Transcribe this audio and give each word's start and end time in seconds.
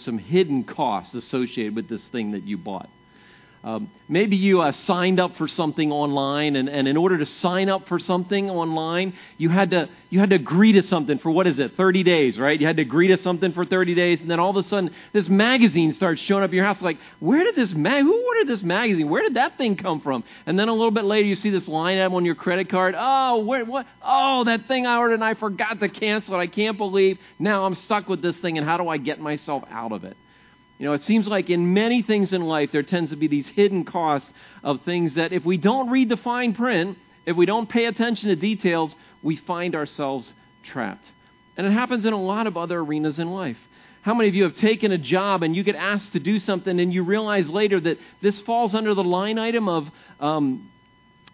some 0.00 0.18
hidden 0.18 0.64
costs 0.64 1.14
associated 1.14 1.76
with 1.76 1.88
this 1.88 2.04
thing 2.08 2.32
that 2.32 2.44
you 2.44 2.56
bought. 2.56 2.88
Um, 3.62 3.90
maybe 4.08 4.36
you 4.36 4.62
uh, 4.62 4.72
signed 4.72 5.20
up 5.20 5.36
for 5.36 5.46
something 5.46 5.92
online, 5.92 6.56
and, 6.56 6.66
and 6.66 6.88
in 6.88 6.96
order 6.96 7.18
to 7.18 7.26
sign 7.26 7.68
up 7.68 7.88
for 7.88 7.98
something 7.98 8.48
online, 8.48 9.12
you 9.36 9.50
had 9.50 9.70
to 9.72 9.90
you 10.08 10.18
had 10.18 10.30
to 10.30 10.36
agree 10.36 10.72
to 10.72 10.82
something 10.82 11.18
for 11.18 11.30
what 11.30 11.46
is 11.46 11.58
it, 11.58 11.76
30 11.76 12.02
days, 12.02 12.38
right? 12.38 12.58
You 12.58 12.66
had 12.66 12.76
to 12.76 12.82
agree 12.82 13.08
to 13.08 13.18
something 13.18 13.52
for 13.52 13.66
30 13.66 13.94
days, 13.94 14.20
and 14.22 14.30
then 14.30 14.40
all 14.40 14.48
of 14.48 14.56
a 14.56 14.62
sudden, 14.62 14.90
this 15.12 15.28
magazine 15.28 15.92
starts 15.92 16.22
showing 16.22 16.42
up 16.42 16.48
at 16.48 16.54
your 16.54 16.64
house. 16.64 16.80
Like, 16.80 16.96
where 17.18 17.44
did 17.44 17.54
this 17.54 17.74
mag? 17.74 18.02
Who 18.02 18.26
ordered 18.26 18.48
this 18.48 18.62
magazine? 18.62 19.10
Where 19.10 19.22
did 19.22 19.34
that 19.34 19.58
thing 19.58 19.76
come 19.76 20.00
from? 20.00 20.24
And 20.46 20.58
then 20.58 20.68
a 20.68 20.72
little 20.72 20.90
bit 20.90 21.04
later, 21.04 21.28
you 21.28 21.36
see 21.36 21.50
this 21.50 21.68
line 21.68 21.98
item 21.98 22.14
on 22.14 22.24
your 22.24 22.36
credit 22.36 22.70
card. 22.70 22.94
Oh, 22.96 23.44
where 23.44 23.66
what? 23.66 23.86
Oh, 24.02 24.44
that 24.44 24.68
thing 24.68 24.86
I 24.86 24.96
ordered, 24.96 25.14
and 25.14 25.24
I 25.24 25.34
forgot 25.34 25.80
to 25.80 25.90
cancel 25.90 26.34
it. 26.34 26.38
I 26.38 26.46
can't 26.46 26.78
believe 26.78 27.18
now 27.38 27.66
I'm 27.66 27.74
stuck 27.74 28.08
with 28.08 28.22
this 28.22 28.36
thing, 28.38 28.56
and 28.56 28.66
how 28.66 28.78
do 28.78 28.88
I 28.88 28.96
get 28.96 29.20
myself 29.20 29.64
out 29.70 29.92
of 29.92 30.04
it? 30.04 30.16
You 30.80 30.86
know, 30.86 30.94
it 30.94 31.02
seems 31.02 31.28
like 31.28 31.50
in 31.50 31.74
many 31.74 32.00
things 32.00 32.32
in 32.32 32.40
life, 32.40 32.72
there 32.72 32.82
tends 32.82 33.10
to 33.10 33.16
be 33.16 33.28
these 33.28 33.46
hidden 33.48 33.84
costs 33.84 34.30
of 34.64 34.80
things 34.80 35.12
that 35.12 35.30
if 35.30 35.44
we 35.44 35.58
don't 35.58 35.90
read 35.90 36.08
the 36.08 36.16
fine 36.16 36.54
print, 36.54 36.96
if 37.26 37.36
we 37.36 37.44
don't 37.44 37.68
pay 37.68 37.84
attention 37.84 38.30
to 38.30 38.36
details, 38.36 38.94
we 39.22 39.36
find 39.36 39.74
ourselves 39.74 40.32
trapped. 40.62 41.04
And 41.58 41.66
it 41.66 41.72
happens 41.72 42.06
in 42.06 42.14
a 42.14 42.20
lot 42.20 42.46
of 42.46 42.56
other 42.56 42.78
arenas 42.78 43.18
in 43.18 43.28
life. 43.28 43.58
How 44.00 44.14
many 44.14 44.30
of 44.30 44.34
you 44.34 44.44
have 44.44 44.56
taken 44.56 44.90
a 44.90 44.96
job 44.96 45.42
and 45.42 45.54
you 45.54 45.62
get 45.62 45.76
asked 45.76 46.14
to 46.14 46.18
do 46.18 46.38
something 46.38 46.80
and 46.80 46.94
you 46.94 47.02
realize 47.02 47.50
later 47.50 47.78
that 47.78 47.98
this 48.22 48.40
falls 48.40 48.74
under 48.74 48.94
the 48.94 49.04
line 49.04 49.38
item 49.38 49.68
of, 49.68 49.86
um, 50.18 50.70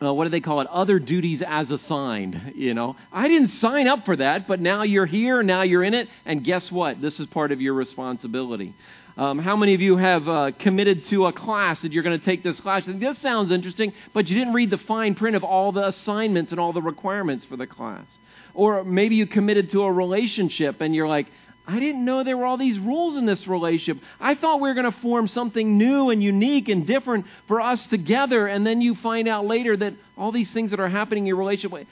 uh, 0.02 0.12
what 0.12 0.24
do 0.24 0.30
they 0.30 0.40
call 0.40 0.60
it? 0.60 0.66
Other 0.66 0.98
duties 0.98 1.40
as 1.46 1.70
assigned. 1.70 2.54
You 2.56 2.74
know, 2.74 2.96
I 3.12 3.28
didn't 3.28 3.50
sign 3.50 3.86
up 3.86 4.06
for 4.06 4.16
that, 4.16 4.48
but 4.48 4.58
now 4.58 4.82
you're 4.82 5.06
here, 5.06 5.44
now 5.44 5.62
you're 5.62 5.84
in 5.84 5.94
it, 5.94 6.08
and 6.24 6.42
guess 6.42 6.72
what? 6.72 7.00
This 7.00 7.20
is 7.20 7.28
part 7.28 7.52
of 7.52 7.60
your 7.60 7.74
responsibility. 7.74 8.74
Um, 9.16 9.38
how 9.38 9.56
many 9.56 9.72
of 9.72 9.80
you 9.80 9.96
have 9.96 10.28
uh, 10.28 10.50
committed 10.58 11.06
to 11.06 11.24
a 11.26 11.32
class 11.32 11.80
that 11.80 11.92
you're 11.92 12.02
going 12.02 12.18
to 12.18 12.24
take 12.24 12.42
this 12.42 12.60
class? 12.60 12.86
And 12.86 13.00
this 13.00 13.18
sounds 13.20 13.50
interesting, 13.50 13.94
but 14.12 14.28
you 14.28 14.38
didn't 14.38 14.52
read 14.52 14.68
the 14.68 14.78
fine 14.78 15.14
print 15.14 15.36
of 15.36 15.42
all 15.42 15.72
the 15.72 15.86
assignments 15.86 16.52
and 16.52 16.60
all 16.60 16.74
the 16.74 16.82
requirements 16.82 17.46
for 17.46 17.56
the 17.56 17.66
class. 17.66 18.04
Or 18.52 18.84
maybe 18.84 19.16
you 19.16 19.26
committed 19.26 19.70
to 19.70 19.84
a 19.84 19.92
relationship 19.92 20.82
and 20.82 20.94
you're 20.94 21.08
like, 21.08 21.28
I 21.66 21.80
didn't 21.80 22.04
know 22.04 22.24
there 22.24 22.36
were 22.36 22.44
all 22.44 22.58
these 22.58 22.78
rules 22.78 23.16
in 23.16 23.24
this 23.24 23.46
relationship. 23.48 24.02
I 24.20 24.34
thought 24.34 24.60
we 24.60 24.68
were 24.68 24.74
going 24.74 24.92
to 24.92 25.00
form 25.00 25.28
something 25.28 25.78
new 25.78 26.10
and 26.10 26.22
unique 26.22 26.68
and 26.68 26.86
different 26.86 27.26
for 27.48 27.60
us 27.60 27.84
together. 27.86 28.46
And 28.46 28.66
then 28.66 28.82
you 28.82 28.94
find 28.96 29.28
out 29.28 29.46
later 29.46 29.76
that 29.78 29.94
all 30.16 30.30
these 30.30 30.50
things 30.52 30.70
that 30.70 30.78
are 30.78 30.88
happening 30.88 31.24
in 31.24 31.26
your 31.26 31.36
relationship, 31.36 31.88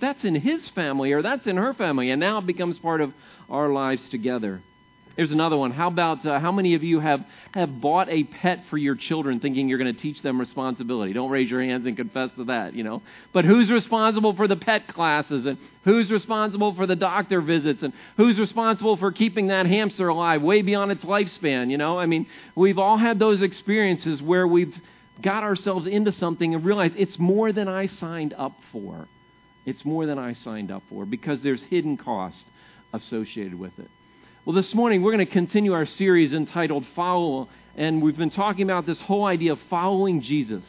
that's 0.00 0.24
in 0.24 0.36
his 0.36 0.68
family 0.70 1.12
or 1.12 1.22
that's 1.22 1.46
in 1.46 1.56
her 1.56 1.74
family. 1.74 2.10
And 2.10 2.20
now 2.20 2.38
it 2.38 2.46
becomes 2.46 2.78
part 2.78 3.00
of 3.00 3.12
our 3.50 3.68
lives 3.68 4.08
together. 4.08 4.62
Here's 5.18 5.32
another 5.32 5.56
one. 5.56 5.72
How 5.72 5.88
about 5.88 6.24
uh, 6.24 6.38
how 6.38 6.52
many 6.52 6.74
of 6.74 6.84
you 6.84 7.00
have, 7.00 7.26
have 7.52 7.80
bought 7.80 8.08
a 8.08 8.22
pet 8.22 8.62
for 8.70 8.78
your 8.78 8.94
children 8.94 9.40
thinking 9.40 9.68
you're 9.68 9.76
going 9.78 9.92
to 9.92 10.00
teach 10.00 10.22
them 10.22 10.38
responsibility? 10.38 11.12
Don't 11.12 11.32
raise 11.32 11.50
your 11.50 11.60
hands 11.60 11.84
and 11.86 11.96
confess 11.96 12.30
to 12.36 12.44
that, 12.44 12.74
you 12.74 12.84
know. 12.84 13.02
But 13.32 13.44
who's 13.44 13.68
responsible 13.68 14.36
for 14.36 14.46
the 14.46 14.54
pet 14.54 14.86
classes 14.86 15.44
and 15.44 15.58
who's 15.82 16.08
responsible 16.08 16.72
for 16.76 16.86
the 16.86 16.94
doctor 16.94 17.40
visits 17.40 17.82
and 17.82 17.92
who's 18.16 18.38
responsible 18.38 18.96
for 18.96 19.10
keeping 19.10 19.48
that 19.48 19.66
hamster 19.66 20.06
alive 20.06 20.40
way 20.40 20.62
beyond 20.62 20.92
its 20.92 21.04
lifespan, 21.04 21.68
you 21.68 21.78
know? 21.78 21.98
I 21.98 22.06
mean, 22.06 22.28
we've 22.54 22.78
all 22.78 22.96
had 22.96 23.18
those 23.18 23.42
experiences 23.42 24.22
where 24.22 24.46
we've 24.46 24.76
got 25.20 25.42
ourselves 25.42 25.88
into 25.88 26.12
something 26.12 26.54
and 26.54 26.64
realized 26.64 26.94
it's 26.96 27.18
more 27.18 27.50
than 27.50 27.66
I 27.66 27.88
signed 27.88 28.34
up 28.38 28.54
for. 28.70 29.08
It's 29.66 29.84
more 29.84 30.06
than 30.06 30.20
I 30.20 30.34
signed 30.34 30.70
up 30.70 30.84
for 30.88 31.04
because 31.04 31.42
there's 31.42 31.64
hidden 31.64 31.96
cost 31.96 32.44
associated 32.92 33.58
with 33.58 33.76
it. 33.80 33.90
Well, 34.48 34.54
this 34.54 34.74
morning 34.74 35.02
we're 35.02 35.12
going 35.12 35.26
to 35.26 35.30
continue 35.30 35.74
our 35.74 35.84
series 35.84 36.32
entitled 36.32 36.86
Follow, 36.96 37.50
and 37.76 38.00
we've 38.00 38.16
been 38.16 38.30
talking 38.30 38.62
about 38.62 38.86
this 38.86 38.98
whole 38.98 39.26
idea 39.26 39.52
of 39.52 39.60
following 39.68 40.22
Jesus. 40.22 40.64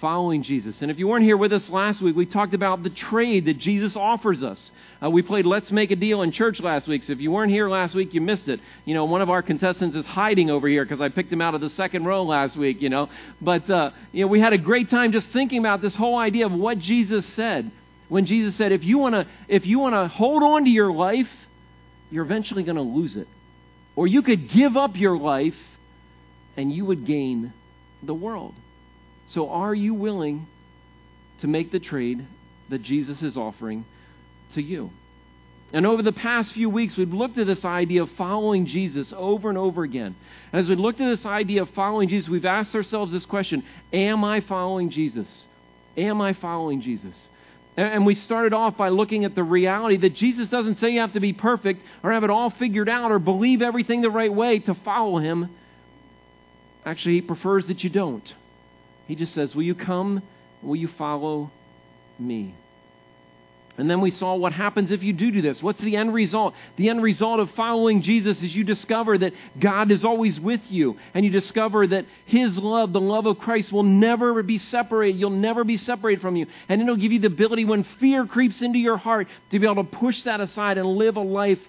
Following 0.00 0.42
Jesus. 0.42 0.82
And 0.82 0.90
if 0.90 0.98
you 0.98 1.06
weren't 1.06 1.24
here 1.24 1.36
with 1.36 1.52
us 1.52 1.70
last 1.70 2.02
week, 2.02 2.16
we 2.16 2.26
talked 2.26 2.54
about 2.54 2.82
the 2.82 2.90
trade 2.90 3.44
that 3.44 3.58
Jesus 3.58 3.94
offers 3.94 4.42
us. 4.42 4.72
Uh, 5.00 5.10
we 5.10 5.22
played 5.22 5.46
Let's 5.46 5.70
Make 5.70 5.92
a 5.92 5.94
Deal 5.94 6.22
in 6.22 6.32
church 6.32 6.58
last 6.58 6.88
week, 6.88 7.04
so 7.04 7.12
if 7.12 7.20
you 7.20 7.30
weren't 7.30 7.52
here 7.52 7.68
last 7.68 7.94
week, 7.94 8.14
you 8.14 8.20
missed 8.20 8.48
it. 8.48 8.58
You 8.84 8.94
know, 8.94 9.04
one 9.04 9.22
of 9.22 9.30
our 9.30 9.42
contestants 9.42 9.94
is 9.94 10.06
hiding 10.06 10.50
over 10.50 10.66
here 10.66 10.84
because 10.84 11.00
I 11.00 11.08
picked 11.08 11.32
him 11.32 11.40
out 11.40 11.54
of 11.54 11.60
the 11.60 11.70
second 11.70 12.06
row 12.06 12.24
last 12.24 12.56
week, 12.56 12.82
you 12.82 12.88
know. 12.88 13.08
But, 13.40 13.70
uh, 13.70 13.92
you 14.10 14.24
know, 14.24 14.26
we 14.26 14.40
had 14.40 14.54
a 14.54 14.58
great 14.58 14.90
time 14.90 15.12
just 15.12 15.28
thinking 15.28 15.60
about 15.60 15.80
this 15.80 15.94
whole 15.94 16.18
idea 16.18 16.46
of 16.46 16.52
what 16.52 16.80
Jesus 16.80 17.24
said. 17.34 17.70
When 18.08 18.26
Jesus 18.26 18.56
said, 18.56 18.72
if 18.72 18.82
you 18.82 18.98
want 18.98 19.14
to 19.14 19.26
if 19.46 19.66
you 19.66 19.78
want 19.78 19.94
to 19.94 20.08
hold 20.08 20.42
on 20.42 20.64
to 20.64 20.70
your 20.70 20.92
life, 20.92 21.28
you're 22.14 22.24
eventually 22.24 22.62
going 22.62 22.76
to 22.76 22.82
lose 22.82 23.16
it. 23.16 23.26
Or 23.96 24.06
you 24.06 24.22
could 24.22 24.48
give 24.48 24.76
up 24.76 24.96
your 24.96 25.18
life 25.18 25.56
and 26.56 26.72
you 26.72 26.84
would 26.84 27.04
gain 27.06 27.52
the 28.04 28.14
world. 28.14 28.54
So, 29.26 29.48
are 29.50 29.74
you 29.74 29.94
willing 29.94 30.46
to 31.40 31.48
make 31.48 31.72
the 31.72 31.80
trade 31.80 32.24
that 32.68 32.82
Jesus 32.82 33.20
is 33.20 33.36
offering 33.36 33.84
to 34.54 34.62
you? 34.62 34.90
And 35.72 35.86
over 35.86 36.02
the 36.02 36.12
past 36.12 36.52
few 36.52 36.70
weeks, 36.70 36.96
we've 36.96 37.12
looked 37.12 37.36
at 37.36 37.48
this 37.48 37.64
idea 37.64 38.04
of 38.04 38.10
following 38.12 38.66
Jesus 38.66 39.12
over 39.16 39.48
and 39.48 39.58
over 39.58 39.82
again. 39.82 40.14
As 40.52 40.68
we 40.68 40.76
looked 40.76 41.00
at 41.00 41.08
this 41.08 41.26
idea 41.26 41.62
of 41.62 41.70
following 41.70 42.08
Jesus, 42.08 42.28
we've 42.28 42.44
asked 42.44 42.76
ourselves 42.76 43.10
this 43.10 43.26
question 43.26 43.64
Am 43.92 44.22
I 44.22 44.40
following 44.40 44.90
Jesus? 44.90 45.48
Am 45.96 46.20
I 46.20 46.32
following 46.34 46.80
Jesus? 46.80 47.28
And 47.76 48.06
we 48.06 48.14
started 48.14 48.52
off 48.52 48.76
by 48.76 48.90
looking 48.90 49.24
at 49.24 49.34
the 49.34 49.42
reality 49.42 49.96
that 49.98 50.14
Jesus 50.14 50.46
doesn't 50.48 50.78
say 50.78 50.90
you 50.90 51.00
have 51.00 51.14
to 51.14 51.20
be 51.20 51.32
perfect 51.32 51.82
or 52.04 52.12
have 52.12 52.22
it 52.22 52.30
all 52.30 52.50
figured 52.50 52.88
out 52.88 53.10
or 53.10 53.18
believe 53.18 53.62
everything 53.62 54.00
the 54.00 54.10
right 54.10 54.32
way 54.32 54.60
to 54.60 54.74
follow 54.74 55.18
him. 55.18 55.50
Actually, 56.84 57.16
he 57.16 57.20
prefers 57.22 57.66
that 57.66 57.82
you 57.82 57.90
don't. 57.90 58.32
He 59.08 59.16
just 59.16 59.34
says, 59.34 59.54
Will 59.54 59.64
you 59.64 59.74
come? 59.74 60.22
Will 60.62 60.76
you 60.76 60.88
follow 60.88 61.50
me? 62.18 62.54
And 63.76 63.90
then 63.90 64.00
we 64.00 64.12
saw 64.12 64.36
what 64.36 64.52
happens 64.52 64.92
if 64.92 65.02
you 65.02 65.12
do 65.12 65.32
do 65.32 65.42
this. 65.42 65.60
What's 65.60 65.80
the 65.80 65.96
end 65.96 66.14
result? 66.14 66.54
The 66.76 66.90
end 66.90 67.02
result 67.02 67.40
of 67.40 67.50
following 67.52 68.02
Jesus 68.02 68.40
is 68.40 68.54
you 68.54 68.62
discover 68.62 69.18
that 69.18 69.32
God 69.58 69.90
is 69.90 70.04
always 70.04 70.38
with 70.38 70.60
you. 70.70 70.96
And 71.12 71.24
you 71.24 71.30
discover 71.32 71.84
that 71.88 72.06
His 72.24 72.56
love, 72.56 72.92
the 72.92 73.00
love 73.00 73.26
of 73.26 73.38
Christ, 73.38 73.72
will 73.72 73.82
never 73.82 74.42
be 74.44 74.58
separated. 74.58 75.18
You'll 75.18 75.30
never 75.30 75.64
be 75.64 75.76
separated 75.76 76.22
from 76.22 76.36
you. 76.36 76.46
And 76.68 76.80
it'll 76.80 76.96
give 76.96 77.10
you 77.10 77.18
the 77.18 77.26
ability 77.26 77.64
when 77.64 77.82
fear 77.98 78.26
creeps 78.26 78.62
into 78.62 78.78
your 78.78 78.96
heart 78.96 79.26
to 79.50 79.58
be 79.58 79.66
able 79.66 79.82
to 79.82 79.90
push 79.90 80.22
that 80.22 80.40
aside 80.40 80.78
and 80.78 80.86
live 80.86 81.16
a 81.16 81.20
life 81.20 81.60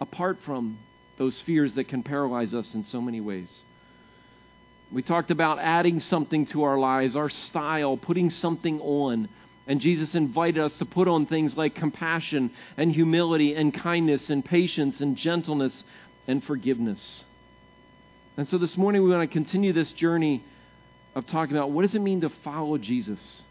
apart 0.00 0.38
from 0.44 0.78
those 1.18 1.40
fears 1.42 1.74
that 1.74 1.84
can 1.84 2.02
paralyze 2.02 2.52
us 2.52 2.74
in 2.74 2.84
so 2.84 3.00
many 3.00 3.20
ways. 3.20 3.62
We 4.90 5.02
talked 5.02 5.30
about 5.30 5.58
adding 5.58 6.00
something 6.00 6.46
to 6.46 6.62
our 6.62 6.78
lives, 6.78 7.14
our 7.14 7.28
style, 7.28 7.96
putting 7.96 8.30
something 8.30 8.80
on. 8.80 9.28
And 9.68 9.82
Jesus 9.82 10.14
invited 10.14 10.58
us 10.58 10.72
to 10.78 10.86
put 10.86 11.08
on 11.08 11.26
things 11.26 11.54
like 11.54 11.74
compassion 11.74 12.50
and 12.78 12.90
humility 12.90 13.54
and 13.54 13.72
kindness 13.72 14.30
and 14.30 14.42
patience 14.42 15.02
and 15.02 15.14
gentleness 15.14 15.84
and 16.26 16.42
forgiveness. 16.42 17.24
And 18.38 18.48
so 18.48 18.56
this 18.56 18.78
morning 18.78 19.04
we 19.04 19.10
want 19.10 19.28
to 19.28 19.32
continue 19.32 19.74
this 19.74 19.92
journey 19.92 20.42
of 21.14 21.26
talking 21.26 21.54
about 21.54 21.70
what 21.70 21.82
does 21.82 21.94
it 21.94 22.00
mean 22.00 22.22
to 22.22 22.30
follow 22.42 22.78
Jesus? 22.78 23.42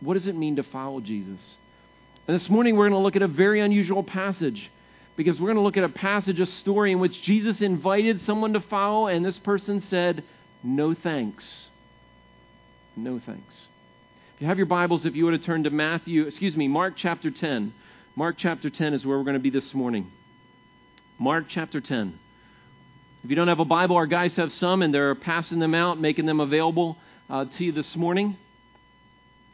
What 0.00 0.14
does 0.14 0.26
it 0.26 0.34
mean 0.34 0.56
to 0.56 0.62
follow 0.62 1.00
Jesus? 1.00 1.58
And 2.26 2.34
this 2.34 2.48
morning 2.48 2.76
we're 2.76 2.88
going 2.88 2.98
to 2.98 3.04
look 3.04 3.16
at 3.16 3.22
a 3.22 3.28
very 3.28 3.60
unusual 3.60 4.02
passage 4.02 4.70
because 5.16 5.38
we're 5.38 5.48
going 5.48 5.56
to 5.56 5.62
look 5.62 5.76
at 5.76 5.84
a 5.84 5.90
passage, 5.90 6.40
a 6.40 6.46
story 6.46 6.92
in 6.92 7.00
which 7.00 7.20
Jesus 7.20 7.60
invited 7.60 8.22
someone 8.22 8.54
to 8.54 8.60
follow, 8.60 9.08
and 9.08 9.22
this 9.22 9.38
person 9.38 9.82
said, 9.90 10.24
No 10.62 10.94
thanks. 10.94 11.68
No 12.96 13.20
thanks 13.26 13.66
you 14.40 14.46
have 14.46 14.56
your 14.56 14.66
Bibles, 14.66 15.04
if 15.04 15.14
you 15.14 15.26
would 15.26 15.34
have 15.34 15.44
turned 15.44 15.64
to 15.64 15.70
Matthew, 15.70 16.26
excuse 16.26 16.56
me, 16.56 16.66
Mark 16.66 16.94
chapter 16.96 17.30
10. 17.30 17.74
Mark 18.16 18.36
chapter 18.38 18.70
10 18.70 18.94
is 18.94 19.04
where 19.04 19.18
we're 19.18 19.24
going 19.24 19.34
to 19.34 19.38
be 19.38 19.50
this 19.50 19.74
morning. 19.74 20.10
Mark 21.18 21.44
chapter 21.50 21.78
10. 21.78 22.18
If 23.22 23.28
you 23.28 23.36
don't 23.36 23.48
have 23.48 23.60
a 23.60 23.66
Bible, 23.66 23.96
our 23.96 24.06
guys 24.06 24.34
have 24.36 24.50
some, 24.54 24.80
and 24.80 24.94
they're 24.94 25.14
passing 25.14 25.58
them 25.58 25.74
out, 25.74 26.00
making 26.00 26.24
them 26.24 26.40
available 26.40 26.96
uh, 27.28 27.44
to 27.58 27.64
you 27.64 27.72
this 27.72 27.94
morning. 27.94 28.38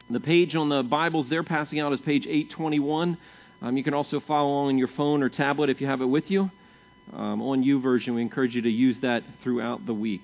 The 0.09 0.21
page 0.21 0.55
on 0.55 0.69
the 0.69 0.83
Bibles 0.83 1.27
they're 1.27 1.43
passing 1.43 1.81
out 1.81 1.91
is 1.91 1.99
page 1.99 2.25
821. 2.25 3.17
Um, 3.61 3.75
you 3.75 3.83
can 3.83 3.93
also 3.93 4.21
follow 4.21 4.47
along 4.47 4.67
on 4.67 4.77
your 4.77 4.87
phone 4.87 5.21
or 5.21 5.27
tablet 5.27 5.69
if 5.69 5.81
you 5.81 5.87
have 5.87 5.99
it 5.99 6.05
with 6.05 6.31
you. 6.31 6.49
Um, 7.11 7.41
on 7.41 7.61
YouVersion, 7.61 8.15
we 8.15 8.21
encourage 8.21 8.55
you 8.55 8.61
to 8.61 8.71
use 8.71 8.97
that 8.99 9.23
throughout 9.43 9.85
the 9.85 9.93
week. 9.93 10.23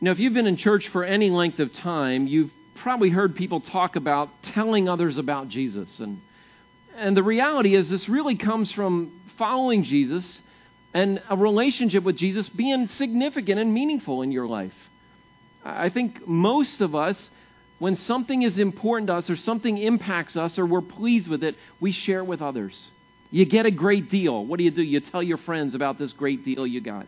Now, 0.00 0.12
if 0.12 0.18
you've 0.18 0.34
been 0.34 0.46
in 0.46 0.56
church 0.56 0.88
for 0.88 1.04
any 1.04 1.30
length 1.30 1.58
of 1.58 1.72
time, 1.72 2.26
you've 2.26 2.50
probably 2.76 3.10
heard 3.10 3.34
people 3.34 3.60
talk 3.60 3.96
about 3.96 4.30
telling 4.42 4.88
others 4.88 5.16
about 5.16 5.48
Jesus. 5.48 5.98
And, 5.98 6.20
and 6.96 7.16
the 7.16 7.22
reality 7.22 7.74
is, 7.74 7.88
this 7.88 8.08
really 8.08 8.36
comes 8.36 8.70
from 8.72 9.20
following 9.36 9.82
Jesus 9.82 10.40
and 10.94 11.20
a 11.28 11.36
relationship 11.36 12.04
with 12.04 12.16
Jesus 12.16 12.48
being 12.48 12.88
significant 12.88 13.60
and 13.60 13.74
meaningful 13.74 14.22
in 14.22 14.32
your 14.32 14.46
life. 14.46 14.74
I 15.64 15.88
think 15.90 16.26
most 16.26 16.80
of 16.80 16.94
us 16.94 17.30
when 17.78 17.96
something 17.96 18.42
is 18.42 18.58
important 18.58 19.06
to 19.08 19.14
us 19.14 19.30
or 19.30 19.36
something 19.36 19.78
impacts 19.78 20.36
us 20.36 20.58
or 20.58 20.66
we're 20.66 20.80
pleased 20.80 21.28
with 21.28 21.44
it, 21.44 21.56
we 21.80 21.92
share 21.92 22.20
it 22.20 22.26
with 22.26 22.42
others. 22.42 22.90
You 23.30 23.44
get 23.44 23.66
a 23.66 23.70
great 23.70 24.10
deal. 24.10 24.44
What 24.44 24.58
do 24.58 24.64
you 24.64 24.70
do? 24.70 24.82
You 24.82 25.00
tell 25.00 25.22
your 25.22 25.36
friends 25.38 25.74
about 25.74 25.98
this 25.98 26.12
great 26.12 26.44
deal 26.44 26.66
you 26.66 26.80
got. 26.80 27.06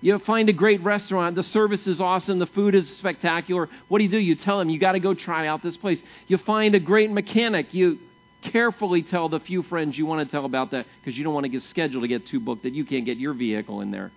You 0.00 0.18
find 0.20 0.48
a 0.48 0.52
great 0.52 0.82
restaurant, 0.82 1.36
the 1.36 1.42
service 1.42 1.86
is 1.86 2.00
awesome, 2.00 2.38
the 2.38 2.46
food 2.46 2.74
is 2.74 2.88
spectacular. 2.96 3.68
What 3.88 3.98
do 3.98 4.04
you 4.04 4.10
do? 4.10 4.18
You 4.18 4.34
tell 4.34 4.58
them, 4.58 4.70
you 4.70 4.78
got 4.78 4.92
to 4.92 5.00
go 5.00 5.12
try 5.12 5.46
out 5.46 5.62
this 5.62 5.76
place. 5.76 6.00
You 6.26 6.38
find 6.38 6.74
a 6.74 6.80
great 6.80 7.10
mechanic, 7.10 7.74
you 7.74 7.98
carefully 8.42 9.02
tell 9.02 9.28
the 9.28 9.40
few 9.40 9.62
friends 9.62 9.98
you 9.98 10.06
want 10.06 10.26
to 10.26 10.30
tell 10.30 10.46
about 10.46 10.70
that 10.70 10.86
because 11.00 11.18
you 11.18 11.24
don't 11.24 11.34
want 11.34 11.44
to 11.44 11.50
get 11.50 11.62
scheduled 11.64 12.02
to 12.02 12.08
get 12.08 12.26
too 12.26 12.40
booked 12.40 12.62
that 12.62 12.72
you 12.72 12.86
can't 12.86 13.04
get 13.04 13.18
your 13.18 13.34
vehicle 13.34 13.82
in 13.82 13.90
there, 13.90 14.10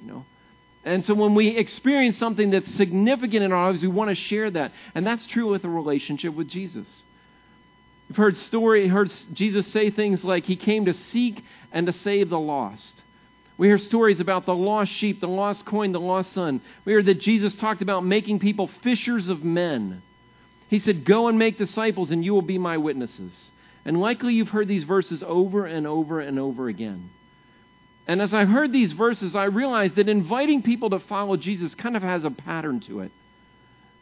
you 0.00 0.10
know. 0.10 0.24
And 0.84 1.04
so 1.04 1.14
when 1.14 1.34
we 1.34 1.48
experience 1.48 2.16
something 2.16 2.50
that's 2.50 2.72
significant 2.76 3.42
in 3.42 3.52
our 3.52 3.66
lives, 3.66 3.82
we 3.82 3.88
want 3.88 4.08
to 4.08 4.14
share 4.14 4.50
that. 4.52 4.72
And 4.94 5.04
that's 5.04 5.26
true 5.26 5.50
with 5.50 5.64
a 5.64 5.68
relationship 5.68 6.32
with 6.32 6.48
Jesus. 6.48 6.86
We've 8.08 8.16
heard 8.16 8.36
story, 8.36 8.86
heard 8.86 9.12
Jesus 9.32 9.66
say 9.72 9.90
things 9.90 10.24
like 10.24 10.44
he 10.44 10.54
came 10.54 10.84
to 10.84 10.94
seek 10.94 11.42
and 11.72 11.88
to 11.88 11.92
save 11.92 12.30
the 12.30 12.38
lost. 12.38 13.02
We 13.58 13.68
hear 13.68 13.78
stories 13.78 14.20
about 14.20 14.44
the 14.44 14.54
lost 14.54 14.92
sheep, 14.92 15.20
the 15.20 15.28
lost 15.28 15.64
coin, 15.64 15.92
the 15.92 16.00
lost 16.00 16.32
son. 16.32 16.60
We 16.84 16.92
hear 16.92 17.02
that 17.02 17.20
Jesus 17.20 17.54
talked 17.56 17.80
about 17.80 18.04
making 18.04 18.38
people 18.40 18.70
fishers 18.82 19.28
of 19.28 19.42
men. 19.42 20.02
He 20.68 20.78
said, 20.78 21.04
Go 21.04 21.28
and 21.28 21.38
make 21.38 21.56
disciples, 21.56 22.10
and 22.10 22.24
you 22.24 22.34
will 22.34 22.42
be 22.42 22.58
my 22.58 22.76
witnesses. 22.76 23.32
And 23.84 24.00
likely 24.00 24.34
you've 24.34 24.48
heard 24.48 24.68
these 24.68 24.84
verses 24.84 25.22
over 25.26 25.64
and 25.64 25.86
over 25.86 26.20
and 26.20 26.38
over 26.38 26.68
again. 26.68 27.10
And 28.06 28.20
as 28.20 28.34
I 28.34 28.44
heard 28.44 28.72
these 28.72 28.92
verses, 28.92 29.34
I 29.34 29.44
realized 29.44 29.96
that 29.96 30.08
inviting 30.08 30.62
people 30.62 30.90
to 30.90 31.00
follow 31.00 31.36
Jesus 31.36 31.74
kind 31.74 31.96
of 31.96 32.02
has 32.02 32.24
a 32.24 32.30
pattern 32.30 32.80
to 32.80 33.00
it. 33.00 33.12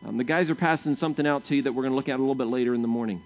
Um, 0.04 0.18
the 0.18 0.24
guys 0.24 0.50
are 0.50 0.54
passing 0.54 0.96
something 0.96 1.26
out 1.26 1.44
to 1.46 1.56
you 1.56 1.62
that 1.62 1.72
we're 1.72 1.82
going 1.82 1.92
to 1.92 1.96
look 1.96 2.08
at 2.08 2.16
a 2.16 2.22
little 2.22 2.34
bit 2.34 2.48
later 2.48 2.74
in 2.74 2.82
the 2.82 2.88
morning. 2.88 3.22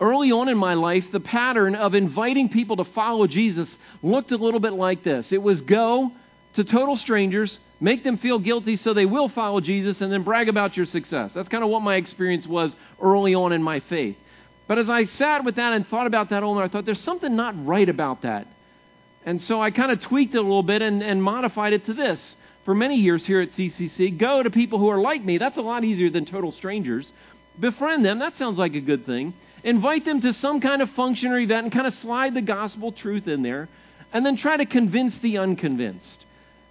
Early 0.00 0.30
on 0.30 0.48
in 0.48 0.56
my 0.56 0.74
life, 0.74 1.10
the 1.10 1.20
pattern 1.20 1.74
of 1.74 1.94
inviting 1.94 2.48
people 2.48 2.76
to 2.76 2.84
follow 2.84 3.26
Jesus 3.26 3.76
looked 4.02 4.30
a 4.30 4.36
little 4.36 4.60
bit 4.60 4.72
like 4.72 5.02
this 5.02 5.32
it 5.32 5.42
was 5.42 5.60
go 5.60 6.12
to 6.54 6.64
total 6.64 6.96
strangers, 6.96 7.58
make 7.80 8.02
them 8.04 8.18
feel 8.18 8.38
guilty 8.38 8.76
so 8.76 8.94
they 8.94 9.06
will 9.06 9.28
follow 9.28 9.60
Jesus, 9.60 10.00
and 10.00 10.12
then 10.12 10.22
brag 10.22 10.48
about 10.48 10.76
your 10.76 10.86
success. 10.86 11.32
That's 11.34 11.48
kind 11.48 11.62
of 11.62 11.70
what 11.70 11.82
my 11.82 11.96
experience 11.96 12.46
was 12.46 12.74
early 13.00 13.34
on 13.34 13.52
in 13.52 13.62
my 13.62 13.80
faith. 13.80 14.16
But 14.66 14.78
as 14.78 14.90
I 14.90 15.06
sat 15.06 15.44
with 15.44 15.56
that 15.56 15.72
and 15.72 15.86
thought 15.88 16.06
about 16.06 16.30
that 16.30 16.42
older, 16.42 16.62
I 16.62 16.68
thought 16.68 16.84
there's 16.84 17.02
something 17.02 17.34
not 17.36 17.66
right 17.66 17.88
about 17.88 18.22
that. 18.22 18.46
And 19.24 19.42
so 19.42 19.60
I 19.60 19.70
kind 19.70 19.90
of 19.92 20.00
tweaked 20.00 20.34
it 20.34 20.38
a 20.38 20.42
little 20.42 20.62
bit 20.62 20.82
and, 20.82 21.02
and 21.02 21.22
modified 21.22 21.72
it 21.72 21.86
to 21.86 21.94
this. 21.94 22.36
For 22.64 22.74
many 22.74 22.96
years 22.96 23.24
here 23.24 23.40
at 23.40 23.52
CCC, 23.52 24.16
go 24.18 24.42
to 24.42 24.50
people 24.50 24.78
who 24.78 24.88
are 24.88 25.00
like 25.00 25.24
me. 25.24 25.38
That's 25.38 25.56
a 25.56 25.62
lot 25.62 25.84
easier 25.84 26.10
than 26.10 26.26
total 26.26 26.52
strangers. 26.52 27.10
Befriend 27.58 28.04
them. 28.04 28.18
That 28.18 28.36
sounds 28.36 28.58
like 28.58 28.74
a 28.74 28.80
good 28.80 29.06
thing. 29.06 29.32
Invite 29.64 30.04
them 30.04 30.20
to 30.20 30.32
some 30.32 30.60
kind 30.60 30.82
of 30.82 30.90
function 30.90 31.32
or 31.32 31.38
event 31.38 31.64
and 31.64 31.72
kind 31.72 31.86
of 31.86 31.94
slide 31.94 32.34
the 32.34 32.42
gospel 32.42 32.92
truth 32.92 33.26
in 33.26 33.42
there. 33.42 33.68
And 34.12 34.24
then 34.24 34.36
try 34.36 34.56
to 34.56 34.66
convince 34.66 35.18
the 35.18 35.38
unconvinced. 35.38 36.24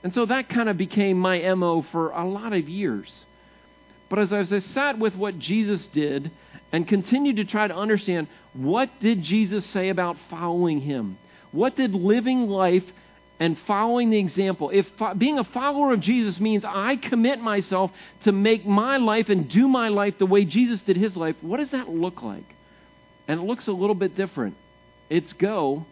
And 0.03 0.13
so 0.13 0.25
that 0.25 0.49
kind 0.49 0.69
of 0.69 0.77
became 0.77 1.19
my 1.19 1.53
MO 1.53 1.83
for 1.91 2.11
a 2.11 2.25
lot 2.25 2.53
of 2.53 2.67
years. 2.67 3.25
But 4.09 4.19
as, 4.19 4.33
as 4.33 4.53
I 4.53 4.59
sat 4.59 4.97
with 4.97 5.15
what 5.15 5.37
Jesus 5.37 5.85
did 5.87 6.31
and 6.71 6.87
continued 6.87 7.37
to 7.37 7.45
try 7.45 7.67
to 7.67 7.75
understand 7.75 8.27
what 8.53 8.89
did 8.99 9.21
Jesus 9.21 9.65
say 9.67 9.89
about 9.89 10.17
following 10.29 10.81
him? 10.81 11.17
What 11.51 11.75
did 11.75 11.93
living 11.93 12.47
life 12.47 12.85
and 13.39 13.57
following 13.67 14.09
the 14.09 14.17
example, 14.17 14.71
if 14.71 14.87
fo- 14.97 15.13
being 15.13 15.37
a 15.37 15.43
follower 15.43 15.93
of 15.93 15.99
Jesus 15.99 16.39
means 16.39 16.65
I 16.65 16.95
commit 16.95 17.39
myself 17.39 17.91
to 18.23 18.31
make 18.31 18.65
my 18.65 18.97
life 18.97 19.29
and 19.29 19.47
do 19.47 19.67
my 19.67 19.89
life 19.89 20.17
the 20.17 20.25
way 20.25 20.43
Jesus 20.43 20.81
did 20.81 20.97
his 20.97 21.15
life, 21.15 21.35
what 21.41 21.57
does 21.57 21.69
that 21.69 21.87
look 21.87 22.23
like? 22.23 22.55
And 23.27 23.39
it 23.39 23.43
looks 23.43 23.67
a 23.67 23.71
little 23.71 23.95
bit 23.95 24.15
different. 24.15 24.55
It's 25.09 25.33
go, 25.33 25.85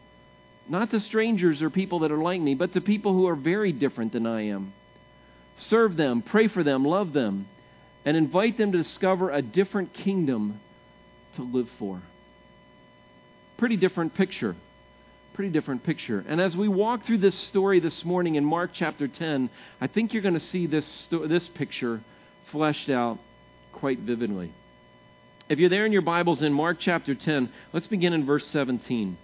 not 0.68 0.92
to 0.92 1.00
strangers 1.00 1.62
or 1.62 1.70
people 1.70 2.00
that 2.00 2.12
are 2.12 2.18
like 2.18 2.42
me, 2.42 2.56
but 2.56 2.74
to 2.74 2.82
people 2.82 3.14
who 3.14 3.28
are 3.28 3.36
very 3.36 3.72
different 3.72 4.14
than 4.14 4.26
I 4.26 4.48
am. 4.48 4.74
Serve 5.58 5.96
them, 5.96 6.22
pray 6.22 6.48
for 6.48 6.64
them, 6.64 6.84
love 6.84 7.14
them, 7.14 7.48
and 8.04 8.18
invite 8.18 8.58
them 8.58 8.72
to 8.72 8.78
discover 8.78 9.32
a 9.32 9.42
different 9.42 9.94
kingdom 9.94 10.60
to 11.36 11.44
live 11.44 11.70
for. 11.80 12.02
Pretty 13.58 13.78
different 13.78 14.16
picture 14.16 14.56
pretty 15.36 15.52
different 15.52 15.84
picture. 15.84 16.24
And 16.30 16.40
as 16.40 16.56
we 16.56 16.70
walk 16.70 17.06
through 17.06 17.18
this 17.18 17.36
story 17.36 17.82
this 17.82 18.06
morning 18.06 18.36
in 18.36 18.46
Mark 18.46 18.72
chapter 18.74 19.06
10, 19.06 19.50
I 19.82 19.88
think 19.88 20.14
you're 20.14 20.22
going 20.22 20.36
to 20.36 20.40
see 20.40 20.66
this, 20.66 21.08
this 21.12 21.46
picture 21.50 22.02
fleshed 22.52 22.90
out 22.90 23.20
quite 23.74 24.00
vividly. 24.00 24.54
If 25.48 25.60
you're 25.60 25.70
there 25.70 25.86
in 25.86 25.92
your 25.92 26.02
Bibles 26.02 26.42
in 26.42 26.54
Mark 26.54 26.78
chapter 26.80 27.14
10, 27.14 27.52
let's 27.72 27.86
begin 27.86 28.14
in 28.14 28.26
verse 28.26 28.48
17. 28.48 29.16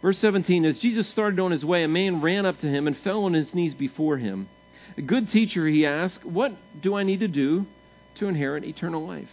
Verse 0.00 0.18
17 0.18 0.64
As 0.64 0.78
Jesus 0.78 1.06
started 1.08 1.38
on 1.38 1.50
his 1.50 1.62
way, 1.62 1.84
a 1.84 1.88
man 1.88 2.22
ran 2.22 2.46
up 2.46 2.60
to 2.60 2.66
him 2.66 2.86
and 2.86 2.96
fell 2.96 3.24
on 3.24 3.34
his 3.34 3.54
knees 3.54 3.74
before 3.74 4.16
him. 4.16 4.48
A 4.96 5.02
good 5.02 5.30
teacher, 5.30 5.66
he 5.66 5.84
asked, 5.84 6.24
What 6.24 6.52
do 6.80 6.94
I 6.94 7.02
need 7.02 7.20
to 7.20 7.28
do 7.28 7.66
to 8.14 8.26
inherit 8.26 8.64
eternal 8.64 9.06
life? 9.06 9.28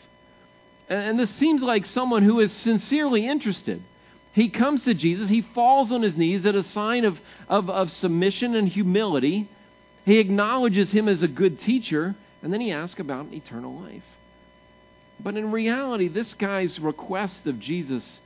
And 0.90 1.18
this 1.18 1.34
seems 1.36 1.62
like 1.62 1.86
someone 1.86 2.24
who 2.24 2.42
is 2.42 2.52
sincerely 2.52 3.26
interested. 3.26 3.82
He 4.34 4.50
comes 4.50 4.84
to 4.84 4.94
Jesus. 4.94 5.30
He 5.30 5.42
falls 5.42 5.94
on 5.94 6.02
his 6.02 6.18
knees 6.18 6.46
at 6.46 6.56
a 6.56 6.64
sign 6.64 7.06
of, 7.06 7.22
of, 7.48 7.70
of 7.70 7.90
submission 7.90 8.54
and 8.56 8.68
humility. 8.68 9.48
He 10.04 10.20
acknowledges 10.20 10.92
him 10.92 11.08
as 11.08 11.24
a 11.24 11.30
good 11.30 11.62
teacher, 11.62 12.16
and 12.42 12.52
then 12.52 12.60
he 12.60 12.74
asks 12.74 13.00
about 13.00 13.32
eternal 13.32 13.80
life. 13.80 14.04
But 15.24 15.38
in 15.38 15.52
reality, 15.52 16.08
this 16.08 16.34
guy's 16.34 16.80
request 16.80 17.46
of 17.46 17.60
Jesus 17.60 18.22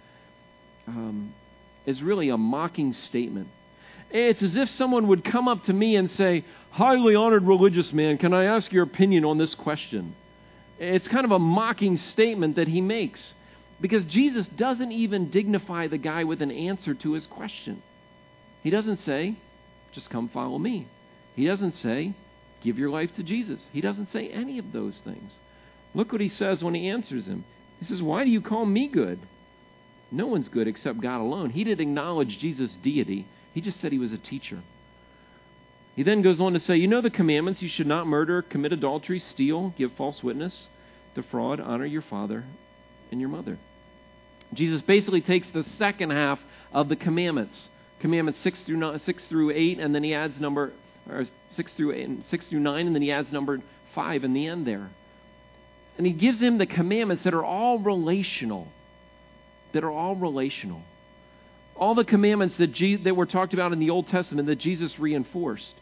um, 0.88 1.33
is 1.86 2.01
really 2.01 2.30
a 2.30 2.38
mocking 2.38 2.94
statement. 2.94 3.50
It's 4.12 4.42
as 4.42 4.56
if 4.56 4.69
someone 4.71 5.07
would 5.07 5.24
come 5.24 5.47
up 5.47 5.63
to 5.65 5.74
me 5.74 5.95
and 5.95 6.09
say, 6.12 6.45
Highly 6.71 7.15
honored 7.15 7.44
religious 7.44 7.92
man, 7.94 8.18
can 8.18 8.33
I 8.33 8.45
ask 8.45 8.71
your 8.71 8.83
opinion 8.83 9.25
on 9.25 9.38
this 9.38 9.56
question? 9.56 10.15
It's 10.77 11.07
kind 11.07 11.25
of 11.25 11.31
a 11.31 11.39
mocking 11.39 11.97
statement 11.97 12.57
that 12.57 12.68
he 12.68 12.81
makes. 12.81 13.33
Because 13.80 14.06
Jesus 14.06 14.48
doesn't 14.48 14.91
even 14.91 15.30
dignify 15.30 15.88
the 15.88 15.98
guy 15.98 16.24
with 16.24 16.41
an 16.41 16.51
answer 16.51 16.94
to 16.94 17.13
his 17.13 17.27
question. 17.27 17.81
He 18.63 18.69
doesn't 18.69 19.01
say, 19.01 19.36
just 19.91 20.09
come 20.09 20.30
follow 20.30 20.57
me. 20.57 20.88
He 21.36 21.45
doesn't 21.45 21.75
say, 21.77 22.13
give 22.62 22.77
your 22.77 22.89
life 22.89 23.15
to 23.15 23.24
Jesus. 23.24 23.65
He 23.74 23.81
doesn't 23.81 24.12
say 24.12 24.30
any 24.30 24.59
of 24.59 24.71
those 24.71 24.98
things. 25.00 25.33
Look 25.95 26.12
what 26.12 26.21
he 26.21 26.30
says 26.30 26.63
when 26.63 26.75
he 26.75 26.89
answers 26.89 27.25
him. 27.25 27.45
He 27.80 27.86
says, 27.86 28.01
Why 28.01 28.24
do 28.24 28.30
you 28.30 28.42
call 28.42 28.65
me 28.65 28.88
good? 28.88 29.19
No 30.12 30.27
one's 30.27 30.50
good 30.50 30.68
except 30.68 31.01
God 31.01 31.21
alone. 31.21 31.50
He 31.50 31.63
didn't 31.63 31.81
acknowledge 31.81 32.38
Jesus' 32.38 32.77
deity, 32.84 33.25
he 33.53 33.62
just 33.62 33.79
said 33.79 33.91
he 33.91 34.00
was 34.00 34.12
a 34.12 34.17
teacher. 34.17 34.60
He 35.96 36.03
then 36.03 36.22
goes 36.22 36.41
on 36.41 36.53
to 36.53 36.60
say, 36.60 36.75
You 36.75 36.88
know 36.88 37.01
the 37.01 37.10
commandments 37.10 37.62
you 37.62 37.70
should 37.70 37.88
not 37.88 38.05
murder, 38.05 38.41
commit 38.41 38.74
adultery, 38.74 39.20
steal, 39.20 39.74
give 39.77 39.93
false 39.93 40.22
witness, 40.22 40.67
defraud, 41.15 41.62
honor 41.62 41.86
your 41.86 42.01
father 42.01 42.43
and 43.10 43.22
your 43.22 43.29
mother. 43.29 43.58
Jesus 44.53 44.81
basically 44.81 45.22
takes 45.22 45.48
the 45.50 45.63
second 45.77 46.12
half 46.12 46.39
of 46.74 46.89
the 46.89 46.98
commandments, 46.98 47.70
commandments 48.01 48.41
six 48.41 48.62
through 48.63 48.77
nine, 48.77 49.00
six 49.05 49.25
through 49.25 49.51
eight, 49.51 49.79
and 49.79 49.96
then 49.96 50.03
he 50.03 50.13
adds 50.13 50.39
number 50.39 50.74
or 51.10 51.25
six 51.51 51.74
through 51.74 51.93
eight, 51.93 52.10
six 52.29 52.48
through 52.48 52.60
nine, 52.60 52.86
and 52.86 52.96
then 52.96 53.01
he 53.01 53.12
adds 53.12 53.31
number 53.31 53.62
five 53.93 54.25
in 54.25 54.34
the 54.34 54.48
end 54.48 54.67
there. 54.67 54.89
And 55.98 56.06
he 56.06 56.14
gives 56.14 56.42
him 56.42 56.58
the 56.58 56.66
commandments 56.66 57.24
that 57.24 57.34
are 57.34 57.44
all 57.44 57.80
relational, 57.80 58.68
that 59.72 59.84
are 59.84 59.92
all 59.92 60.16
relational. 60.16 60.82
All 61.75 61.96
the 61.96 62.06
commandments 62.06 62.58
that, 62.58 62.74
Je- 62.74 62.98
that 62.98 63.16
were 63.16 63.25
talked 63.25 63.54
about 63.54 63.74
in 63.74 63.80
the 63.80 63.90
Old 63.90 64.08
Testament 64.08 64.48
that 64.48 64.58
Jesus 64.58 64.98
reinforced. 65.00 65.74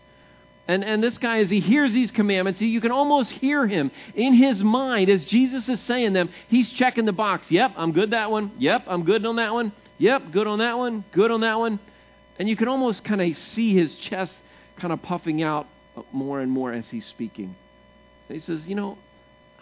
And, 0.67 0.83
and 0.83 1.03
this 1.03 1.17
guy, 1.17 1.39
as 1.39 1.49
he 1.49 1.59
hears 1.59 1.91
these 1.91 2.11
commandments, 2.11 2.61
you 2.61 2.79
can 2.79 2.91
almost 2.91 3.31
hear 3.31 3.67
him 3.67 3.91
in 4.15 4.33
his 4.33 4.63
mind 4.63 5.09
as 5.09 5.25
Jesus 5.25 5.67
is 5.67 5.79
saying 5.81 6.13
them. 6.13 6.29
He's 6.47 6.69
checking 6.71 7.05
the 7.05 7.11
box. 7.11 7.51
Yep, 7.51 7.73
I'm 7.75 7.91
good 7.91 8.11
that 8.11 8.31
one. 8.31 8.51
Yep, 8.59 8.85
I'm 8.87 9.03
good 9.03 9.25
on 9.25 9.35
that 9.35 9.53
one. 9.53 9.73
Yep, 9.97 10.31
good 10.31 10.47
on 10.47 10.59
that 10.59 10.77
one. 10.77 11.03
Good 11.11 11.31
on 11.31 11.41
that 11.41 11.59
one. 11.59 11.79
And 12.39 12.47
you 12.47 12.55
can 12.55 12.69
almost 12.69 13.03
kind 13.03 13.21
of 13.21 13.37
see 13.53 13.73
his 13.73 13.95
chest 13.95 14.33
kind 14.77 14.93
of 14.93 15.01
puffing 15.01 15.43
out 15.43 15.67
more 16.11 16.39
and 16.39 16.49
more 16.49 16.71
as 16.71 16.87
he's 16.89 17.05
speaking. 17.05 17.55
And 18.29 18.35
he 18.35 18.39
says, 18.39 18.65
You 18.65 18.75
know, 18.75 18.97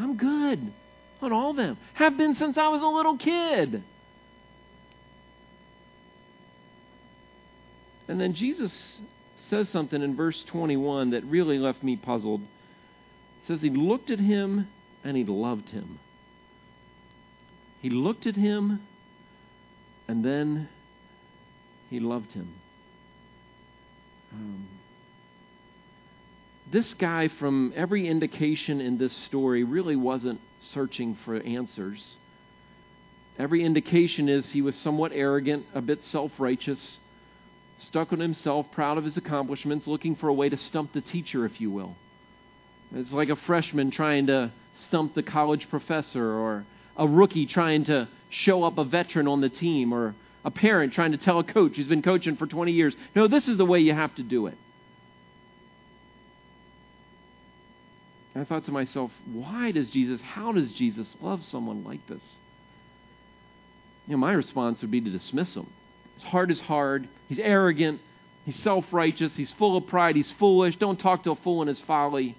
I'm 0.02 0.18
good 0.18 0.74
on 1.22 1.32
all 1.32 1.52
of 1.52 1.58
them. 1.58 1.78
Have 1.94 2.18
been 2.18 2.36
since 2.36 2.58
I 2.58 2.70
was 2.70 2.82
a 2.82 2.88
little 2.88 3.18
kid. 3.18 3.84
And 8.08 8.20
then 8.20 8.34
Jesus 8.34 9.00
says 9.50 9.70
something 9.70 10.02
in 10.02 10.16
verse 10.16 10.44
21 10.48 11.12
that 11.12 11.24
really 11.26 11.60
left 11.60 11.84
me 11.84 11.96
puzzled. 11.96 12.42
It 12.42 13.48
says 13.48 13.62
he 13.62 13.70
looked 13.70 14.10
at 14.10 14.20
him 14.20 14.68
and 15.04 15.16
he 15.16 15.24
loved 15.24 15.70
him. 15.70 16.00
He 17.82 17.90
looked 17.90 18.26
at 18.26 18.36
him 18.36 18.82
and 20.08 20.26
then 20.26 20.68
he 21.90 22.00
loved 22.00 22.32
him. 22.32 22.54
Um, 24.34 24.68
this 26.72 26.94
guy, 26.94 27.28
from 27.28 27.74
every 27.76 28.08
indication 28.08 28.80
in 28.80 28.98
this 28.98 29.16
story, 29.16 29.64
really 29.64 29.96
wasn't 29.96 30.40
searching 30.62 31.18
for 31.26 31.36
answers. 31.36 32.18
Every 33.38 33.64
indication 33.64 34.30
is 34.30 34.50
he 34.52 34.62
was 34.62 34.76
somewhat 34.76 35.12
arrogant, 35.14 35.66
a 35.74 35.82
bit 35.82 36.04
self 36.06 36.32
righteous, 36.38 37.00
stuck 37.80 38.14
on 38.14 38.20
himself, 38.20 38.68
proud 38.72 38.98
of 38.98 39.04
his 39.04 39.18
accomplishments, 39.18 39.86
looking 39.86 40.16
for 40.16 40.30
a 40.30 40.34
way 40.34 40.48
to 40.48 40.58
stump 40.58 40.94
the 40.94 41.02
teacher, 41.02 41.46
if 41.46 41.60
you 41.60 41.70
will. 41.70 41.96
It's 42.96 43.12
like 43.12 43.30
a 43.30 43.36
freshman 43.36 43.92
trying 43.92 44.28
to 44.28 44.52
stump 44.74 45.14
the 45.14 45.24
college 45.24 45.70
professor, 45.70 46.24
or 46.24 46.66
a 46.96 47.08
rookie 47.08 47.46
trying 47.46 47.84
to 47.86 48.08
show 48.30 48.64
up 48.64 48.78
a 48.78 48.86
veteran 48.86 49.28
on 49.28 49.42
the 49.42 49.50
team, 49.50 49.94
or 49.94 50.16
a 50.46 50.52
parent 50.52 50.94
trying 50.94 51.12
to 51.12 51.18
tell 51.18 51.40
a 51.40 51.44
coach 51.44 51.76
who's 51.76 51.88
been 51.88 52.02
coaching 52.02 52.38
for 52.38 52.48
20 52.48 52.72
years, 52.72 52.96
no, 53.14 53.28
this 53.28 53.48
is 53.48 53.58
the 53.58 53.66
way 53.66 53.80
you 53.80 53.94
have 53.94 54.16
to 54.16 54.24
do 54.24 54.48
it. 54.48 54.58
And 58.34 58.42
I 58.42 58.46
thought 58.46 58.66
to 58.66 58.72
myself, 58.72 59.12
why 59.26 59.72
does 59.72 59.90
Jesus, 59.90 60.22
how 60.22 60.52
does 60.52 60.72
Jesus 60.72 61.18
love 61.22 61.44
someone 61.44 61.84
like 61.84 62.06
this? 62.08 62.22
You 64.08 64.14
know, 64.14 64.18
my 64.18 64.34
response 64.34 64.82
would 64.82 64.92
be 64.92 65.02
to 65.02 65.10
dismiss 65.10 65.56
him. 65.56 65.68
His 66.16 66.24
heart 66.24 66.52
is 66.52 66.62
hard. 66.62 67.08
He's 67.28 67.40
arrogant. 67.40 68.02
He's 68.46 68.58
self 68.58 68.86
righteous. 68.92 69.36
He's 69.36 69.52
full 69.54 69.78
of 69.78 69.88
pride. 69.88 70.16
He's 70.16 70.32
foolish. 70.32 70.78
Don't 70.78 71.00
talk 71.00 71.24
to 71.24 71.32
a 71.32 71.36
fool 71.36 71.62
in 71.62 71.68
his 71.68 71.80
folly. 71.82 72.36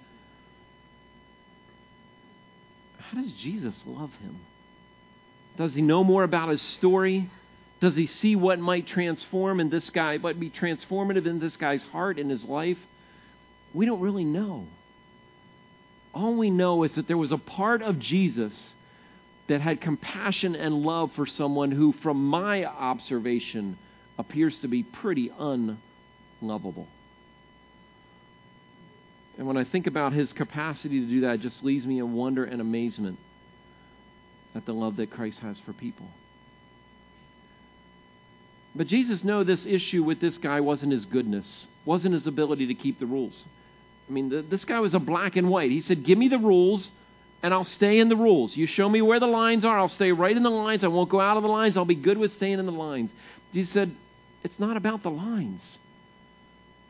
How 2.99 3.21
does 3.21 3.31
Jesus 3.33 3.81
love 3.85 4.11
him? 4.21 4.39
Does 5.57 5.75
he 5.75 5.81
know 5.81 6.03
more 6.03 6.23
about 6.23 6.49
his 6.49 6.61
story? 6.61 7.29
Does 7.79 7.95
he 7.95 8.07
see 8.07 8.35
what 8.35 8.59
might 8.59 8.87
transform 8.87 9.59
in 9.59 9.69
this 9.69 9.89
guy, 9.89 10.17
what 10.17 10.39
be 10.39 10.49
transformative 10.49 11.25
in 11.25 11.39
this 11.39 11.57
guy's 11.57 11.83
heart 11.83 12.17
and 12.17 12.31
his 12.31 12.45
life? 12.45 12.77
We 13.73 13.85
don't 13.85 13.99
really 13.99 14.23
know. 14.23 14.67
All 16.13 16.35
we 16.35 16.51
know 16.51 16.83
is 16.83 16.93
that 16.93 17.07
there 17.07 17.17
was 17.17 17.31
a 17.31 17.37
part 17.37 17.81
of 17.81 17.99
Jesus 17.99 18.75
that 19.47 19.61
had 19.61 19.81
compassion 19.81 20.55
and 20.55 20.83
love 20.83 21.11
for 21.13 21.25
someone 21.25 21.71
who, 21.71 21.91
from 21.91 22.25
my 22.27 22.65
observation, 22.65 23.77
appears 24.17 24.59
to 24.59 24.67
be 24.67 24.83
pretty 24.83 25.31
unlovable. 25.37 26.87
And 29.37 29.47
when 29.47 29.57
I 29.57 29.63
think 29.63 29.87
about 29.87 30.13
his 30.13 30.31
capacity 30.31 30.99
to 30.99 31.07
do 31.07 31.21
that, 31.21 31.35
it 31.35 31.41
just 31.41 31.63
leaves 31.63 31.85
me 31.85 31.99
in 31.99 32.13
wonder 32.13 32.45
and 32.45 32.61
amazement 32.61 33.17
at 34.53 34.65
the 34.65 34.73
love 34.73 34.97
that 34.97 35.09
Christ 35.09 35.39
has 35.39 35.59
for 35.59 35.73
people. 35.73 36.07
But 38.75 38.87
Jesus 38.87 39.23
knew 39.23 39.43
this 39.43 39.65
issue 39.65 40.03
with 40.03 40.19
this 40.19 40.37
guy 40.37 40.61
wasn't 40.61 40.91
his 40.91 41.05
goodness, 41.05 41.67
wasn't 41.85 42.13
his 42.13 42.27
ability 42.27 42.67
to 42.67 42.75
keep 42.75 42.99
the 42.99 43.05
rules. 43.05 43.45
I 44.09 44.11
mean, 44.11 44.29
the, 44.29 44.41
this 44.41 44.65
guy 44.65 44.79
was 44.79 44.93
a 44.93 44.99
black 44.99 45.35
and 45.35 45.49
white. 45.49 45.71
He 45.71 45.81
said, 45.81 46.03
Give 46.03 46.17
me 46.17 46.27
the 46.27 46.37
rules, 46.37 46.91
and 47.41 47.53
I'll 47.53 47.63
stay 47.63 47.99
in 47.99 48.09
the 48.09 48.15
rules. 48.15 48.55
You 48.55 48.67
show 48.67 48.87
me 48.89 49.01
where 49.01 49.19
the 49.19 49.27
lines 49.27 49.65
are, 49.65 49.77
I'll 49.77 49.89
stay 49.89 50.11
right 50.11 50.35
in 50.35 50.43
the 50.43 50.49
lines. 50.49 50.83
I 50.83 50.87
won't 50.87 51.09
go 51.09 51.19
out 51.19 51.37
of 51.37 51.43
the 51.43 51.49
lines. 51.49 51.77
I'll 51.77 51.85
be 51.85 51.95
good 51.95 52.17
with 52.17 52.33
staying 52.33 52.59
in 52.59 52.65
the 52.65 52.71
lines. 52.71 53.11
Jesus 53.53 53.73
said, 53.73 53.95
It's 54.43 54.59
not 54.59 54.77
about 54.77 55.03
the 55.03 55.11
lines, 55.11 55.79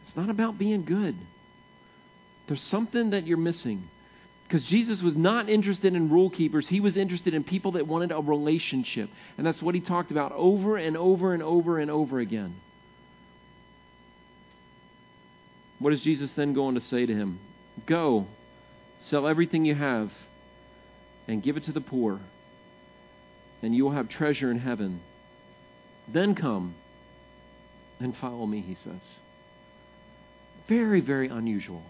it's 0.05 0.15
not 0.15 0.29
about 0.29 0.57
being 0.57 0.85
good. 0.85 1.15
There's 2.47 2.63
something 2.63 3.11
that 3.11 3.25
you're 3.25 3.37
missing. 3.37 3.89
Because 4.43 4.65
Jesus 4.65 5.01
was 5.01 5.15
not 5.15 5.49
interested 5.49 5.95
in 5.95 6.11
rule 6.11 6.29
keepers, 6.29 6.67
he 6.67 6.79
was 6.79 6.97
interested 6.97 7.33
in 7.33 7.43
people 7.43 7.71
that 7.71 7.87
wanted 7.87 8.11
a 8.11 8.19
relationship. 8.19 9.09
And 9.37 9.47
that's 9.47 9.61
what 9.61 9.73
he 9.73 9.81
talked 9.81 10.11
about 10.11 10.31
over 10.33 10.77
and 10.77 10.97
over 10.97 11.33
and 11.33 11.41
over 11.41 11.79
and 11.79 11.89
over 11.89 12.19
again. 12.19 12.55
What 15.83 15.89
does 15.89 15.99
Jesus 15.99 16.31
then 16.37 16.53
go 16.53 16.67
on 16.67 16.75
to 16.75 16.79
say 16.79 17.05
to 17.05 17.13
him? 17.13 17.41
Go, 17.85 18.27
sell 19.01 19.27
everything 19.27 19.65
you 19.65 19.75
have, 19.75 20.13
and 21.27 21.43
give 21.43 21.57
it 21.57 21.65
to 21.65 21.73
the 21.73 21.81
poor, 21.81 22.21
and 23.61 23.75
you 23.75 23.83
will 23.83 23.91
have 23.91 24.07
treasure 24.07 24.49
in 24.49 24.59
heaven. 24.59 25.01
Then 26.07 26.35
come 26.35 26.75
and 27.99 28.15
follow 28.15 28.45
me, 28.45 28.61
he 28.61 28.75
says. 28.75 29.01
Very, 30.69 31.01
very 31.01 31.27
unusual. 31.27 31.83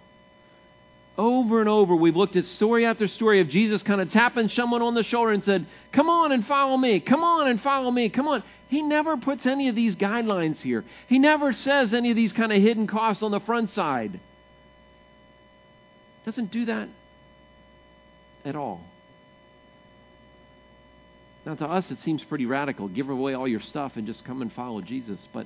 Over 1.15 1.59
and 1.59 1.69
over, 1.69 1.95
we've 1.95 2.15
looked 2.15 2.35
at 2.35 2.45
story 2.45 2.85
after 2.87 3.07
story 3.07 3.39
of 3.39 3.49
Jesus 3.49 3.83
kind 3.83 4.01
of 4.01 4.11
tapping 4.11 4.49
someone 4.49 4.81
on 4.81 4.95
the 4.95 5.03
shoulder 5.03 5.31
and 5.31 5.43
said, 5.43 5.67
Come 5.91 6.09
on 6.09 6.31
and 6.31 6.45
follow 6.45 6.75
me. 6.75 6.99
Come 6.99 7.23
on 7.23 7.47
and 7.47 7.61
follow 7.61 7.91
me. 7.91 8.09
Come 8.09 8.27
on. 8.27 8.43
He 8.69 8.81
never 8.81 9.15
puts 9.17 9.45
any 9.45 9.69
of 9.69 9.75
these 9.75 9.95
guidelines 9.95 10.59
here. 10.59 10.83
He 11.07 11.19
never 11.19 11.53
says 11.53 11.93
any 11.93 12.09
of 12.09 12.15
these 12.15 12.33
kind 12.33 12.51
of 12.51 12.59
hidden 12.59 12.87
costs 12.87 13.21
on 13.21 13.29
the 13.29 13.39
front 13.41 13.69
side. 13.71 14.19
Doesn't 16.25 16.51
do 16.51 16.65
that 16.65 16.89
at 18.43 18.55
all. 18.55 18.83
Now, 21.45 21.55
to 21.55 21.65
us, 21.65 21.91
it 21.91 21.99
seems 22.01 22.23
pretty 22.23 22.47
radical. 22.47 22.87
Give 22.87 23.09
away 23.09 23.33
all 23.35 23.47
your 23.47 23.59
stuff 23.59 23.97
and 23.97 24.07
just 24.07 24.23
come 24.25 24.41
and 24.41 24.51
follow 24.51 24.81
Jesus. 24.81 25.27
But 25.31 25.45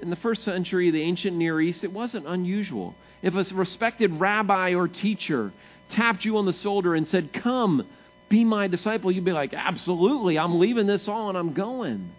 in 0.00 0.10
the 0.10 0.16
first 0.16 0.42
century 0.42 0.88
of 0.88 0.94
the 0.94 1.02
ancient 1.02 1.36
Near 1.36 1.60
East, 1.60 1.84
it 1.84 1.92
wasn't 1.92 2.26
unusual. 2.26 2.94
If 3.22 3.34
a 3.34 3.54
respected 3.54 4.18
rabbi 4.18 4.74
or 4.74 4.88
teacher 4.88 5.52
tapped 5.90 6.24
you 6.24 6.38
on 6.38 6.46
the 6.46 6.52
shoulder 6.52 6.94
and 6.94 7.06
said, 7.08 7.32
Come, 7.32 7.86
be 8.28 8.44
my 8.44 8.66
disciple, 8.68 9.12
you'd 9.12 9.24
be 9.24 9.32
like, 9.32 9.52
Absolutely, 9.52 10.38
I'm 10.38 10.58
leaving 10.58 10.86
this 10.86 11.06
all 11.08 11.28
and 11.28 11.36
I'm 11.36 11.52
going. 11.52 12.12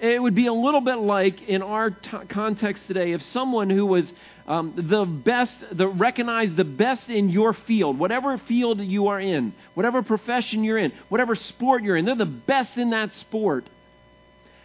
It 0.00 0.22
would 0.22 0.36
be 0.36 0.46
a 0.46 0.52
little 0.52 0.80
bit 0.80 0.94
like 0.98 1.42
in 1.48 1.60
our 1.60 1.90
t- 1.90 2.10
context 2.28 2.86
today 2.86 3.12
if 3.12 3.22
someone 3.24 3.68
who 3.68 3.84
was 3.84 4.10
um, 4.46 4.72
the 4.76 5.04
best, 5.04 5.52
the 5.72 5.88
recognized 5.88 6.56
the 6.56 6.64
best 6.64 7.08
in 7.08 7.28
your 7.28 7.52
field, 7.52 7.98
whatever 7.98 8.38
field 8.38 8.80
you 8.80 9.08
are 9.08 9.18
in, 9.18 9.54
whatever 9.74 10.02
profession 10.02 10.62
you're 10.62 10.78
in, 10.78 10.92
whatever 11.08 11.34
sport 11.34 11.82
you're 11.82 11.96
in, 11.96 12.04
they're 12.04 12.14
the 12.14 12.26
best 12.26 12.76
in 12.76 12.90
that 12.90 13.12
sport 13.14 13.66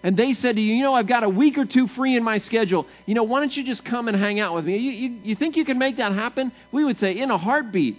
and 0.03 0.17
they 0.17 0.33
said 0.33 0.57
to 0.57 0.61
you, 0.61 0.75
you 0.75 0.83
know, 0.83 0.93
I've 0.93 1.07
got 1.07 1.23
a 1.23 1.29
week 1.29 1.57
or 1.57 1.63
two 1.63 1.87
free 1.87 2.17
in 2.17 2.23
my 2.23 2.39
schedule. 2.39 2.85
You 3.05 3.15
know, 3.15 3.23
why 3.23 3.39
don't 3.39 3.55
you 3.55 3.63
just 3.63 3.85
come 3.85 4.09
and 4.09 4.17
hang 4.17 4.37
out 4.37 4.53
with 4.53 4.65
me? 4.65 4.77
You, 4.77 4.91
you, 4.91 5.19
you 5.23 5.35
think 5.35 5.55
you 5.55 5.63
can 5.63 5.77
make 5.77 5.95
that 5.97 6.11
happen? 6.11 6.51
We 6.73 6.83
would 6.83 6.99
say, 6.99 7.17
in 7.17 7.31
a 7.31 7.37
heartbeat. 7.37 7.97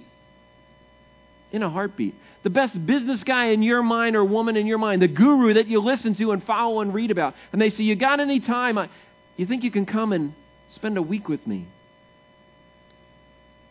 In 1.50 1.62
a 1.62 1.70
heartbeat. 1.70 2.14
The 2.42 2.50
best 2.50 2.84
business 2.84 3.24
guy 3.24 3.46
in 3.46 3.62
your 3.62 3.82
mind 3.82 4.16
or 4.16 4.24
woman 4.24 4.58
in 4.58 4.66
your 4.66 4.76
mind, 4.76 5.00
the 5.00 5.08
guru 5.08 5.54
that 5.54 5.66
you 5.66 5.80
listen 5.80 6.14
to 6.16 6.32
and 6.32 6.44
follow 6.44 6.80
and 6.80 6.92
read 6.92 7.10
about. 7.10 7.34
And 7.52 7.60
they 7.60 7.70
say, 7.70 7.84
You 7.84 7.96
got 7.96 8.20
any 8.20 8.38
time? 8.40 8.76
I, 8.76 8.90
you 9.38 9.46
think 9.46 9.64
you 9.64 9.70
can 9.70 9.86
come 9.86 10.12
and 10.12 10.34
spend 10.74 10.98
a 10.98 11.02
week 11.02 11.26
with 11.26 11.46
me? 11.46 11.66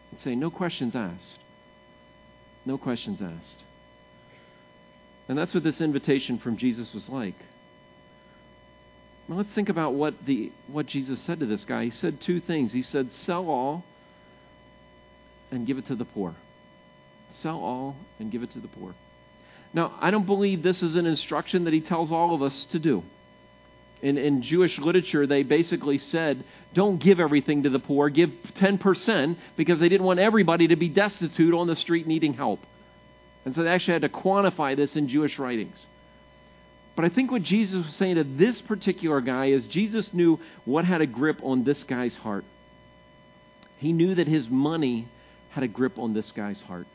And 0.09 0.19
say, 0.21 0.33
No 0.33 0.49
questions 0.49 0.95
asked. 0.95 1.37
No 2.65 2.79
questions 2.79 3.21
asked. 3.21 3.63
And 5.27 5.37
that's 5.37 5.53
what 5.53 5.63
this 5.63 5.79
invitation 5.81 6.39
from 6.39 6.57
Jesus 6.57 6.91
was 6.95 7.07
like. 7.09 7.35
Now 9.27 9.37
let's 9.37 9.49
think 9.51 9.69
about 9.69 9.93
what, 9.93 10.25
the, 10.25 10.51
what 10.67 10.85
Jesus 10.85 11.21
said 11.21 11.39
to 11.39 11.45
this 11.45 11.65
guy. 11.65 11.85
He 11.85 11.91
said 11.91 12.19
two 12.21 12.39
things. 12.39 12.73
He 12.73 12.81
said, 12.81 13.11
Sell 13.13 13.49
all 13.49 13.83
and 15.51 15.65
give 15.65 15.77
it 15.77 15.87
to 15.87 15.95
the 15.95 16.05
poor. 16.05 16.35
Sell 17.41 17.57
all 17.57 17.95
and 18.19 18.31
give 18.31 18.43
it 18.43 18.51
to 18.51 18.59
the 18.59 18.67
poor. 18.67 18.93
Now, 19.73 19.97
I 19.99 20.11
don't 20.11 20.25
believe 20.25 20.61
this 20.61 20.83
is 20.83 20.95
an 20.95 21.05
instruction 21.05 21.63
that 21.63 21.73
he 21.73 21.81
tells 21.81 22.11
all 22.11 22.35
of 22.35 22.41
us 22.41 22.65
to 22.65 22.79
do. 22.79 23.03
In, 24.01 24.17
in 24.17 24.41
Jewish 24.41 24.77
literature, 24.77 25.25
they 25.25 25.43
basically 25.43 25.97
said, 25.97 26.43
don't 26.73 26.99
give 27.01 27.19
everything 27.19 27.63
to 27.63 27.69
the 27.69 27.79
poor, 27.79 28.09
give 28.09 28.31
10% 28.57 29.37
because 29.55 29.79
they 29.79 29.89
didn't 29.89 30.05
want 30.05 30.19
everybody 30.19 30.67
to 30.67 30.75
be 30.75 30.89
destitute 30.89 31.53
on 31.53 31.67
the 31.67 31.75
street 31.75 32.05
needing 32.05 32.33
help. 32.33 32.59
And 33.45 33.55
so 33.55 33.63
they 33.63 33.69
actually 33.69 33.93
had 33.93 34.01
to 34.03 34.09
quantify 34.09 34.75
this 34.75 34.95
in 34.95 35.07
Jewish 35.07 35.39
writings. 35.39 35.87
But 36.95 37.05
I 37.05 37.09
think 37.09 37.31
what 37.31 37.43
Jesus 37.43 37.85
was 37.85 37.95
saying 37.95 38.15
to 38.15 38.23
this 38.23 38.61
particular 38.61 39.19
guy 39.21 39.47
is 39.47 39.67
Jesus 39.67 40.13
knew 40.13 40.39
what 40.65 40.85
had 40.85 41.01
a 41.01 41.07
grip 41.07 41.39
on 41.43 41.63
this 41.63 41.83
guy's 41.83 42.15
heart. 42.15 42.45
He 43.77 43.93
knew 43.93 44.15
that 44.15 44.27
his 44.27 44.49
money 44.49 45.07
had 45.49 45.63
a 45.63 45.67
grip 45.67 45.97
on 45.97 46.13
this 46.13 46.31
guy's 46.31 46.61
heart. 46.61 46.87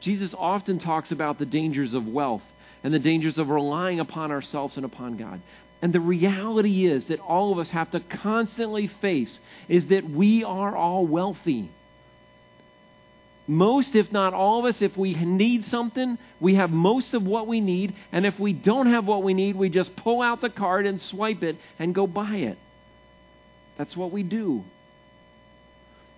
Jesus 0.00 0.34
often 0.36 0.78
talks 0.78 1.10
about 1.10 1.38
the 1.38 1.46
dangers 1.46 1.94
of 1.94 2.06
wealth 2.06 2.42
and 2.82 2.92
the 2.92 2.98
dangers 2.98 3.38
of 3.38 3.48
relying 3.48 4.00
upon 4.00 4.30
ourselves 4.30 4.76
and 4.76 4.84
upon 4.84 5.16
God. 5.16 5.40
And 5.80 5.92
the 5.92 6.00
reality 6.00 6.86
is 6.86 7.06
that 7.06 7.20
all 7.20 7.52
of 7.52 7.58
us 7.58 7.70
have 7.70 7.90
to 7.92 8.00
constantly 8.00 8.88
face 8.88 9.38
is 9.68 9.86
that 9.86 10.08
we 10.08 10.42
are 10.44 10.76
all 10.76 11.06
wealthy 11.06 11.70
most, 13.48 13.94
if 13.94 14.10
not 14.10 14.34
all 14.34 14.60
of 14.60 14.74
us, 14.74 14.82
if 14.82 14.96
we 14.96 15.14
need 15.14 15.66
something, 15.66 16.18
we 16.40 16.56
have 16.56 16.70
most 16.70 17.14
of 17.14 17.22
what 17.22 17.46
we 17.46 17.60
need. 17.60 17.94
And 18.10 18.26
if 18.26 18.38
we 18.38 18.52
don't 18.52 18.86
have 18.88 19.04
what 19.04 19.22
we 19.22 19.34
need, 19.34 19.56
we 19.56 19.68
just 19.68 19.94
pull 19.96 20.20
out 20.20 20.40
the 20.40 20.50
card 20.50 20.86
and 20.86 21.00
swipe 21.00 21.42
it 21.42 21.56
and 21.78 21.94
go 21.94 22.06
buy 22.06 22.36
it. 22.36 22.58
That's 23.78 23.96
what 23.96 24.10
we 24.10 24.22
do. 24.22 24.64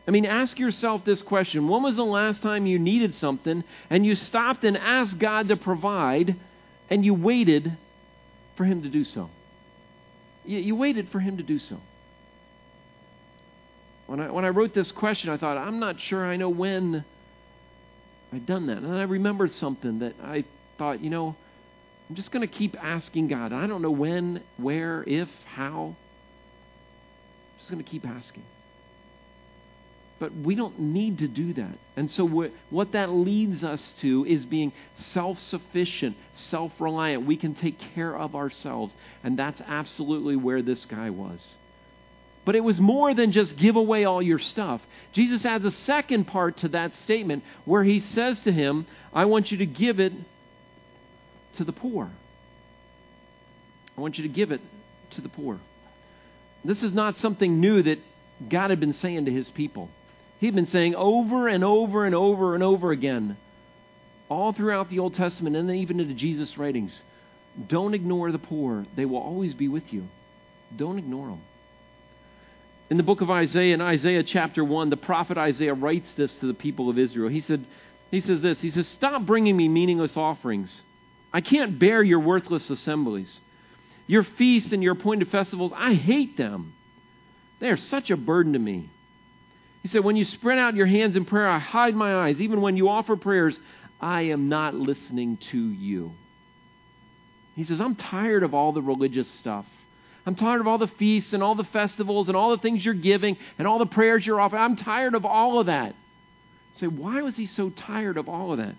I 0.06 0.10
mean, 0.10 0.24
ask 0.24 0.58
yourself 0.58 1.04
this 1.04 1.20
question 1.20 1.68
When 1.68 1.82
was 1.82 1.96
the 1.96 2.04
last 2.04 2.40
time 2.40 2.66
you 2.66 2.78
needed 2.78 3.14
something 3.16 3.62
and 3.90 4.06
you 4.06 4.14
stopped 4.14 4.64
and 4.64 4.76
asked 4.76 5.18
God 5.18 5.48
to 5.48 5.56
provide 5.56 6.36
and 6.88 7.04
you 7.04 7.12
waited 7.12 7.76
for 8.56 8.64
Him 8.64 8.82
to 8.82 8.88
do 8.88 9.04
so? 9.04 9.28
You, 10.46 10.60
you 10.60 10.76
waited 10.76 11.10
for 11.10 11.20
Him 11.20 11.36
to 11.36 11.42
do 11.42 11.58
so. 11.58 11.78
when 14.06 14.20
I, 14.20 14.30
when 14.30 14.46
I 14.46 14.48
wrote 14.48 14.72
this 14.72 14.90
question, 14.92 15.28
I 15.28 15.36
thought, 15.36 15.58
I'm 15.58 15.78
not 15.78 16.00
sure 16.00 16.24
I 16.24 16.36
know 16.36 16.48
when 16.48 17.04
I'd 18.32 18.46
done 18.46 18.66
that. 18.66 18.78
And 18.78 18.94
I 18.94 19.04
remembered 19.04 19.52
something 19.52 20.00
that 20.00 20.14
I 20.22 20.44
thought, 20.76 21.00
you 21.00 21.10
know, 21.10 21.34
I'm 22.08 22.16
just 22.16 22.30
going 22.30 22.46
to 22.46 22.52
keep 22.52 22.76
asking 22.82 23.28
God. 23.28 23.52
I 23.52 23.66
don't 23.66 23.82
know 23.82 23.90
when, 23.90 24.42
where, 24.56 25.04
if, 25.06 25.28
how. 25.46 25.94
I'm 25.94 27.58
just 27.58 27.70
going 27.70 27.82
to 27.82 27.90
keep 27.90 28.06
asking. 28.06 28.44
But 30.18 30.34
we 30.34 30.54
don't 30.54 30.80
need 30.80 31.18
to 31.18 31.28
do 31.28 31.52
that. 31.54 31.78
And 31.96 32.10
so, 32.10 32.50
what 32.70 32.92
that 32.92 33.10
leads 33.10 33.62
us 33.62 33.94
to 34.00 34.24
is 34.26 34.44
being 34.44 34.72
self 35.12 35.38
sufficient, 35.38 36.16
self 36.34 36.72
reliant. 36.80 37.24
We 37.24 37.36
can 37.36 37.54
take 37.54 37.78
care 37.94 38.16
of 38.16 38.34
ourselves. 38.34 38.94
And 39.22 39.38
that's 39.38 39.60
absolutely 39.60 40.34
where 40.34 40.60
this 40.60 40.86
guy 40.86 41.10
was. 41.10 41.54
But 42.44 42.56
it 42.56 42.64
was 42.64 42.80
more 42.80 43.14
than 43.14 43.30
just 43.30 43.56
give 43.56 43.76
away 43.76 44.06
all 44.06 44.22
your 44.22 44.38
stuff. 44.38 44.80
Jesus 45.12 45.44
adds 45.44 45.64
a 45.64 45.70
second 45.70 46.26
part 46.26 46.58
to 46.58 46.68
that 46.68 46.94
statement 46.98 47.42
where 47.64 47.84
he 47.84 48.00
says 48.00 48.40
to 48.40 48.52
him, 48.52 48.86
I 49.12 49.24
want 49.24 49.50
you 49.50 49.58
to 49.58 49.66
give 49.66 50.00
it 50.00 50.12
to 51.56 51.64
the 51.64 51.72
poor. 51.72 52.10
I 53.96 54.00
want 54.00 54.18
you 54.18 54.22
to 54.22 54.28
give 54.28 54.52
it 54.52 54.60
to 55.12 55.20
the 55.20 55.28
poor. 55.28 55.58
This 56.64 56.82
is 56.82 56.92
not 56.92 57.18
something 57.18 57.60
new 57.60 57.82
that 57.82 57.98
God 58.48 58.70
had 58.70 58.80
been 58.80 58.94
saying 58.94 59.24
to 59.24 59.32
his 59.32 59.48
people. 59.48 59.88
He'd 60.38 60.54
been 60.54 60.68
saying 60.68 60.94
over 60.94 61.48
and 61.48 61.64
over 61.64 62.04
and 62.04 62.14
over 62.14 62.54
and 62.54 62.62
over 62.62 62.92
again, 62.92 63.36
all 64.28 64.52
throughout 64.52 64.90
the 64.90 64.98
Old 64.98 65.14
Testament 65.14 65.56
and 65.56 65.68
then 65.68 65.76
even 65.76 66.00
into 66.00 66.14
Jesus' 66.14 66.58
writings 66.58 67.00
don't 67.66 67.94
ignore 67.94 68.30
the 68.30 68.38
poor. 68.38 68.86
They 68.94 69.04
will 69.04 69.18
always 69.18 69.54
be 69.54 69.68
with 69.68 69.92
you. 69.92 70.08
Don't 70.76 70.98
ignore 70.98 71.28
them. 71.28 71.40
In 72.90 72.96
the 72.96 73.02
book 73.02 73.20
of 73.20 73.30
Isaiah, 73.30 73.74
in 73.74 73.80
Isaiah 73.80 74.22
chapter 74.22 74.64
1, 74.64 74.88
the 74.88 74.96
prophet 74.96 75.36
Isaiah 75.36 75.74
writes 75.74 76.10
this 76.16 76.34
to 76.38 76.46
the 76.46 76.54
people 76.54 76.88
of 76.88 76.98
Israel. 76.98 77.28
He 77.28 77.40
said, 77.40 77.66
he 78.10 78.20
says 78.20 78.40
this, 78.40 78.60
he 78.60 78.70
says, 78.70 78.88
Stop 78.88 79.26
bringing 79.26 79.56
me 79.56 79.68
meaningless 79.68 80.16
offerings. 80.16 80.82
I 81.32 81.42
can't 81.42 81.78
bear 81.78 82.02
your 82.02 82.20
worthless 82.20 82.70
assemblies. 82.70 83.40
Your 84.06 84.22
feasts 84.22 84.72
and 84.72 84.82
your 84.82 84.94
appointed 84.94 85.30
festivals, 85.30 85.72
I 85.76 85.92
hate 85.92 86.38
them. 86.38 86.72
They 87.60 87.68
are 87.68 87.76
such 87.76 88.10
a 88.10 88.16
burden 88.16 88.54
to 88.54 88.58
me. 88.58 88.88
He 89.82 89.88
said, 89.88 90.02
When 90.02 90.16
you 90.16 90.24
spread 90.24 90.58
out 90.58 90.74
your 90.74 90.86
hands 90.86 91.14
in 91.14 91.26
prayer, 91.26 91.48
I 91.48 91.58
hide 91.58 91.94
my 91.94 92.14
eyes. 92.14 92.40
Even 92.40 92.62
when 92.62 92.78
you 92.78 92.88
offer 92.88 93.16
prayers, 93.16 93.58
I 94.00 94.22
am 94.22 94.48
not 94.48 94.74
listening 94.74 95.36
to 95.50 95.58
you. 95.58 96.12
He 97.54 97.64
says, 97.64 97.80
I'm 97.80 97.96
tired 97.96 98.44
of 98.44 98.54
all 98.54 98.72
the 98.72 98.80
religious 98.80 99.28
stuff. 99.32 99.66
I'm 100.28 100.34
tired 100.34 100.60
of 100.60 100.66
all 100.66 100.76
the 100.76 100.88
feasts 100.88 101.32
and 101.32 101.42
all 101.42 101.54
the 101.54 101.64
festivals 101.64 102.28
and 102.28 102.36
all 102.36 102.50
the 102.50 102.60
things 102.60 102.84
you're 102.84 102.92
giving 102.92 103.38
and 103.58 103.66
all 103.66 103.78
the 103.78 103.86
prayers 103.86 104.26
you're 104.26 104.38
offering. 104.38 104.60
I'm 104.60 104.76
tired 104.76 105.14
of 105.14 105.24
all 105.24 105.58
of 105.58 105.66
that. 105.66 105.94
say, 106.76 106.86
why 106.86 107.22
was 107.22 107.34
he 107.34 107.46
so 107.46 107.70
tired 107.70 108.18
of 108.18 108.28
all 108.28 108.52
of 108.52 108.58
that? 108.58 108.74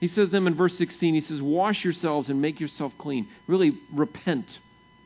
He 0.00 0.08
says 0.08 0.30
them 0.30 0.46
in 0.46 0.54
verse 0.54 0.74
16, 0.78 1.12
he 1.12 1.20
says, 1.20 1.42
Wash 1.42 1.84
yourselves 1.84 2.30
and 2.30 2.40
make 2.40 2.60
yourself 2.60 2.94
clean. 2.96 3.28
Really, 3.46 3.76
repent 3.92 4.46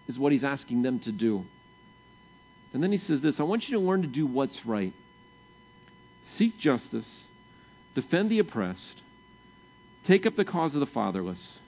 is 0.07 0.17
what 0.17 0.31
he's 0.31 0.45
asking 0.45 0.83
them 0.83 1.01
to 1.01 1.11
do. 1.11 1.45
And 2.73 2.81
then 2.81 2.93
he 2.93 2.99
says 2.99 3.21
this 3.21 3.41
I 3.41 3.43
want 3.43 3.69
you 3.69 3.77
to 3.77 3.85
learn 3.85 4.03
to 4.03 4.09
do 4.09 4.27
what's 4.29 4.65
right. 4.65 4.93
Seek 6.37 6.57
justice, 6.61 7.25
defend 7.97 8.31
the 8.31 8.39
oppressed, 8.39 9.03
take 10.05 10.25
up 10.25 10.37
the 10.37 10.45
cause 10.45 10.73
of 10.75 10.81
the 10.81 10.87
fatherless, 10.87 11.59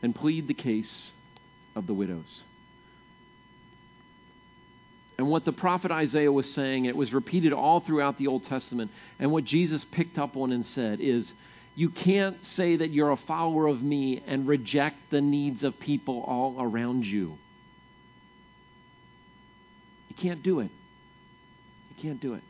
and 0.00 0.14
plead 0.14 0.46
the 0.46 0.54
case 0.54 1.10
of 1.74 1.88
the 1.88 1.94
widows. 1.94 2.44
And 5.18 5.28
what 5.28 5.44
the 5.44 5.52
prophet 5.52 5.90
Isaiah 5.90 6.30
was 6.30 6.52
saying, 6.52 6.84
it 6.84 6.96
was 6.96 7.12
repeated 7.12 7.52
all 7.52 7.80
throughout 7.80 8.18
the 8.18 8.26
Old 8.26 8.44
Testament, 8.44 8.90
and 9.18 9.30
what 9.30 9.44
Jesus 9.44 9.84
picked 9.90 10.18
up 10.18 10.36
on 10.36 10.52
and 10.52 10.66
said 10.66 11.00
is, 11.00 11.32
you 11.74 11.90
can't 11.90 12.36
say 12.44 12.76
that 12.76 12.90
you're 12.90 13.10
a 13.10 13.16
follower 13.16 13.66
of 13.66 13.82
me 13.82 14.22
and 14.26 14.46
reject 14.46 14.96
the 15.10 15.20
needs 15.20 15.62
of 15.62 15.78
people 15.78 16.22
all 16.22 16.56
around 16.58 17.04
you. 17.04 17.38
You 20.08 20.16
can't 20.16 20.42
do 20.42 20.60
it. 20.60 20.70
You 21.90 22.02
can't 22.02 22.20
do 22.20 22.34
it. 22.34 22.42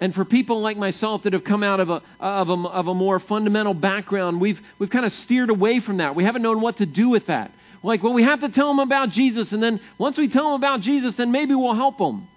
And 0.00 0.14
for 0.14 0.24
people 0.24 0.60
like 0.62 0.76
myself 0.76 1.24
that 1.24 1.32
have 1.32 1.44
come 1.44 1.62
out 1.62 1.80
of 1.80 1.90
a, 1.90 2.02
of 2.20 2.48
a, 2.48 2.52
of 2.52 2.86
a 2.86 2.94
more 2.94 3.18
fundamental 3.18 3.74
background, 3.74 4.40
we've, 4.40 4.60
we've 4.78 4.90
kind 4.90 5.04
of 5.04 5.12
steered 5.12 5.50
away 5.50 5.80
from 5.80 5.96
that. 5.98 6.14
We 6.14 6.24
haven't 6.24 6.42
known 6.42 6.60
what 6.60 6.76
to 6.78 6.86
do 6.86 7.08
with 7.08 7.26
that. 7.26 7.52
Like, 7.82 8.02
well, 8.02 8.12
we 8.12 8.24
have 8.24 8.40
to 8.40 8.48
tell 8.48 8.68
them 8.68 8.80
about 8.80 9.10
Jesus, 9.10 9.52
and 9.52 9.62
then 9.62 9.80
once 9.98 10.16
we 10.16 10.28
tell 10.28 10.44
them 10.44 10.54
about 10.54 10.80
Jesus, 10.80 11.14
then 11.14 11.30
maybe 11.30 11.54
we'll 11.54 11.74
help 11.74 11.98
them. 11.98 12.28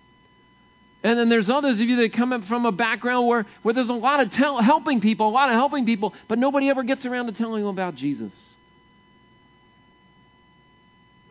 And 1.03 1.17
then 1.17 1.29
there's 1.29 1.49
others 1.49 1.79
of 1.79 1.87
you 1.87 1.95
that 1.97 2.13
come 2.13 2.43
from 2.43 2.65
a 2.65 2.71
background 2.71 3.27
where, 3.27 3.47
where 3.63 3.73
there's 3.73 3.89
a 3.89 3.93
lot 3.93 4.19
of 4.19 4.31
tell, 4.33 4.61
helping 4.61 5.01
people, 5.01 5.27
a 5.27 5.31
lot 5.31 5.49
of 5.49 5.55
helping 5.55 5.85
people, 5.85 6.13
but 6.27 6.37
nobody 6.37 6.69
ever 6.69 6.83
gets 6.83 7.05
around 7.05 7.25
to 7.25 7.31
telling 7.31 7.63
them 7.63 7.69
about 7.69 7.95
Jesus. 7.95 8.33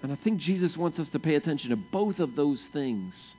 And 0.03 0.11
I 0.11 0.16
think 0.16 0.40
Jesus 0.40 0.77
wants 0.77 0.99
us 0.99 1.09
to 1.11 1.18
pay 1.18 1.35
attention 1.37 1.70
to 1.70 1.77
both 1.77 2.18
of 2.18 2.35
those 2.35 2.64
things. 2.73 3.35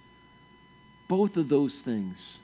Both 1.08 1.36
of 1.36 1.50
those 1.50 1.76
things. 1.80 2.40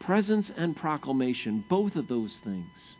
Presence 0.00 0.50
and 0.56 0.74
proclamation, 0.76 1.64
both 1.68 1.96
of 1.96 2.08
those 2.08 2.38
things. 2.38 2.96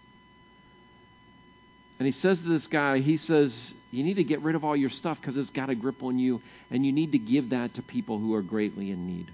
And 1.98 2.06
he 2.06 2.12
says 2.12 2.38
to 2.38 2.48
this 2.48 2.66
guy, 2.66 3.00
he 3.00 3.16
says, 3.16 3.74
You 3.90 4.04
need 4.04 4.14
to 4.14 4.24
get 4.24 4.40
rid 4.42 4.54
of 4.54 4.64
all 4.64 4.76
your 4.76 4.90
stuff 4.90 5.18
because 5.20 5.36
it's 5.36 5.50
got 5.50 5.70
a 5.70 5.74
grip 5.74 6.02
on 6.02 6.18
you, 6.18 6.40
and 6.70 6.86
you 6.86 6.92
need 6.92 7.12
to 7.12 7.18
give 7.18 7.50
that 7.50 7.74
to 7.74 7.82
people 7.82 8.18
who 8.18 8.34
are 8.34 8.42
greatly 8.42 8.90
in 8.90 9.06
need. 9.06 9.30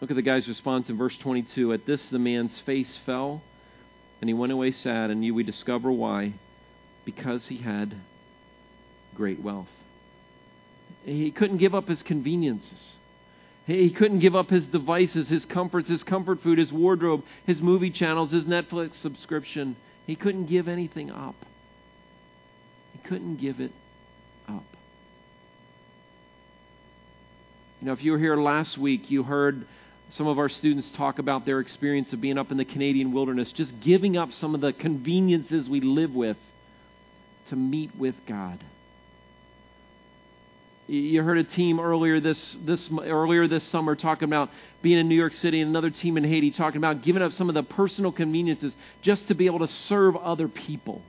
Look 0.00 0.10
at 0.10 0.16
the 0.16 0.22
guy's 0.22 0.48
response 0.48 0.88
in 0.88 0.96
verse 0.96 1.16
22. 1.18 1.72
At 1.72 1.86
this, 1.86 2.06
the 2.08 2.18
man's 2.18 2.58
face 2.60 3.00
fell, 3.04 3.42
and 4.20 4.28
he 4.28 4.34
went 4.34 4.52
away 4.52 4.72
sad, 4.72 5.10
and 5.10 5.24
you 5.24 5.34
we 5.34 5.42
discover 5.42 5.90
why. 5.90 6.34
Because 7.04 7.46
he 7.46 7.58
had 7.58 7.94
great 9.14 9.40
wealth. 9.40 9.68
He 11.04 11.30
couldn't 11.30 11.58
give 11.58 11.74
up 11.74 11.88
his 11.88 12.02
conveniences. 12.02 12.96
He 13.66 13.90
couldn't 13.90 14.20
give 14.20 14.36
up 14.36 14.48
his 14.48 14.64
devices, 14.66 15.28
his 15.28 15.44
comforts, 15.44 15.88
his 15.88 16.04
comfort 16.04 16.40
food, 16.42 16.58
his 16.58 16.72
wardrobe, 16.72 17.24
his 17.46 17.60
movie 17.60 17.90
channels, 17.90 18.30
his 18.30 18.44
Netflix 18.44 18.94
subscription. 18.94 19.74
He 20.06 20.14
couldn't 20.14 20.46
give 20.46 20.68
anything 20.68 21.10
up. 21.10 21.34
He 22.92 23.08
couldn't 23.08 23.36
give 23.40 23.58
it 23.60 23.72
up. 24.48 24.64
You 27.80 27.88
know, 27.88 27.92
if 27.92 28.04
you 28.04 28.12
were 28.12 28.18
here 28.18 28.36
last 28.36 28.78
week, 28.78 29.10
you 29.10 29.24
heard 29.24 29.66
some 30.10 30.28
of 30.28 30.38
our 30.38 30.48
students 30.48 30.88
talk 30.92 31.18
about 31.18 31.44
their 31.44 31.58
experience 31.58 32.12
of 32.12 32.20
being 32.20 32.38
up 32.38 32.52
in 32.52 32.56
the 32.56 32.64
Canadian 32.64 33.12
wilderness, 33.12 33.50
just 33.50 33.80
giving 33.80 34.16
up 34.16 34.32
some 34.32 34.54
of 34.54 34.60
the 34.60 34.72
conveniences 34.72 35.68
we 35.68 35.80
live 35.80 36.14
with 36.14 36.36
to 37.48 37.56
meet 37.56 37.96
with 37.96 38.14
God. 38.26 38.60
You 40.88 41.22
heard 41.22 41.38
a 41.38 41.44
team 41.44 41.80
earlier 41.80 42.20
this, 42.20 42.56
this, 42.64 42.88
earlier 42.90 43.48
this 43.48 43.64
summer 43.68 43.96
talking 43.96 44.28
about 44.28 44.50
being 44.82 44.98
in 44.98 45.08
New 45.08 45.16
York 45.16 45.34
City 45.34 45.60
and 45.60 45.68
another 45.68 45.90
team 45.90 46.16
in 46.16 46.22
Haiti 46.22 46.52
talking 46.52 46.78
about 46.78 47.02
giving 47.02 47.22
up 47.22 47.32
some 47.32 47.48
of 47.48 47.56
the 47.56 47.64
personal 47.64 48.12
conveniences 48.12 48.76
just 49.02 49.26
to 49.28 49.34
be 49.34 49.46
able 49.46 49.58
to 49.60 49.68
serve 49.68 50.16
other 50.16 50.46
people. 50.46 51.02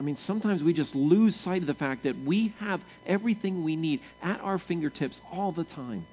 I 0.00 0.02
mean, 0.02 0.16
sometimes 0.26 0.62
we 0.62 0.72
just 0.72 0.94
lose 0.94 1.36
sight 1.36 1.60
of 1.62 1.66
the 1.66 1.74
fact 1.74 2.04
that 2.04 2.18
we 2.18 2.54
have 2.58 2.80
everything 3.06 3.64
we 3.64 3.76
need 3.76 4.00
at 4.22 4.40
our 4.40 4.58
fingertips 4.58 5.20
all 5.30 5.52
the 5.52 5.64
time. 5.64 6.06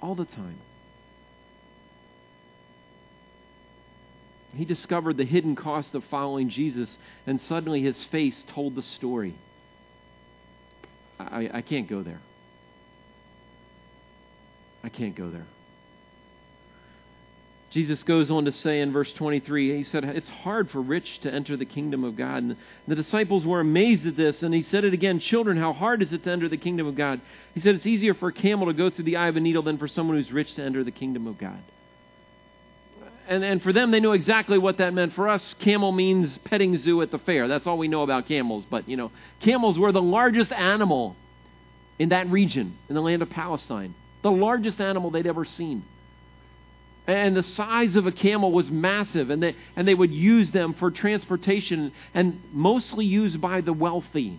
All 0.00 0.14
the 0.14 0.24
time. 0.24 0.58
He 4.54 4.64
discovered 4.64 5.16
the 5.16 5.24
hidden 5.24 5.56
cost 5.56 5.94
of 5.94 6.04
following 6.04 6.50
Jesus, 6.50 6.98
and 7.26 7.40
suddenly 7.40 7.82
his 7.82 8.02
face 8.04 8.44
told 8.48 8.74
the 8.74 8.82
story. 8.82 9.34
I, 11.18 11.50
I 11.54 11.62
can't 11.62 11.88
go 11.88 12.02
there. 12.02 12.20
I 14.84 14.88
can't 14.88 15.14
go 15.14 15.30
there. 15.30 15.46
Jesus 17.70 18.02
goes 18.02 18.30
on 18.30 18.44
to 18.44 18.52
say 18.52 18.80
in 18.80 18.92
verse 18.92 19.10
23, 19.14 19.78
he 19.78 19.84
said, 19.84 20.04
It's 20.04 20.28
hard 20.28 20.70
for 20.70 20.82
rich 20.82 21.20
to 21.20 21.32
enter 21.32 21.56
the 21.56 21.64
kingdom 21.64 22.04
of 22.04 22.16
God. 22.16 22.42
And 22.42 22.56
the 22.86 22.94
disciples 22.94 23.46
were 23.46 23.60
amazed 23.60 24.06
at 24.06 24.16
this, 24.16 24.42
and 24.42 24.52
he 24.52 24.60
said 24.60 24.84
it 24.84 24.92
again 24.92 25.20
Children, 25.20 25.56
how 25.56 25.72
hard 25.72 26.02
is 26.02 26.12
it 26.12 26.24
to 26.24 26.30
enter 26.30 26.50
the 26.50 26.58
kingdom 26.58 26.86
of 26.86 26.96
God? 26.96 27.22
He 27.54 27.60
said, 27.60 27.76
It's 27.76 27.86
easier 27.86 28.12
for 28.12 28.28
a 28.28 28.32
camel 28.32 28.66
to 28.66 28.74
go 28.74 28.90
through 28.90 29.06
the 29.06 29.16
eye 29.16 29.28
of 29.28 29.36
a 29.36 29.40
needle 29.40 29.62
than 29.62 29.78
for 29.78 29.88
someone 29.88 30.18
who's 30.18 30.30
rich 30.30 30.54
to 30.56 30.62
enter 30.62 30.84
the 30.84 30.90
kingdom 30.90 31.26
of 31.26 31.38
God 31.38 31.62
and, 33.32 33.42
and 33.42 33.62
for 33.62 33.72
them, 33.72 33.90
they 33.90 34.00
knew 34.00 34.12
exactly 34.12 34.58
what 34.58 34.76
that 34.76 34.92
meant. 34.92 35.14
For 35.14 35.26
us, 35.26 35.54
camel 35.54 35.90
means 35.90 36.36
petting 36.44 36.76
zoo 36.76 37.00
at 37.00 37.10
the 37.10 37.18
fair. 37.18 37.48
That's 37.48 37.66
all 37.66 37.78
we 37.78 37.88
know 37.88 38.02
about 38.02 38.28
camels. 38.28 38.66
But, 38.68 38.88
you 38.90 38.98
know, 38.98 39.10
camels 39.40 39.78
were 39.78 39.90
the 39.90 40.02
largest 40.02 40.52
animal 40.52 41.16
in 41.98 42.10
that 42.10 42.28
region, 42.28 42.76
in 42.90 42.94
the 42.94 43.00
land 43.00 43.22
of 43.22 43.30
Palestine, 43.30 43.94
the 44.22 44.30
largest 44.30 44.80
animal 44.82 45.10
they'd 45.10 45.26
ever 45.26 45.46
seen. 45.46 45.82
And 47.06 47.34
the 47.34 47.42
size 47.42 47.96
of 47.96 48.06
a 48.06 48.12
camel 48.12 48.52
was 48.52 48.70
massive, 48.70 49.30
and 49.30 49.42
they, 49.42 49.56
and 49.76 49.88
they 49.88 49.94
would 49.94 50.12
use 50.12 50.50
them 50.50 50.74
for 50.74 50.90
transportation 50.90 51.92
and 52.12 52.40
mostly 52.52 53.06
used 53.06 53.40
by 53.40 53.62
the 53.62 53.72
wealthy. 53.72 54.38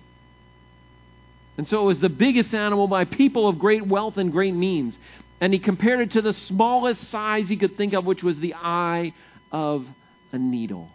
And 1.58 1.67
so 1.67 1.82
it 1.82 1.86
was 1.86 1.99
the 1.99 2.10
biggest 2.10 2.53
animal 2.53 2.88
by 2.88 3.06
people 3.06 3.47
of 3.47 3.58
great 3.58 3.86
wealth 3.86 4.17
and 4.17 4.32
great 4.32 4.53
means. 4.53 4.97
And 5.41 5.54
he 5.54 5.60
compared 5.60 6.00
it 6.00 6.12
to 6.12 6.22
the 6.22 6.34
smallest 6.34 7.10
size 7.10 7.50
he 7.50 7.58
could 7.58 7.76
think 7.76 7.93
of, 7.93 8.06
which 8.06 8.24
was 8.24 8.39
the 8.39 8.54
eye 8.56 9.13
of 9.52 9.86
a 10.32 10.38
needle. 10.38 10.89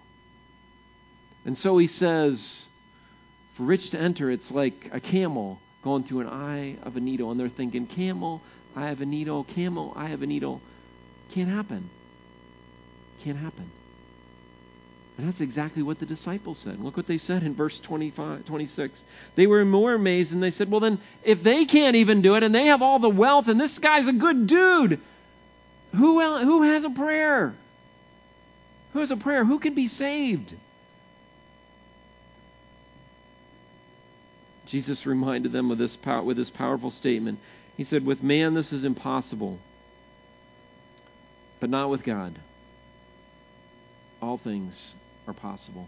And 1.44 1.58
so 1.58 1.78
he 1.78 1.86
says, 1.86 2.64
for 3.56 3.64
rich 3.64 3.90
to 3.90 4.00
enter, 4.00 4.30
it's 4.30 4.50
like 4.50 4.88
a 4.92 5.00
camel 5.00 5.60
going 5.82 6.04
through 6.04 6.20
an 6.20 6.28
eye 6.28 6.76
of 6.82 6.96
a 6.96 7.00
needle. 7.00 7.30
And 7.30 7.38
they're 7.38 7.48
thinking, 7.48 7.86
camel, 7.86 8.42
eye 8.74 8.90
of 8.90 9.00
a 9.00 9.06
needle, 9.06 9.44
camel, 9.44 9.92
eye 9.96 10.10
of 10.10 10.22
a 10.22 10.26
needle. 10.26 10.60
Can't 11.32 11.50
happen. 11.50 11.90
Can't 13.22 13.38
happen. 13.38 13.70
And 15.18 15.26
that's 15.26 15.40
exactly 15.40 15.82
what 15.82 15.98
the 15.98 16.06
disciples 16.06 16.58
said. 16.58 16.80
Look 16.80 16.96
what 16.96 17.08
they 17.08 17.18
said 17.18 17.42
in 17.42 17.56
verse 17.56 17.76
25, 17.80 18.44
26. 18.44 19.00
They 19.34 19.48
were 19.48 19.64
more 19.64 19.94
amazed 19.94 20.30
and 20.30 20.40
they 20.40 20.52
said, 20.52 20.70
Well, 20.70 20.80
then, 20.80 21.00
if 21.24 21.42
they 21.42 21.64
can't 21.64 21.96
even 21.96 22.22
do 22.22 22.36
it 22.36 22.44
and 22.44 22.54
they 22.54 22.66
have 22.66 22.82
all 22.82 23.00
the 23.00 23.08
wealth 23.08 23.48
and 23.48 23.60
this 23.60 23.76
guy's 23.80 24.06
a 24.06 24.12
good 24.12 24.46
dude, 24.46 25.00
who, 25.96 26.22
else, 26.22 26.42
who 26.44 26.62
has 26.62 26.84
a 26.84 26.90
prayer? 26.90 27.56
Who 28.92 29.00
has 29.00 29.10
a 29.10 29.16
prayer? 29.16 29.44
Who 29.44 29.58
can 29.58 29.74
be 29.74 29.88
saved? 29.88 30.54
Jesus 34.66 35.04
reminded 35.04 35.50
them 35.50 35.72
of 35.72 35.78
this 35.78 35.96
with 36.22 36.36
this 36.36 36.50
powerful 36.50 36.92
statement. 36.92 37.40
He 37.76 37.82
said, 37.82 38.06
With 38.06 38.22
man 38.22 38.54
this 38.54 38.72
is 38.72 38.84
impossible, 38.84 39.58
but 41.58 41.70
not 41.70 41.90
with 41.90 42.04
God. 42.04 42.38
All 44.22 44.38
things 44.38 44.94
are 45.28 45.34
possible. 45.34 45.86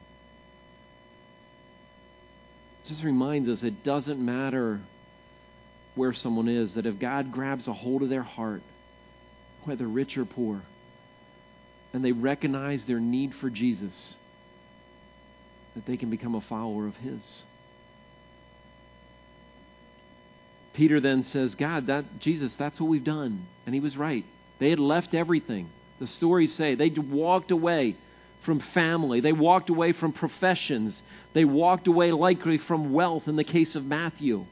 Just 2.86 3.02
reminds 3.02 3.48
us 3.48 3.62
it 3.62 3.82
doesn't 3.82 4.24
matter 4.24 4.80
where 5.94 6.12
someone 6.12 6.48
is, 6.48 6.74
that 6.74 6.86
if 6.86 6.98
God 6.98 7.32
grabs 7.32 7.66
a 7.66 7.72
hold 7.72 8.02
of 8.02 8.08
their 8.08 8.22
heart, 8.22 8.62
whether 9.64 9.86
rich 9.86 10.16
or 10.16 10.24
poor, 10.24 10.62
and 11.92 12.04
they 12.04 12.12
recognize 12.12 12.84
their 12.84 13.00
need 13.00 13.34
for 13.34 13.50
Jesus, 13.50 14.14
that 15.74 15.86
they 15.86 15.96
can 15.96 16.10
become 16.10 16.34
a 16.34 16.40
follower 16.40 16.86
of 16.86 16.96
His. 16.96 17.44
Peter 20.74 21.00
then 21.00 21.24
says, 21.24 21.54
God, 21.54 21.88
that 21.88 22.20
Jesus, 22.20 22.52
that's 22.56 22.78
what 22.80 22.88
we've 22.88 23.04
done. 23.04 23.46
And 23.66 23.74
he 23.74 23.80
was 23.80 23.96
right. 23.96 24.24
They 24.60 24.70
had 24.70 24.78
left 24.78 25.14
everything. 25.14 25.68
The 25.98 26.06
stories 26.06 26.54
say 26.54 26.74
they 26.74 26.88
walked 26.90 27.50
away 27.50 27.96
from 28.42 28.60
family. 28.74 29.20
They 29.20 29.32
walked 29.32 29.70
away 29.70 29.92
from 29.92 30.12
professions. 30.12 31.02
They 31.32 31.44
walked 31.44 31.86
away 31.86 32.12
likely 32.12 32.58
from 32.58 32.92
wealth 32.92 33.28
in 33.28 33.36
the 33.36 33.44
case 33.44 33.74
of 33.74 33.84
Matthew. 33.84 34.46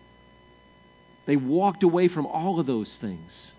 They 1.26 1.36
walked 1.36 1.82
away 1.82 2.08
from 2.08 2.26
all 2.26 2.58
of 2.58 2.66
those 2.66 2.96
things. 2.96 3.52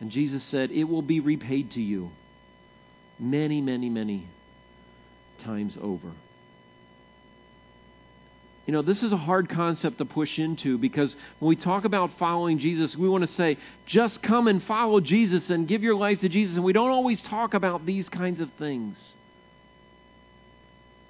And 0.00 0.10
Jesus 0.10 0.44
said, 0.44 0.70
It 0.70 0.84
will 0.84 1.02
be 1.02 1.20
repaid 1.20 1.72
to 1.72 1.82
you 1.82 2.10
many, 3.18 3.60
many, 3.60 3.88
many 3.88 4.26
times 5.42 5.76
over. 5.80 6.12
You 8.66 8.72
know, 8.72 8.82
this 8.82 9.04
is 9.04 9.12
a 9.12 9.16
hard 9.16 9.48
concept 9.48 9.98
to 9.98 10.04
push 10.04 10.40
into 10.40 10.76
because 10.76 11.14
when 11.38 11.48
we 11.48 11.56
talk 11.56 11.84
about 11.84 12.18
following 12.18 12.58
Jesus, 12.58 12.96
we 12.96 13.08
want 13.08 13.22
to 13.26 13.32
say, 13.32 13.58
just 13.86 14.20
come 14.22 14.48
and 14.48 14.60
follow 14.64 14.98
Jesus 14.98 15.48
and 15.50 15.68
give 15.68 15.84
your 15.84 15.94
life 15.94 16.20
to 16.20 16.28
Jesus. 16.28 16.56
And 16.56 16.64
we 16.64 16.72
don't 16.72 16.90
always 16.90 17.22
talk 17.22 17.54
about 17.54 17.86
these 17.86 18.08
kinds 18.08 18.40
of 18.40 18.50
things. 18.58 18.98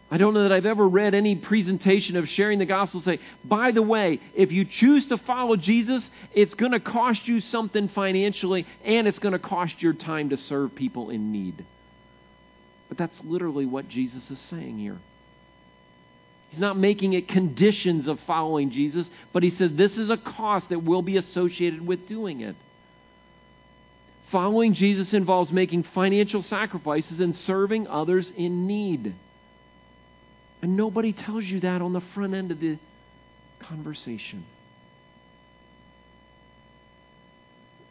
I 0.08 0.18
don't 0.18 0.34
know 0.34 0.44
that 0.44 0.52
I've 0.52 0.66
ever 0.66 0.86
read 0.86 1.14
any 1.14 1.34
presentation 1.34 2.16
of 2.16 2.28
sharing 2.28 2.60
the 2.60 2.64
gospel 2.64 3.00
say, 3.00 3.18
by 3.44 3.72
the 3.72 3.82
way, 3.82 4.20
if 4.34 4.52
you 4.52 4.64
choose 4.64 5.08
to 5.08 5.18
follow 5.18 5.56
Jesus, 5.56 6.08
it's 6.32 6.54
going 6.54 6.72
to 6.72 6.80
cost 6.80 7.26
you 7.26 7.40
something 7.40 7.88
financially 7.88 8.66
and 8.84 9.08
it's 9.08 9.18
going 9.18 9.32
to 9.32 9.40
cost 9.40 9.82
your 9.82 9.94
time 9.94 10.28
to 10.28 10.36
serve 10.36 10.76
people 10.76 11.10
in 11.10 11.32
need. 11.32 11.64
But 12.88 12.98
that's 12.98 13.18
literally 13.24 13.66
what 13.66 13.88
Jesus 13.88 14.30
is 14.30 14.38
saying 14.48 14.78
here. 14.78 14.98
He's 16.50 16.60
not 16.60 16.78
making 16.78 17.14
it 17.14 17.26
conditions 17.26 18.06
of 18.06 18.20
following 18.20 18.70
Jesus, 18.70 19.10
but 19.32 19.42
he 19.42 19.50
says 19.50 19.72
this 19.74 19.98
is 19.98 20.08
a 20.08 20.16
cost 20.16 20.68
that 20.68 20.84
will 20.84 21.02
be 21.02 21.16
associated 21.16 21.84
with 21.84 22.06
doing 22.06 22.42
it. 22.42 22.54
Following 24.30 24.74
Jesus 24.74 25.12
involves 25.12 25.50
making 25.50 25.82
financial 25.82 26.44
sacrifices 26.44 27.18
and 27.18 27.34
serving 27.34 27.88
others 27.88 28.30
in 28.36 28.68
need. 28.68 29.16
And 30.62 30.76
nobody 30.76 31.12
tells 31.12 31.44
you 31.44 31.60
that 31.60 31.82
on 31.82 31.92
the 31.92 32.00
front 32.14 32.34
end 32.34 32.50
of 32.50 32.60
the 32.60 32.78
conversation. 33.60 34.44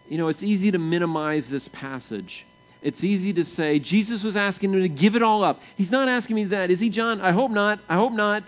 You 0.08 0.17
know, 0.17 0.28
it's 0.28 0.43
easy 0.43 0.71
to 0.71 0.78
minimize 0.78 1.47
this 1.47 1.67
passage. 1.69 2.45
It's 2.82 3.04
easy 3.04 3.34
to 3.34 3.45
say, 3.45 3.80
Jesus 3.80 4.23
was 4.23 4.36
asking 4.36 4.73
him 4.73 4.82
to 4.82 4.89
give 4.89 5.15
it 5.15 5.23
all 5.23 5.43
up. 5.43 5.60
He's 5.75 5.89
not 5.89 6.08
asking 6.08 6.36
me 6.36 6.45
that, 6.45 6.69
is 6.69 6.80
he, 6.80 6.89
John? 6.89 7.21
I 7.21 7.32
hope 7.32 7.49
not. 7.49 7.80
I 7.89 7.95
hope 7.95 8.13
not. 8.13 8.43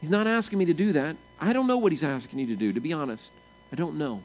He's 0.00 0.10
not 0.10 0.26
asking 0.26 0.58
me 0.58 0.66
to 0.66 0.74
do 0.74 0.92
that. 0.94 1.16
I 1.40 1.54
don't 1.54 1.66
know 1.66 1.78
what 1.78 1.92
he's 1.92 2.02
asking 2.02 2.38
you 2.38 2.48
to 2.48 2.56
do, 2.56 2.74
to 2.74 2.80
be 2.80 2.92
honest. 2.92 3.30
I 3.72 3.76
don't 3.76 3.96
know. 3.96 4.22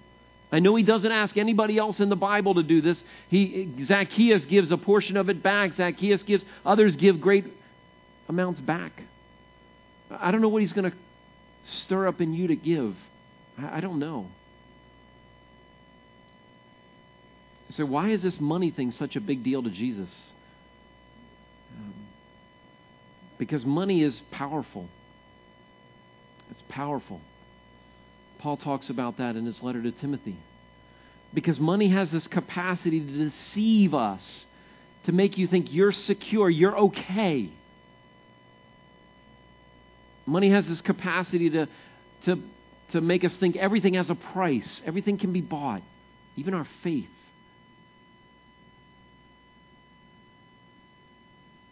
I 0.51 0.59
know 0.59 0.75
he 0.75 0.83
doesn't 0.83 1.11
ask 1.11 1.37
anybody 1.37 1.77
else 1.77 1.99
in 1.99 2.09
the 2.09 2.15
Bible 2.15 2.55
to 2.55 2.63
do 2.63 2.81
this. 2.81 3.01
He 3.29 3.71
Zacchaeus 3.85 4.45
gives 4.45 4.71
a 4.71 4.77
portion 4.77 5.15
of 5.15 5.29
it 5.29 5.43
back. 5.43 5.73
Zacchaeus 5.75 6.23
gives 6.23 6.43
others 6.65 6.95
give 6.95 7.21
great 7.21 7.45
amounts 8.29 8.61
back. 8.61 9.03
I 10.11 10.31
don't 10.31 10.41
know 10.41 10.49
what 10.49 10.61
he's 10.61 10.73
going 10.73 10.89
to 10.89 10.97
stir 11.63 12.07
up 12.07 12.21
in 12.21 12.33
you 12.33 12.47
to 12.47 12.55
give. 12.55 12.95
I, 13.57 13.81
don't 13.81 13.99
know. 13.99 14.27
So 17.71 17.85
why 17.85 18.09
is 18.09 18.21
this 18.21 18.39
money 18.39 18.71
thing 18.71 18.91
such 18.91 19.15
a 19.15 19.21
big 19.21 19.43
deal 19.43 19.61
to 19.61 19.69
Jesus? 19.69 20.09
Um, 21.77 21.93
because 23.37 23.65
money 23.65 24.03
is 24.03 24.21
powerful. 24.31 24.87
It's 26.51 26.63
powerful. 26.69 27.19
Paul 28.39 28.57
talks 28.57 28.89
about 28.89 29.17
that 29.17 29.35
in 29.35 29.45
his 29.45 29.61
letter 29.61 29.81
to 29.83 29.91
Timothy. 29.91 30.37
Because 31.33 31.59
money 31.59 31.89
has 31.89 32.09
this 32.11 32.27
capacity 32.27 33.01
to 33.01 33.29
deceive 33.29 33.93
us, 33.93 34.45
to 35.03 35.11
make 35.11 35.37
you 35.37 35.47
think 35.47 35.71
you're 35.73 35.91
secure, 35.91 36.49
you're 36.49 36.77
okay. 36.77 37.51
Money 40.25 40.51
has 40.51 40.67
this 40.67 40.81
capacity 40.81 41.49
to, 41.49 41.67
to, 42.25 42.39
to 42.91 43.01
make 43.01 43.23
us 43.23 43.35
think 43.37 43.55
everything 43.55 43.95
has 43.95 44.09
a 44.09 44.15
price, 44.15 44.81
everything 44.85 45.17
can 45.17 45.33
be 45.33 45.41
bought, 45.41 45.81
even 46.35 46.53
our 46.53 46.67
faith. 46.83 47.09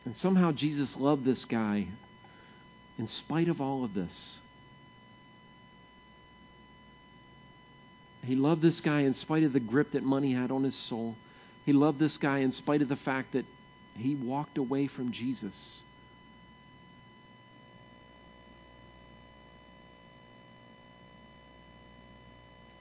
And 0.05 0.15
somehow 0.15 0.53
Jesus 0.53 0.95
loved 0.95 1.25
this 1.25 1.43
guy 1.45 1.87
in 2.97 3.07
spite 3.07 3.49
of 3.49 3.59
all 3.59 3.83
of 3.83 3.93
this. 3.93 4.39
He 8.23 8.35
loved 8.35 8.61
this 8.61 8.81
guy 8.81 9.01
in 9.01 9.13
spite 9.13 9.43
of 9.43 9.53
the 9.53 9.59
grip 9.59 9.91
that 9.91 10.03
money 10.03 10.33
had 10.33 10.51
on 10.51 10.63
his 10.63 10.75
soul. 10.75 11.15
He 11.65 11.73
loved 11.73 11.99
this 11.99 12.17
guy 12.17 12.39
in 12.39 12.51
spite 12.51 12.81
of 12.81 12.89
the 12.89 12.95
fact 12.95 13.33
that 13.33 13.45
he 13.95 14.15
walked 14.15 14.57
away 14.57 14.87
from 14.87 15.11
Jesus. 15.11 15.81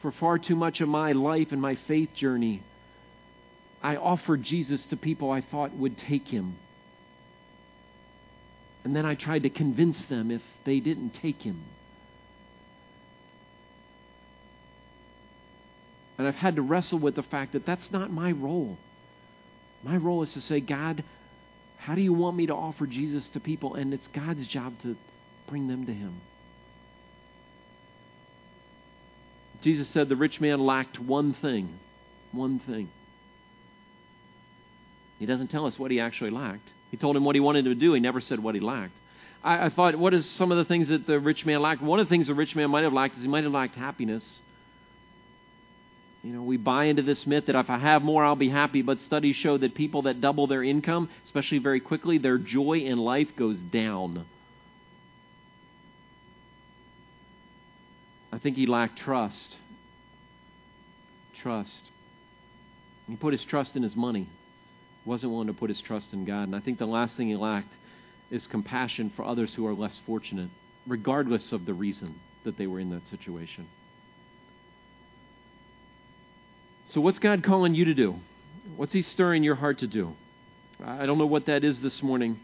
For 0.07 0.13
far 0.13 0.39
too 0.39 0.55
much 0.55 0.81
of 0.81 0.89
my 0.89 1.11
life 1.11 1.49
and 1.51 1.61
my 1.61 1.75
faith 1.75 2.15
journey, 2.15 2.63
I 3.83 3.97
offered 3.97 4.45
Jesus 4.45 4.85
to 4.85 4.97
people 4.97 5.33
I 5.33 5.41
thought 5.41 5.75
would 5.75 5.99
take 5.99 6.29
him. 6.29 6.55
And 8.85 8.95
then 8.95 9.05
I 9.05 9.17
tried 9.17 9.43
to 9.43 9.51
convince 9.51 10.01
them 10.05 10.31
if 10.31 10.43
they 10.65 10.79
didn't 10.79 11.11
take 11.15 11.43
him. 11.43 11.61
And 16.19 16.29
I've 16.29 16.37
had 16.37 16.55
to 16.55 16.63
wrestle 16.63 17.01
with 17.01 17.17
the 17.17 17.25
fact 17.25 17.55
that 17.55 17.67
that's 17.67 17.91
not 17.91 18.13
my 18.13 18.31
role. 18.31 18.79
My 19.83 19.97
role 19.97 20.23
is 20.23 20.33
to 20.35 20.41
say, 20.41 20.61
God, 20.61 21.03
how 21.79 21.97
do 21.97 22.01
you 22.01 22.13
want 22.13 22.37
me 22.37 22.47
to 22.47 22.55
offer 22.55 22.87
Jesus 22.87 23.27
to 23.31 23.41
people? 23.41 23.75
And 23.75 23.93
it's 23.93 24.07
God's 24.15 24.47
job 24.47 24.81
to 24.83 24.95
bring 25.49 25.67
them 25.67 25.85
to 25.87 25.93
Him. 25.93 26.21
Jesus 29.67 29.89
said 29.89 30.09
the 30.09 30.15
rich 30.15 30.41
man 30.41 30.61
lacked 30.61 31.01
one 31.01 31.35
thing. 31.35 31.81
One 32.31 32.61
thing. 32.61 32.89
He 35.19 35.27
doesn't 35.27 35.49
tell 35.49 35.67
us 35.67 35.77
what 35.77 35.91
he 35.91 35.99
actually 35.99 36.31
lacked. 36.31 36.73
He 36.93 36.97
told 36.97 37.17
him 37.17 37.25
what 37.25 37.35
he 37.35 37.41
wanted 37.41 37.65
to 37.65 37.75
do. 37.75 37.93
He 37.93 37.99
never 37.99 38.21
said 38.21 38.39
what 38.39 38.55
he 38.55 38.61
lacked. 38.61 38.93
I, 39.43 39.67
I 39.67 39.69
thought, 39.71 39.97
what 39.97 40.15
is 40.15 40.25
some 40.31 40.53
of 40.53 40.59
the 40.59 40.65
things 40.65 40.87
that 40.87 41.09
the 41.09 41.19
rich 41.19 41.45
man 41.45 41.63
lacked? 41.63 41.83
One 41.83 41.99
of 41.99 42.07
the 42.07 42.11
things 42.11 42.29
the 42.29 42.35
rich 42.35 42.55
man 42.55 42.71
might 42.71 42.85
have 42.85 42.93
lacked 42.93 43.17
is 43.17 43.23
he 43.23 43.29
might 43.29 43.43
have 43.43 43.53
lacked 43.53 43.75
happiness. 43.75 44.23
You 46.23 46.33
know, 46.33 46.43
we 46.45 46.59
buy 46.59 46.85
into 46.85 47.03
this 47.03 47.27
myth 47.27 47.47
that 47.47 47.57
if 47.57 47.69
I 47.69 47.79
have 47.79 48.03
more, 48.03 48.25
I'll 48.25 48.37
be 48.37 48.51
happy, 48.51 48.83
but 48.83 49.01
studies 49.01 49.35
show 49.35 49.59
that 49.59 49.75
people 49.75 50.03
that 50.03 50.21
double 50.21 50.47
their 50.47 50.63
income, 50.63 51.09
especially 51.25 51.59
very 51.59 51.81
quickly, 51.81 52.19
their 52.19 52.39
joy 52.39 52.83
in 52.85 52.99
life 52.99 53.35
goes 53.35 53.57
down. 53.59 54.27
I 58.37 58.39
think 58.39 58.57
he 58.59 58.67
lacked 58.67 58.99
trust. 58.99 59.57
Trust. 61.41 61.81
He 63.09 63.17
put 63.17 63.33
his 63.33 63.43
trust 63.43 63.75
in 63.77 63.83
his 63.83 63.97
money. 63.97 64.29
He 65.05 65.09
wasn't 65.09 65.33
willing 65.33 65.47
to 65.47 65.55
put 65.55 65.71
his 65.71 65.81
trust 65.81 66.13
in 66.13 66.27
God. 66.27 66.43
And 66.43 66.55
I 66.55 66.61
think 66.61 66.79
the 66.79 66.85
last 66.85 67.17
thing 67.17 67.29
he 67.29 67.35
lacked 67.35 67.73
is 68.31 68.47
compassion 68.47 69.11
for 69.17 69.25
others 69.25 69.55
who 69.55 69.67
are 69.67 69.73
less 69.73 70.03
fortunate, 70.05 70.51
regardless 70.87 71.51
of 71.51 71.65
the 71.65 71.73
reason 71.73 72.21
that 72.45 72.59
they 72.59 72.67
were 72.67 72.79
in 72.79 72.91
that 72.91 73.09
situation. 73.09 73.69
So, 76.89 77.01
what's 77.01 77.19
God 77.19 77.43
calling 77.43 77.75
you 77.75 77.87
to 77.87 77.95
do? 77.95 78.17
What's 78.77 78.93
He 78.93 79.01
stirring 79.01 79.45
your 79.45 79.55
heart 79.55 79.79
to 79.79 79.87
do? 79.87 80.15
I 80.85 81.07
don't 81.07 81.17
know 81.17 81.27
what 81.27 81.47
that 81.47 81.65
is 81.65 81.81
this 81.81 82.03
morning, 82.03 82.39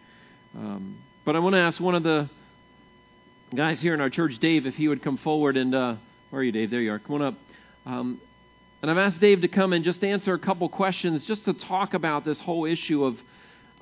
um, 0.56 0.96
but 1.26 1.36
I 1.36 1.38
want 1.40 1.54
to 1.54 1.60
ask 1.60 1.78
one 1.78 1.94
of 1.94 2.02
the 2.02 2.30
guys 3.54 3.82
here 3.82 3.92
in 3.92 4.00
our 4.00 4.08
church, 4.08 4.38
Dave, 4.38 4.64
if 4.64 4.74
he 4.76 4.88
would 4.88 5.02
come 5.02 5.18
forward 5.18 5.58
and 5.58 5.74
uh, 5.74 5.96
where 6.30 6.40
are 6.40 6.42
you, 6.42 6.52
Dave? 6.52 6.70
There 6.70 6.80
you 6.80 6.92
are. 6.92 6.98
Come 6.98 7.16
on 7.16 7.22
up. 7.22 7.34
Um, 7.84 8.20
and 8.80 8.90
I've 8.90 8.96
asked 8.96 9.20
Dave 9.20 9.42
to 9.42 9.48
come 9.48 9.74
and 9.74 9.84
just 9.84 10.02
answer 10.02 10.32
a 10.32 10.38
couple 10.38 10.68
questions, 10.70 11.24
just 11.26 11.44
to 11.44 11.52
talk 11.52 11.92
about 11.92 12.24
this 12.24 12.40
whole 12.40 12.64
issue 12.64 13.04
of 13.04 13.18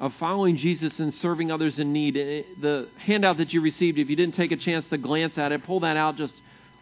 of 0.00 0.14
following 0.14 0.56
Jesus 0.56 0.98
and 0.98 1.14
serving 1.14 1.52
others 1.52 1.78
in 1.78 1.92
need. 1.92 2.16
Eh, 2.16 2.42
the 2.58 2.88
handout 2.96 3.36
that 3.36 3.52
you 3.52 3.60
received, 3.60 3.98
if 3.98 4.08
you 4.08 4.16
didn't 4.16 4.34
take 4.34 4.50
a 4.50 4.56
chance 4.56 4.84
to 4.86 4.96
glance 4.96 5.36
at 5.36 5.52
it, 5.52 5.62
pull 5.64 5.80
that 5.80 5.96
out 5.96 6.16
just 6.16 6.34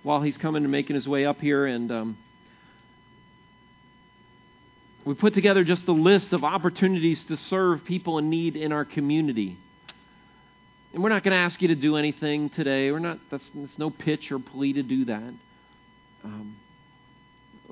while 0.04 0.22
he's 0.22 0.36
coming 0.38 0.62
and 0.62 0.70
making 0.70 0.94
his 0.94 1.06
way 1.06 1.26
up 1.26 1.40
here 1.40 1.66
and. 1.66 1.92
Um, 1.92 2.18
we 5.04 5.14
put 5.14 5.32
together 5.32 5.64
just 5.64 5.88
a 5.88 5.92
list 5.92 6.34
of 6.34 6.44
opportunities 6.44 7.24
to 7.24 7.36
serve 7.36 7.84
people 7.84 8.18
in 8.18 8.28
need 8.28 8.56
in 8.56 8.72
our 8.72 8.84
community. 8.84 9.56
And 10.92 11.02
we're 11.02 11.10
not 11.10 11.22
going 11.22 11.32
to 11.32 11.38
ask 11.38 11.60
you 11.60 11.68
to 11.68 11.74
do 11.74 11.96
anything 11.96 12.50
today. 12.50 12.90
We're 12.90 12.98
not. 12.98 13.18
That's, 13.30 13.48
no 13.76 13.90
pitch 13.90 14.32
or 14.32 14.38
plea 14.38 14.74
to 14.74 14.82
do 14.82 15.04
that. 15.06 15.34
Um, 16.24 16.56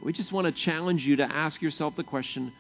we 0.01 0.13
just 0.13 0.33
want 0.33 0.47
to 0.47 0.53
challenge 0.53 1.05
you 1.05 1.17
to 1.17 1.25
ask 1.25 1.63
yourself 1.63 1.97
the 1.97 2.05
question: 2.05 2.53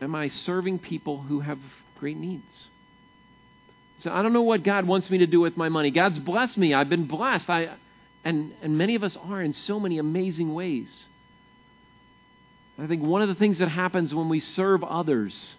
Am 0.00 0.14
I 0.14 0.28
serving 0.28 0.80
people 0.80 1.22
who 1.22 1.40
have 1.40 1.58
great 1.98 2.16
needs? 2.16 2.68
So 4.00 4.10
I 4.10 4.22
don't 4.22 4.32
know 4.32 4.42
what 4.42 4.62
God 4.62 4.86
wants 4.86 5.10
me 5.10 5.18
to 5.18 5.26
do 5.26 5.40
with 5.40 5.56
my 5.56 5.68
money. 5.68 5.90
God's 5.90 6.18
blessed 6.18 6.56
me. 6.56 6.72
I've 6.74 6.88
been 6.88 7.06
blessed. 7.06 7.48
I, 7.48 7.70
and 8.22 8.52
and 8.62 8.76
many 8.76 8.94
of 8.94 9.02
us 9.02 9.16
are 9.16 9.40
in 9.40 9.54
so 9.54 9.80
many 9.80 9.98
amazing 9.98 10.52
ways. 10.52 11.06
I 12.78 12.86
think 12.86 13.02
one 13.02 13.20
of 13.22 13.28
the 13.28 13.34
things 13.34 13.58
that 13.58 13.68
happens 13.68 14.14
when 14.14 14.28
we 14.28 14.40
serve 14.40 14.82
others 14.84 15.54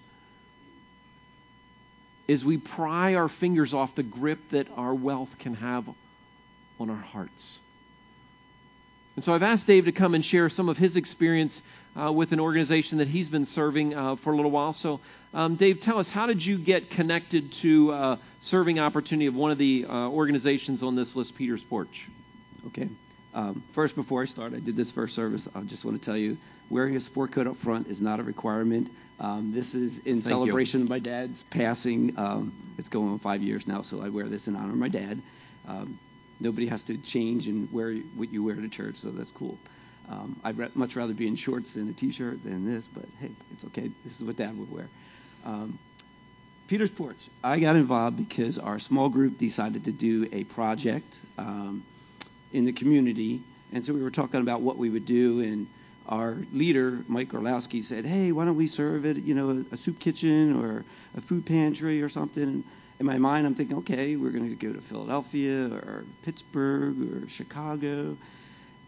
is 2.32 2.46
we 2.46 2.58
pry 2.58 3.15
our 3.15 3.28
fingers 3.28 3.74
off 3.74 3.94
the 3.96 4.04
grip 4.04 4.39
that 4.52 4.65
our 4.78 4.94
wealth 4.94 5.30
can 5.39 5.54
have 5.54 5.86
on 6.80 6.89
our 6.89 6.96
hearts. 6.96 7.60
And 9.17 9.26
so 9.26 9.34
I've 9.34 9.44
asked 9.44 9.67
Dave 9.67 9.84
to 9.86 9.91
come 9.91 10.15
and 10.15 10.26
share 10.26 10.50
some 10.50 10.70
of 10.70 10.78
his 10.78 10.96
experience 10.96 11.62
uh, 12.00 12.10
with 12.10 12.32
an 12.32 12.39
organization 12.39 13.00
that 13.00 13.10
he's 13.10 13.28
been 13.28 13.46
serving 13.46 13.94
uh, 13.94 14.15
for 14.24 14.32
a 14.32 14.36
little 14.38 14.52
while. 14.52 14.72
So, 14.72 15.02
um, 15.34 15.58
Dave, 15.58 15.82
tell 15.82 16.00
us, 16.00 16.08
how 16.08 16.26
did 16.26 16.46
you 16.46 16.58
get 16.58 16.89
connected 16.91 17.52
to 17.63 17.91
uh, 17.91 18.15
serving 18.39 18.80
opportunity 18.80 19.26
of 19.26 19.36
one 19.36 19.52
of 19.52 19.58
the 19.58 19.86
uh, 19.86 19.91
organizations 20.08 20.82
on 20.82 20.96
this 20.96 21.13
list, 21.17 21.36
Peter's 21.36 21.63
Porch? 21.63 22.10
Okay. 22.67 22.88
Um, 23.34 23.63
first, 23.74 23.96
before 23.96 24.24
I 24.24 24.26
start, 24.26 24.54
I 24.54 24.60
did 24.60 24.76
this 24.76 24.91
first 24.91 25.15
service. 25.15 25.48
I 25.56 25.62
just 25.62 25.86
want 25.86 26.00
to 26.00 26.06
tell 26.06 26.17
you 26.17 26.38
wearing 26.70 26.96
a 26.98 27.02
sport 27.02 27.34
coat 27.34 27.48
up 27.48 27.58
front 27.63 27.88
is 27.88 28.02
not 28.02 28.20
a 28.20 28.24
requirement. 28.24 28.89
Um, 29.20 29.52
this 29.54 29.67
is 29.74 29.94
in 30.06 30.22
Thank 30.22 30.26
celebration 30.26 30.80
you. 30.80 30.86
of 30.86 30.89
my 30.89 31.00
dad's 31.00 31.38
passing. 31.52 32.13
Um, 32.17 32.76
it's 32.78 32.89
going 32.89 33.10
on 33.10 33.20
five 33.20 33.41
years 33.41 33.63
now, 33.67 33.84
so 33.84 34.02
I 34.02 34.10
wear 34.10 34.28
this 34.28 34.48
in 34.48 34.56
honor 34.56 34.72
of 34.72 34.78
my 34.78 34.89
dad. 34.89 35.22
Um, 35.67 36.00
nobody 36.39 36.67
has 36.67 36.82
to 36.84 36.98
change 36.98 37.48
and 37.48 37.72
wear 37.72 37.96
what 38.15 38.34
you 38.34 38.44
wear 38.44 38.56
to 38.56 38.67
church, 38.67 38.96
so 39.02 39.12
that's 39.12 39.32
cool. 39.38 39.58
Um, 40.10 40.39
I'd 40.44 40.58
ra- 40.58 40.70
much 40.74 40.96
rather 40.96 41.13
be 41.13 41.28
in 41.28 41.36
shorts 41.38 41.70
and 41.76 41.89
a 41.89 41.94
t-shirt 41.94 42.44
than 42.44 42.65
this, 42.65 42.84
but 42.94 43.06
hey, 43.20 43.32
it's 43.54 43.63
okay. 43.65 43.89
This 44.04 44.20
is 44.20 44.26
what 44.26 44.38
dad 44.38 44.58
would 44.58 44.72
wear. 44.72 44.89
Um, 45.46 45.80
Peter's 46.67 46.89
Porch. 46.89 47.17
I 47.44 47.60
got 47.60 47.76
involved 47.76 48.17
because 48.17 48.58
our 48.58 48.80
small 48.80 49.10
group 49.10 49.38
decided 49.38 49.84
to 49.86 49.91
do 49.91 50.28
a 50.32 50.46
project 50.46 51.06
um, 51.38 51.84
in 52.53 52.65
the 52.65 52.73
community, 52.73 53.41
and 53.71 53.85
so 53.85 53.93
we 53.93 54.01
were 54.01 54.11
talking 54.11 54.41
about 54.41 54.61
what 54.61 54.77
we 54.77 54.89
would 54.89 55.05
do 55.05 55.41
and 55.41 55.67
our 56.07 56.37
leader, 56.51 57.03
Mike 57.07 57.33
Orlowski, 57.33 57.81
said, 57.83 58.05
"Hey, 58.05 58.31
why 58.31 58.45
don't 58.45 58.57
we 58.57 58.67
serve 58.67 59.05
at 59.05 59.17
you 59.17 59.33
know 59.33 59.63
a, 59.71 59.77
soup 59.77 59.99
kitchen 59.99 60.59
or 60.61 60.83
a 61.15 61.21
food 61.21 61.45
pantry 61.45 62.01
or 62.01 62.09
something?" 62.09 62.43
And 62.43 62.63
in 62.99 63.05
my 63.05 63.17
mind, 63.17 63.45
I'm 63.45 63.55
thinking, 63.55 63.77
"Okay, 63.77 64.15
we're 64.15 64.31
going 64.31 64.49
to 64.49 64.55
go 64.55 64.73
to 64.73 64.81
Philadelphia 64.81 65.67
or 65.67 66.03
Pittsburgh 66.23 66.95
or 67.01 67.29
Chicago." 67.29 68.17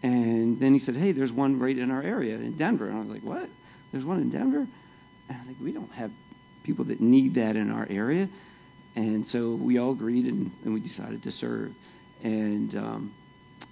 And 0.01 0.59
then 0.59 0.73
he 0.73 0.79
said, 0.79 0.95
"Hey, 0.95 1.11
there's 1.11 1.31
one 1.31 1.59
right 1.59 1.77
in 1.77 1.91
our 1.91 2.01
area 2.01 2.35
in 2.35 2.57
Denver." 2.57 2.87
And 2.87 2.97
I 2.97 2.99
was 2.99 3.09
like, 3.09 3.23
"What? 3.23 3.49
There's 3.91 4.05
one 4.05 4.19
in 4.19 4.29
Denver?" 4.29 4.67
And 5.29 5.37
I'm 5.39 5.47
like, 5.47 5.57
"We 5.61 5.71
don't 5.71 5.91
have 5.93 6.11
people 6.63 6.85
that 6.85 6.99
need 6.99 7.35
that 7.35 7.55
in 7.55 7.71
our 7.71 7.87
area." 7.89 8.27
And 8.95 9.25
so 9.27 9.55
we 9.55 9.77
all 9.77 9.91
agreed, 9.91 10.25
and, 10.25 10.51
and 10.65 10.73
we 10.73 10.79
decided 10.79 11.23
to 11.23 11.31
serve. 11.31 11.73
And 12.21 12.75
um, 12.75 13.13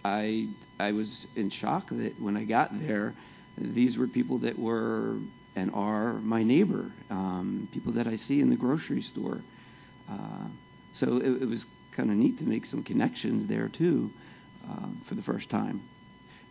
I 0.04 0.50
I 0.80 0.92
was 0.92 1.28
in 1.36 1.50
shock 1.50 1.90
that 1.90 2.20
when 2.20 2.38
I 2.38 2.44
got 2.44 2.80
there 2.80 3.14
these 3.58 3.98
were 3.98 4.08
people 4.08 4.40
that 4.40 4.58
were 4.58 5.18
and 5.56 5.72
are 5.74 6.14
my 6.14 6.44
neighbor, 6.44 6.92
um, 7.10 7.68
people 7.74 7.94
that 7.94 8.08
I 8.08 8.16
see 8.16 8.40
in 8.40 8.50
the 8.50 8.56
grocery 8.56 9.02
store. 9.02 9.42
Uh, 10.10 10.48
so 10.94 11.18
it, 11.18 11.42
it 11.42 11.48
was 11.48 11.66
kind 11.92 12.10
of 12.10 12.16
neat 12.16 12.38
to 12.40 12.46
make 12.46 12.66
some 12.66 12.84
connections 12.84 13.50
there 13.50 13.68
too 13.68 14.12
uh, 14.70 14.88
for 15.08 15.16
the 15.16 15.22
first 15.22 15.50
time. 15.50 15.82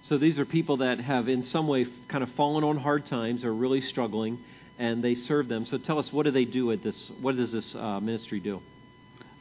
So 0.02 0.18
these 0.18 0.38
are 0.38 0.44
people 0.44 0.78
that 0.78 1.00
have, 1.00 1.28
in 1.28 1.44
some 1.44 1.66
way, 1.66 1.86
kind 2.08 2.22
of 2.22 2.30
fallen 2.32 2.64
on 2.64 2.78
hard 2.78 3.06
times, 3.06 3.44
are 3.44 3.52
really 3.52 3.80
struggling, 3.80 4.38
and 4.78 5.04
they 5.04 5.14
serve 5.14 5.48
them. 5.48 5.66
So 5.66 5.76
tell 5.78 5.98
us, 5.98 6.12
what 6.12 6.24
do 6.24 6.30
they 6.30 6.46
do 6.46 6.72
at 6.72 6.82
this? 6.82 7.10
What 7.20 7.36
does 7.36 7.52
this 7.52 7.74
uh, 7.74 8.00
ministry 8.00 8.40
do? 8.40 8.62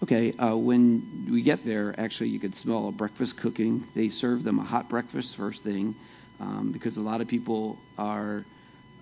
Okay, 0.01 0.31
uh, 0.38 0.55
when 0.55 1.27
we 1.29 1.41
get 1.41 1.65
there, 1.65 1.93
actually, 1.99 2.29
you 2.29 2.39
could 2.39 2.55
smell 2.55 2.88
a 2.88 2.91
breakfast 2.91 3.35
cooking. 3.38 3.85
They 3.95 4.07
serve 4.07 4.43
them 4.43 4.57
a 4.57 4.63
hot 4.63 4.89
breakfast 4.89 5.35
first 5.35 5.62
thing 5.63 5.93
um, 6.39 6.71
because 6.71 6.95
a 6.95 7.01
lot 7.01 7.19
of 7.19 7.27
people 7.27 7.77
are 7.97 8.45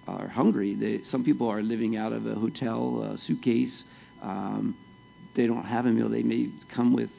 are 0.08 0.28
hungry. 0.28 0.74
They, 0.74 1.04
some 1.04 1.24
people 1.24 1.50
are 1.50 1.62
living 1.62 1.98
out 1.98 2.14
of 2.14 2.26
a 2.26 2.34
hotel 2.34 3.04
uh, 3.04 3.18
suitcase. 3.18 3.84
Um, 4.22 4.76
they 5.36 5.46
don't 5.46 5.66
have 5.66 5.86
a 5.86 5.90
meal. 5.90 6.10
They 6.10 6.24
may 6.24 6.50
come 6.74 6.94
with 6.94 7.10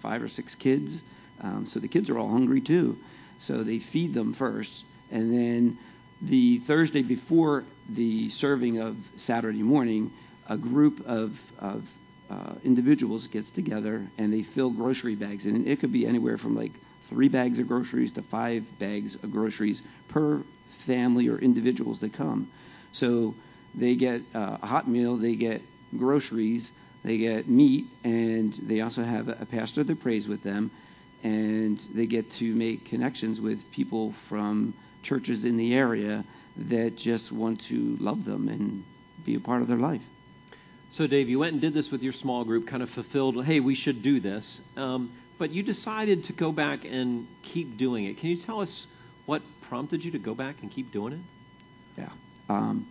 five 0.00 0.22
or 0.22 0.28
six 0.28 0.54
kids, 0.54 1.02
um, 1.42 1.68
so 1.70 1.80
the 1.80 1.88
kids 1.88 2.08
are 2.08 2.18
all 2.18 2.30
hungry 2.30 2.62
too. 2.62 2.96
So 3.40 3.64
they 3.64 3.80
feed 3.92 4.14
them 4.14 4.34
first, 4.34 4.84
and 5.10 5.30
then 5.30 5.78
the 6.22 6.60
Thursday 6.60 7.02
before 7.02 7.64
the 7.90 8.30
serving 8.30 8.80
of 8.80 8.96
Saturday 9.18 9.62
morning, 9.62 10.10
a 10.48 10.56
group 10.56 11.00
of, 11.04 11.32
of 11.58 11.82
uh, 12.30 12.54
individuals 12.64 13.26
gets 13.28 13.50
together 13.50 14.08
and 14.18 14.32
they 14.32 14.42
fill 14.54 14.70
grocery 14.70 15.14
bags, 15.14 15.44
and 15.44 15.66
it 15.66 15.80
could 15.80 15.92
be 15.92 16.06
anywhere 16.06 16.38
from 16.38 16.56
like 16.56 16.72
three 17.08 17.28
bags 17.28 17.58
of 17.58 17.68
groceries 17.68 18.12
to 18.14 18.22
five 18.22 18.64
bags 18.78 19.14
of 19.22 19.30
groceries 19.30 19.80
per 20.08 20.42
family 20.86 21.28
or 21.28 21.38
individuals 21.38 22.00
that 22.00 22.12
come. 22.12 22.50
So 22.92 23.34
they 23.74 23.94
get 23.94 24.22
uh, 24.34 24.58
a 24.62 24.66
hot 24.66 24.88
meal, 24.88 25.16
they 25.16 25.36
get 25.36 25.62
groceries, 25.96 26.70
they 27.04 27.18
get 27.18 27.48
meat, 27.48 27.86
and 28.04 28.54
they 28.62 28.80
also 28.80 29.04
have 29.04 29.28
a 29.28 29.46
pastor 29.46 29.84
that 29.84 30.00
prays 30.00 30.26
with 30.26 30.42
them, 30.42 30.70
and 31.22 31.80
they 31.94 32.06
get 32.06 32.30
to 32.34 32.54
make 32.54 32.86
connections 32.86 33.40
with 33.40 33.58
people 33.72 34.14
from 34.28 34.74
churches 35.02 35.44
in 35.44 35.56
the 35.56 35.74
area 35.74 36.24
that 36.56 36.96
just 36.96 37.30
want 37.30 37.60
to 37.68 37.96
love 38.00 38.24
them 38.24 38.48
and 38.48 38.82
be 39.24 39.34
a 39.34 39.40
part 39.40 39.62
of 39.62 39.68
their 39.68 39.76
life. 39.76 40.02
So, 40.92 41.06
Dave, 41.06 41.28
you 41.28 41.38
went 41.38 41.52
and 41.52 41.60
did 41.60 41.74
this 41.74 41.90
with 41.90 42.02
your 42.02 42.12
small 42.12 42.44
group, 42.44 42.66
kind 42.66 42.82
of 42.82 42.90
fulfilled, 42.90 43.44
hey, 43.44 43.60
we 43.60 43.74
should 43.74 44.02
do 44.02 44.20
this. 44.20 44.60
Um, 44.76 45.12
but 45.38 45.50
you 45.50 45.62
decided 45.62 46.24
to 46.24 46.32
go 46.32 46.52
back 46.52 46.84
and 46.84 47.26
keep 47.42 47.76
doing 47.76 48.04
it. 48.04 48.18
Can 48.18 48.30
you 48.30 48.42
tell 48.42 48.60
us 48.60 48.86
what 49.26 49.42
prompted 49.68 50.04
you 50.04 50.12
to 50.12 50.18
go 50.18 50.34
back 50.34 50.56
and 50.62 50.70
keep 50.70 50.92
doing 50.92 51.12
it? 51.12 51.20
Yeah. 51.98 52.08
Um, 52.48 52.86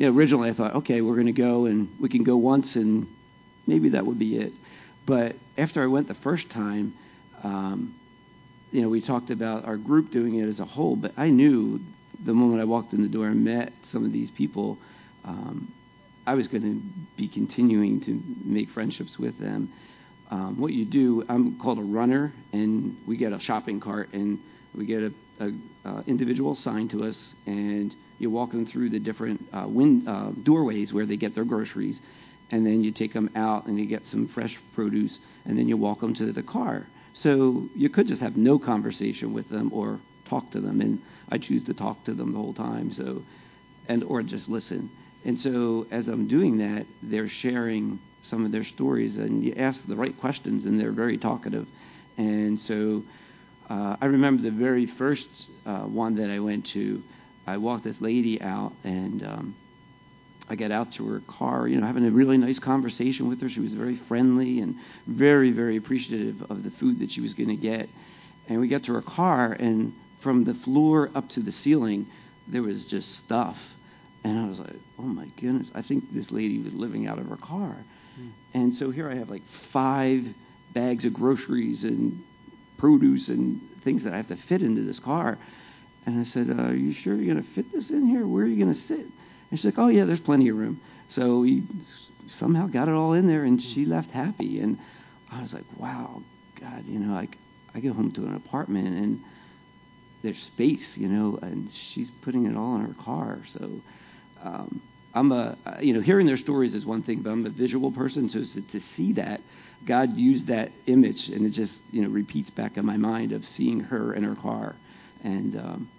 know, 0.00 0.16
originally 0.16 0.50
I 0.50 0.54
thought, 0.54 0.74
okay, 0.76 1.00
we're 1.00 1.14
going 1.14 1.26
to 1.26 1.32
go 1.32 1.66
and 1.66 1.88
we 2.00 2.08
can 2.08 2.24
go 2.24 2.36
once 2.36 2.76
and 2.76 3.06
maybe 3.66 3.90
that 3.90 4.06
would 4.06 4.18
be 4.18 4.36
it. 4.36 4.52
But 5.06 5.36
after 5.56 5.82
I 5.82 5.86
went 5.86 6.08
the 6.08 6.14
first 6.14 6.50
time, 6.50 6.94
um, 7.42 7.94
you 8.70 8.82
know, 8.82 8.88
we 8.88 9.00
talked 9.00 9.30
about 9.30 9.64
our 9.64 9.76
group 9.76 10.10
doing 10.10 10.36
it 10.36 10.48
as 10.48 10.60
a 10.60 10.64
whole, 10.64 10.96
but 10.96 11.12
I 11.16 11.28
knew 11.28 11.80
the 12.24 12.34
moment 12.34 12.60
I 12.60 12.64
walked 12.64 12.92
in 12.92 13.02
the 13.02 13.08
door 13.08 13.26
and 13.26 13.44
met 13.44 13.72
some 13.90 14.04
of 14.04 14.12
these 14.12 14.30
people, 14.30 14.78
um, 15.24 15.72
I 16.26 16.34
was 16.34 16.48
going 16.48 16.62
to 16.62 16.80
be 17.16 17.28
continuing 17.28 18.00
to 18.02 18.22
make 18.44 18.70
friendships 18.70 19.18
with 19.18 19.38
them 19.38 19.72
um, 20.30 20.60
what 20.60 20.72
you 20.72 20.84
do, 20.84 21.24
I'm 21.28 21.58
called 21.58 21.78
a 21.78 21.82
runner, 21.82 22.32
and 22.52 22.96
we 23.06 23.16
get 23.16 23.32
a 23.32 23.40
shopping 23.40 23.80
cart, 23.80 24.10
and 24.12 24.38
We 24.74 24.86
get 24.86 25.02
a, 25.40 25.52
a 25.84 26.04
individual 26.06 26.52
assigned 26.52 26.90
to 26.90 27.04
us, 27.04 27.34
and 27.46 27.94
you 28.18 28.30
walk 28.30 28.52
them 28.52 28.66
through 28.66 28.90
the 28.90 29.00
different 29.00 29.40
uh, 29.52 29.66
wind, 29.66 30.08
uh, 30.08 30.30
doorways 30.44 30.92
where 30.92 31.06
they 31.06 31.16
get 31.16 31.34
their 31.34 31.44
groceries, 31.44 32.00
and 32.50 32.64
then 32.64 32.84
you 32.84 32.92
take 32.92 33.12
them 33.12 33.30
out 33.34 33.66
and 33.66 33.78
you 33.78 33.86
get 33.86 34.06
some 34.06 34.28
fresh 34.28 34.56
produce, 34.74 35.18
and 35.44 35.58
then 35.58 35.68
you 35.68 35.76
walk 35.76 36.00
them 36.00 36.14
to 36.14 36.32
the 36.32 36.42
car. 36.42 36.86
So 37.14 37.68
you 37.74 37.88
could 37.88 38.06
just 38.06 38.20
have 38.20 38.36
no 38.36 38.58
conversation 38.58 39.32
with 39.32 39.48
them 39.48 39.72
or 39.72 40.00
talk 40.28 40.52
to 40.52 40.60
them, 40.60 40.80
and 40.80 41.00
I 41.28 41.38
choose 41.38 41.64
to 41.64 41.74
talk 41.74 42.04
to 42.04 42.14
them 42.14 42.32
the 42.32 42.38
whole 42.38 42.54
time. 42.54 42.92
So, 42.92 43.22
and 43.88 44.04
or 44.04 44.22
just 44.22 44.48
listen. 44.48 44.90
And 45.24 45.38
so 45.38 45.86
as 45.90 46.08
I'm 46.08 46.28
doing 46.28 46.58
that, 46.58 46.86
they're 47.02 47.28
sharing 47.28 48.00
some 48.22 48.44
of 48.44 48.52
their 48.52 48.64
stories, 48.64 49.16
and 49.16 49.44
you 49.44 49.54
ask 49.56 49.86
the 49.86 49.96
right 49.96 50.18
questions, 50.18 50.64
and 50.64 50.78
they're 50.78 50.92
very 50.92 51.18
talkative. 51.18 51.66
And 52.16 52.58
so 52.60 53.02
uh, 53.68 53.96
I 54.00 54.06
remember 54.06 54.42
the 54.42 54.50
very 54.50 54.86
first 54.86 55.28
uh, 55.66 55.80
one 55.80 56.16
that 56.16 56.30
I 56.30 56.38
went 56.38 56.66
to. 56.68 57.02
I 57.46 57.56
walked 57.56 57.84
this 57.84 58.00
lady 58.00 58.40
out, 58.40 58.72
and 58.84 59.22
um, 59.22 59.56
I 60.48 60.56
got 60.56 60.70
out 60.70 60.92
to 60.94 61.06
her 61.08 61.22
car, 61.26 61.68
you 61.68 61.80
know, 61.80 61.86
having 61.86 62.04
a 62.04 62.10
really 62.10 62.36
nice 62.36 62.58
conversation 62.58 63.28
with 63.28 63.40
her. 63.40 63.48
She 63.48 63.60
was 63.60 63.72
very 63.72 63.96
friendly 64.08 64.60
and 64.60 64.76
very, 65.06 65.50
very 65.50 65.76
appreciative 65.76 66.42
of 66.50 66.62
the 66.62 66.70
food 66.72 66.98
that 67.00 67.10
she 67.10 67.20
was 67.20 67.34
going 67.34 67.48
to 67.48 67.56
get. 67.56 67.88
And 68.48 68.60
we 68.60 68.68
got 68.68 68.84
to 68.84 68.94
her 68.94 69.02
car, 69.02 69.52
and 69.52 69.94
from 70.22 70.44
the 70.44 70.54
floor 70.54 71.10
up 71.14 71.28
to 71.30 71.40
the 71.40 71.52
ceiling, 71.52 72.06
there 72.48 72.62
was 72.62 72.84
just 72.84 73.14
stuff. 73.24 73.56
And 74.24 74.38
I 74.38 74.46
was 74.46 74.58
like, 74.58 74.76
oh 74.98 75.02
my 75.02 75.26
goodness, 75.40 75.68
I 75.74 75.82
think 75.82 76.12
this 76.12 76.30
lady 76.30 76.58
was 76.58 76.74
living 76.74 77.06
out 77.06 77.18
of 77.18 77.26
her 77.26 77.36
car. 77.36 77.76
Mm. 78.18 78.30
And 78.54 78.74
so 78.74 78.90
here 78.90 79.10
I 79.10 79.14
have 79.14 79.30
like 79.30 79.42
five 79.72 80.24
bags 80.74 81.04
of 81.04 81.14
groceries 81.14 81.84
and 81.84 82.22
produce 82.78 83.28
and 83.28 83.60
things 83.82 84.04
that 84.04 84.12
I 84.12 84.16
have 84.16 84.28
to 84.28 84.36
fit 84.36 84.62
into 84.62 84.82
this 84.82 84.98
car. 84.98 85.38
And 86.06 86.20
I 86.20 86.24
said, 86.24 86.50
uh, 86.50 86.62
Are 86.62 86.74
you 86.74 86.92
sure 86.92 87.14
you're 87.14 87.34
going 87.34 87.44
to 87.44 87.54
fit 87.54 87.72
this 87.72 87.90
in 87.90 88.06
here? 88.06 88.26
Where 88.26 88.44
are 88.44 88.48
you 88.48 88.62
going 88.62 88.74
to 88.74 88.80
sit? 88.80 89.00
And 89.00 89.58
she's 89.58 89.64
like, 89.64 89.78
Oh, 89.78 89.88
yeah, 89.88 90.04
there's 90.04 90.20
plenty 90.20 90.48
of 90.48 90.56
room. 90.56 90.80
So 91.08 91.40
we 91.40 91.62
somehow 92.38 92.66
got 92.66 92.88
it 92.88 92.94
all 92.94 93.14
in 93.14 93.26
there, 93.26 93.44
and 93.44 93.60
she 93.60 93.84
left 93.84 94.10
happy. 94.10 94.60
And 94.60 94.78
I 95.30 95.42
was 95.42 95.52
like, 95.52 95.64
Wow, 95.76 96.22
God, 96.60 96.84
you 96.86 96.98
know, 96.98 97.14
like 97.14 97.36
I 97.74 97.80
go 97.80 97.92
home 97.92 98.12
to 98.12 98.22
an 98.26 98.34
apartment, 98.34 98.88
and 98.88 99.20
there's 100.22 100.42
space, 100.42 100.96
you 100.96 101.08
know, 101.08 101.38
and 101.40 101.70
she's 101.70 102.10
putting 102.22 102.46
it 102.46 102.56
all 102.56 102.76
in 102.76 102.82
her 102.82 103.02
car. 103.02 103.40
So 103.52 103.80
um, 104.42 104.82
I'm 105.14 105.32
a, 105.32 105.56
you 105.80 105.92
know, 105.92 106.00
hearing 106.00 106.26
their 106.26 106.36
stories 106.36 106.74
is 106.74 106.84
one 106.84 107.02
thing, 107.02 107.22
but 107.22 107.30
I'm 107.30 107.44
a 107.44 107.50
visual 107.50 107.90
person, 107.90 108.28
so 108.28 108.44
to, 108.44 108.60
to 108.72 108.80
see 108.96 109.12
that, 109.14 109.40
God 109.86 110.16
used 110.16 110.46
that 110.48 110.70
image, 110.86 111.28
and 111.28 111.46
it 111.46 111.50
just, 111.50 111.74
you 111.90 112.02
know, 112.02 112.08
repeats 112.08 112.50
back 112.50 112.76
in 112.76 112.84
my 112.84 112.96
mind 112.96 113.32
of 113.32 113.44
seeing 113.44 113.80
her 113.80 114.14
in 114.14 114.22
her 114.22 114.36
car, 114.36 114.76
and 115.24 115.56
um, 115.56 115.90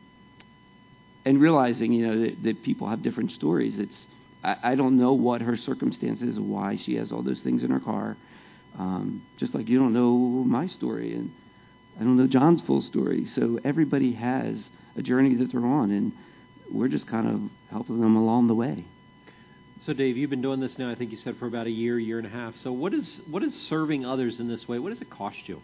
and 1.26 1.40
realizing, 1.40 1.94
you 1.94 2.08
know, 2.08 2.22
that, 2.22 2.44
that 2.44 2.64
people 2.64 2.88
have 2.88 3.04
different 3.04 3.32
stories. 3.32 3.78
It's, 3.78 4.06
I, 4.44 4.74
don't 4.74 4.98
know 4.98 5.14
what 5.14 5.42
her 5.42 5.56
circumstances, 5.56 6.40
why 6.40 6.78
she 6.78 6.96
has 6.96 7.12
all 7.12 7.22
those 7.22 7.42
things 7.42 7.64
in 7.64 7.70
her 7.70 7.80
car, 7.80 8.18
um, 8.80 9.22
just 9.38 9.54
like 9.54 9.70
you 9.70 9.78
don't 9.78 9.94
know 9.94 10.18
my 10.18 10.66
story, 10.66 11.14
and 11.14 11.32
I 12.00 12.04
don't 12.04 12.18
know 12.18 12.26
John's 12.26 12.62
full 12.62 12.82
story. 12.82 13.28
So 13.28 13.60
everybody 13.64 14.14
has 14.14 14.70
a 14.96 15.04
journey 15.04 15.36
that 15.36 15.52
they're 15.52 15.66
on, 15.66 15.92
and 15.92 16.12
we're 16.72 16.88
just 16.88 17.08
kind 17.08 17.28
of 17.28 17.42
helping 17.70 18.00
them 18.02 18.16
along 18.16 18.48
the 18.48 18.56
way. 18.56 18.86
So, 19.86 19.94
Dave, 19.94 20.16
you've 20.16 20.30
been 20.30 20.44
doing 20.44 20.60
this 20.60 20.78
now. 20.78 20.92
I 20.92 20.96
think 20.96 21.12
you 21.12 21.18
said 21.18 21.38
for 21.38 21.48
about 21.48 21.66
a 21.66 21.72
year, 21.72 21.98
year 21.98 22.20
and 22.20 22.28
a 22.28 22.30
half. 22.30 22.56
So, 22.58 22.72
what 22.72 22.94
is 22.94 23.22
what 23.30 23.44
is 23.44 23.56
serving 23.68 24.06
others 24.06 24.40
in 24.40 24.48
this 24.48 24.68
way? 24.68 24.78
What 24.78 24.90
does 24.90 25.02
it 25.02 25.10
cost 25.10 25.38
you? 25.48 25.60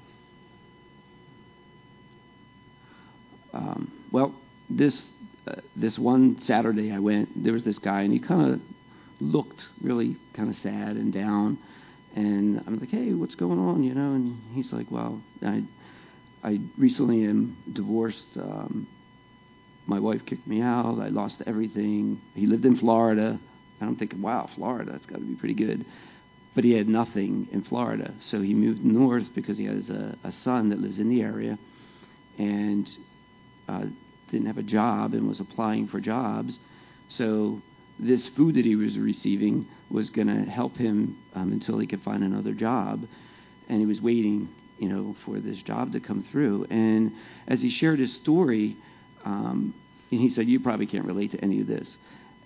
Um, 3.54 3.92
well, 4.12 4.34
this 4.70 5.06
uh, 5.48 5.56
this 5.76 6.00
one 6.00 6.42
Saturday 6.42 6.92
I 6.92 7.00
went. 7.00 7.44
There 7.44 7.54
was 7.54 7.64
this 7.64 7.78
guy, 7.78 8.02
and 8.02 8.12
he 8.12 8.20
kind 8.20 8.54
of 8.54 8.62
looked 9.20 9.68
really 9.82 10.16
kind 10.34 10.50
of 10.50 10.56
sad 10.56 10.96
and 10.96 11.14
down. 11.14 11.60
And 12.16 12.64
I'm 12.66 12.80
like, 12.80 12.90
"Hey, 12.90 13.14
what's 13.14 13.36
going 13.36 13.60
on?" 13.60 13.84
You 13.84 13.94
know, 13.94 14.14
and 14.14 14.42
he's 14.56 14.74
like, 14.74 14.90
"Well, 14.90 15.22
I 15.44 15.64
I 16.44 16.60
recently 16.78 17.24
am 17.26 17.56
divorced. 17.72 18.36
Um, 18.36 18.88
my 19.88 20.00
wife 20.00 20.26
kicked 20.26 20.48
me 20.48 20.62
out. 20.62 21.00
I 21.00 21.08
lost 21.10 21.42
everything. 21.46 22.22
He 22.36 22.46
lived 22.46 22.66
in 22.66 22.78
Florida." 22.78 23.40
And 23.80 23.90
I'm 23.90 23.96
thinking, 23.96 24.22
wow, 24.22 24.50
Florida, 24.56 24.92
that's 24.92 25.06
got 25.06 25.20
to 25.20 25.26
be 25.26 25.36
pretty 25.36 25.54
good. 25.54 25.86
But 26.56 26.64
he 26.64 26.72
had 26.72 26.88
nothing 26.88 27.48
in 27.52 27.64
Florida. 27.64 28.14
So 28.22 28.42
he 28.42 28.54
moved 28.54 28.84
north 28.84 29.34
because 29.36 29.58
he 29.58 29.66
has 29.66 29.90
a, 29.90 30.18
a 30.24 30.32
son 30.32 30.70
that 30.70 30.80
lives 30.80 31.00
in 31.00 31.10
the 31.10 31.22
area 31.22 31.60
and 32.40 32.90
uh, 33.68 33.86
didn't 34.32 34.48
have 34.48 34.58
a 34.58 34.64
job 34.64 35.14
and 35.14 35.28
was 35.28 35.40
applying 35.40 35.88
for 35.88 36.00
jobs. 36.00 36.58
So 37.10 37.62
this 38.00 38.28
food 38.30 38.56
that 38.56 38.66
he 38.66 38.76
was 38.76 38.98
receiving 38.98 39.68
was 39.90 40.10
going 40.10 40.28
to 40.28 40.50
help 40.50 40.78
him 40.78 41.18
um, 41.36 41.52
until 41.52 41.78
he 41.78 41.86
could 41.86 42.02
find 42.02 42.24
another 42.24 42.54
job. 42.54 43.08
And 43.70 43.80
he 43.80 43.86
was 43.86 44.02
waiting, 44.02 44.50
you 44.80 44.90
know, 44.90 45.16
for 45.26 45.40
this 45.40 45.62
job 45.62 45.92
to 45.94 46.00
come 46.00 46.24
through. 46.32 46.66
And 46.72 47.12
as 47.48 47.62
he 47.62 47.70
shared 47.70 48.00
his 48.00 48.16
story, 48.16 48.78
um, 49.28 49.74
and 50.10 50.22
he 50.22 50.30
said, 50.30 50.48
You 50.48 50.60
probably 50.60 50.86
can't 50.86 51.06
relate 51.06 51.32
to 51.32 51.42
any 51.42 51.60
of 51.60 51.68
this. 51.68 51.98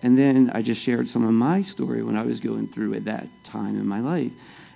And 0.02 0.18
then 0.18 0.50
I 0.52 0.62
just 0.62 0.82
shared 0.82 1.08
some 1.08 1.24
of 1.24 1.32
my 1.32 1.62
story 1.62 2.02
when 2.02 2.16
I 2.16 2.24
was 2.24 2.40
going 2.40 2.68
through 2.68 2.94
at 2.94 3.04
that 3.04 3.28
time 3.44 3.78
in 3.78 3.86
my 3.86 4.00
life. 4.00 4.32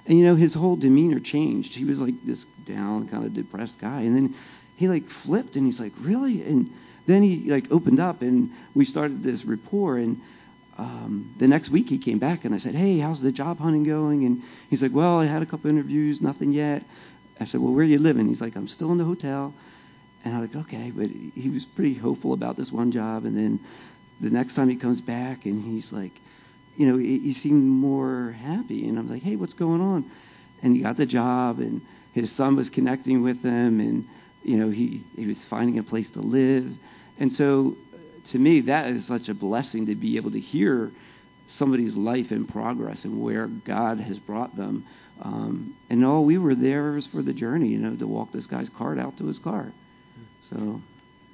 And 0.07 0.17
you 0.17 0.25
know, 0.25 0.37
his 0.37 0.55
whole 0.55 0.77
demeanor 0.77 1.19
changed. 1.19 1.75
He 1.75 1.85
was 1.85 1.99
like 1.99 2.15
this 2.25 2.47
down, 2.65 3.09
kind 3.09 3.25
of 3.25 3.35
depressed 3.35 3.75
guy. 3.81 4.03
And 4.03 4.15
then 4.15 4.37
he 4.77 4.87
like 4.87 5.03
flipped 5.25 5.57
and 5.57 5.67
he's 5.67 5.81
like, 5.81 5.93
Really? 6.01 6.43
And 6.43 6.71
then 7.07 7.23
he 7.23 7.51
like 7.51 7.67
opened 7.73 7.99
up 7.99 8.23
and 8.23 8.51
we 8.75 8.85
started 8.85 9.25
this 9.25 9.45
rapport 9.45 9.99
and 9.99 10.21
um, 10.79 11.35
the 11.39 11.49
next 11.49 11.71
week 11.71 11.89
he 11.89 11.99
came 11.99 12.19
back 12.19 12.45
and 12.45 12.55
I 12.55 12.59
said, 12.59 12.75
Hey, 12.77 13.01
how's 13.01 13.21
the 13.21 13.33
job 13.33 13.59
hunting 13.59 13.83
going? 13.83 14.25
And 14.27 14.43
he's 14.71 14.81
like, 14.81 14.93
Well, 14.95 15.19
I 15.19 15.27
had 15.27 15.43
a 15.43 15.47
couple 15.47 15.71
interviews, 15.71 16.21
nothing 16.21 16.53
yet. 16.53 16.85
I 17.41 17.47
said, 17.47 17.61
Well, 17.61 17.73
where 17.73 17.83
are 17.83 17.89
you 17.89 17.99
living? 17.99 18.29
He's 18.29 18.41
like, 18.41 18.55
I'm 18.55 18.69
still 18.69 18.93
in 18.93 18.99
the 18.99 19.05
hotel. 19.05 19.53
And 20.27 20.35
I'm 20.35 20.41
like, 20.41 20.57
Okay, 20.57 20.91
but 20.91 21.09
he 21.09 21.51
was 21.51 21.65
pretty 21.65 21.95
hopeful 21.95 22.33
about 22.33 22.57
this 22.57 22.73
one 22.73 22.91
job. 22.91 23.25
And 23.25 23.37
then 23.37 23.61
the 24.21 24.29
next 24.29 24.55
time 24.55 24.69
he 24.69 24.75
comes 24.75 25.01
back 25.01 25.47
and 25.47 25.63
he's 25.63 25.93
like, 25.93 26.11
you 26.77 26.85
know, 26.85 26.99
he, 26.99 27.21
he 27.21 27.33
seemed 27.33 27.63
more 27.63 28.33
happy. 28.33 28.89
And 28.89 28.99
I'm 28.99 29.09
like, 29.09 29.23
hey, 29.23 29.37
what's 29.37 29.55
going 29.55 29.81
on? 29.81 30.11
And 30.63 30.75
he 30.75 30.83
got 30.83 30.97
the 30.97 31.07
job, 31.07 31.61
and 31.61 31.81
his 32.13 32.33
son 32.33 32.57
was 32.57 32.71
connecting 32.71 33.23
with 33.23 33.41
him, 33.43 33.79
and 33.79 34.05
you 34.43 34.57
know, 34.57 34.69
he 34.69 35.05
he 35.15 35.27
was 35.27 35.37
finding 35.45 35.79
a 35.79 35.85
place 35.85 36.09
to 36.11 36.21
live. 36.21 36.67
And 37.21 37.33
so, 37.33 37.77
to 38.31 38.39
me, 38.39 38.63
that 38.63 38.89
is 38.89 39.07
such 39.07 39.29
a 39.29 39.35
blessing 39.35 39.87
to 39.87 39.95
be 39.95 40.17
able 40.17 40.33
to 40.33 40.41
hear 40.41 40.91
somebody's 41.47 41.95
life 41.95 42.33
in 42.33 42.47
progress 42.47 43.05
and 43.05 43.23
where 43.23 43.47
God 43.47 44.01
has 44.01 44.19
brought 44.19 44.57
them. 44.57 44.87
Um, 45.23 45.77
and 45.89 46.05
all 46.05 46.25
we 46.25 46.37
were 46.37 46.57
there 46.57 46.93
was 46.93 47.07
for 47.07 47.23
the 47.23 47.33
journey, 47.33 47.69
you 47.69 47.79
know, 47.79 47.95
to 47.95 48.07
walk 48.09 48.33
this 48.33 48.47
guy's 48.47 48.69
cart 48.71 48.99
out 48.99 49.19
to 49.19 49.27
his 49.27 49.39
car. 49.39 49.73
So. 50.51 50.81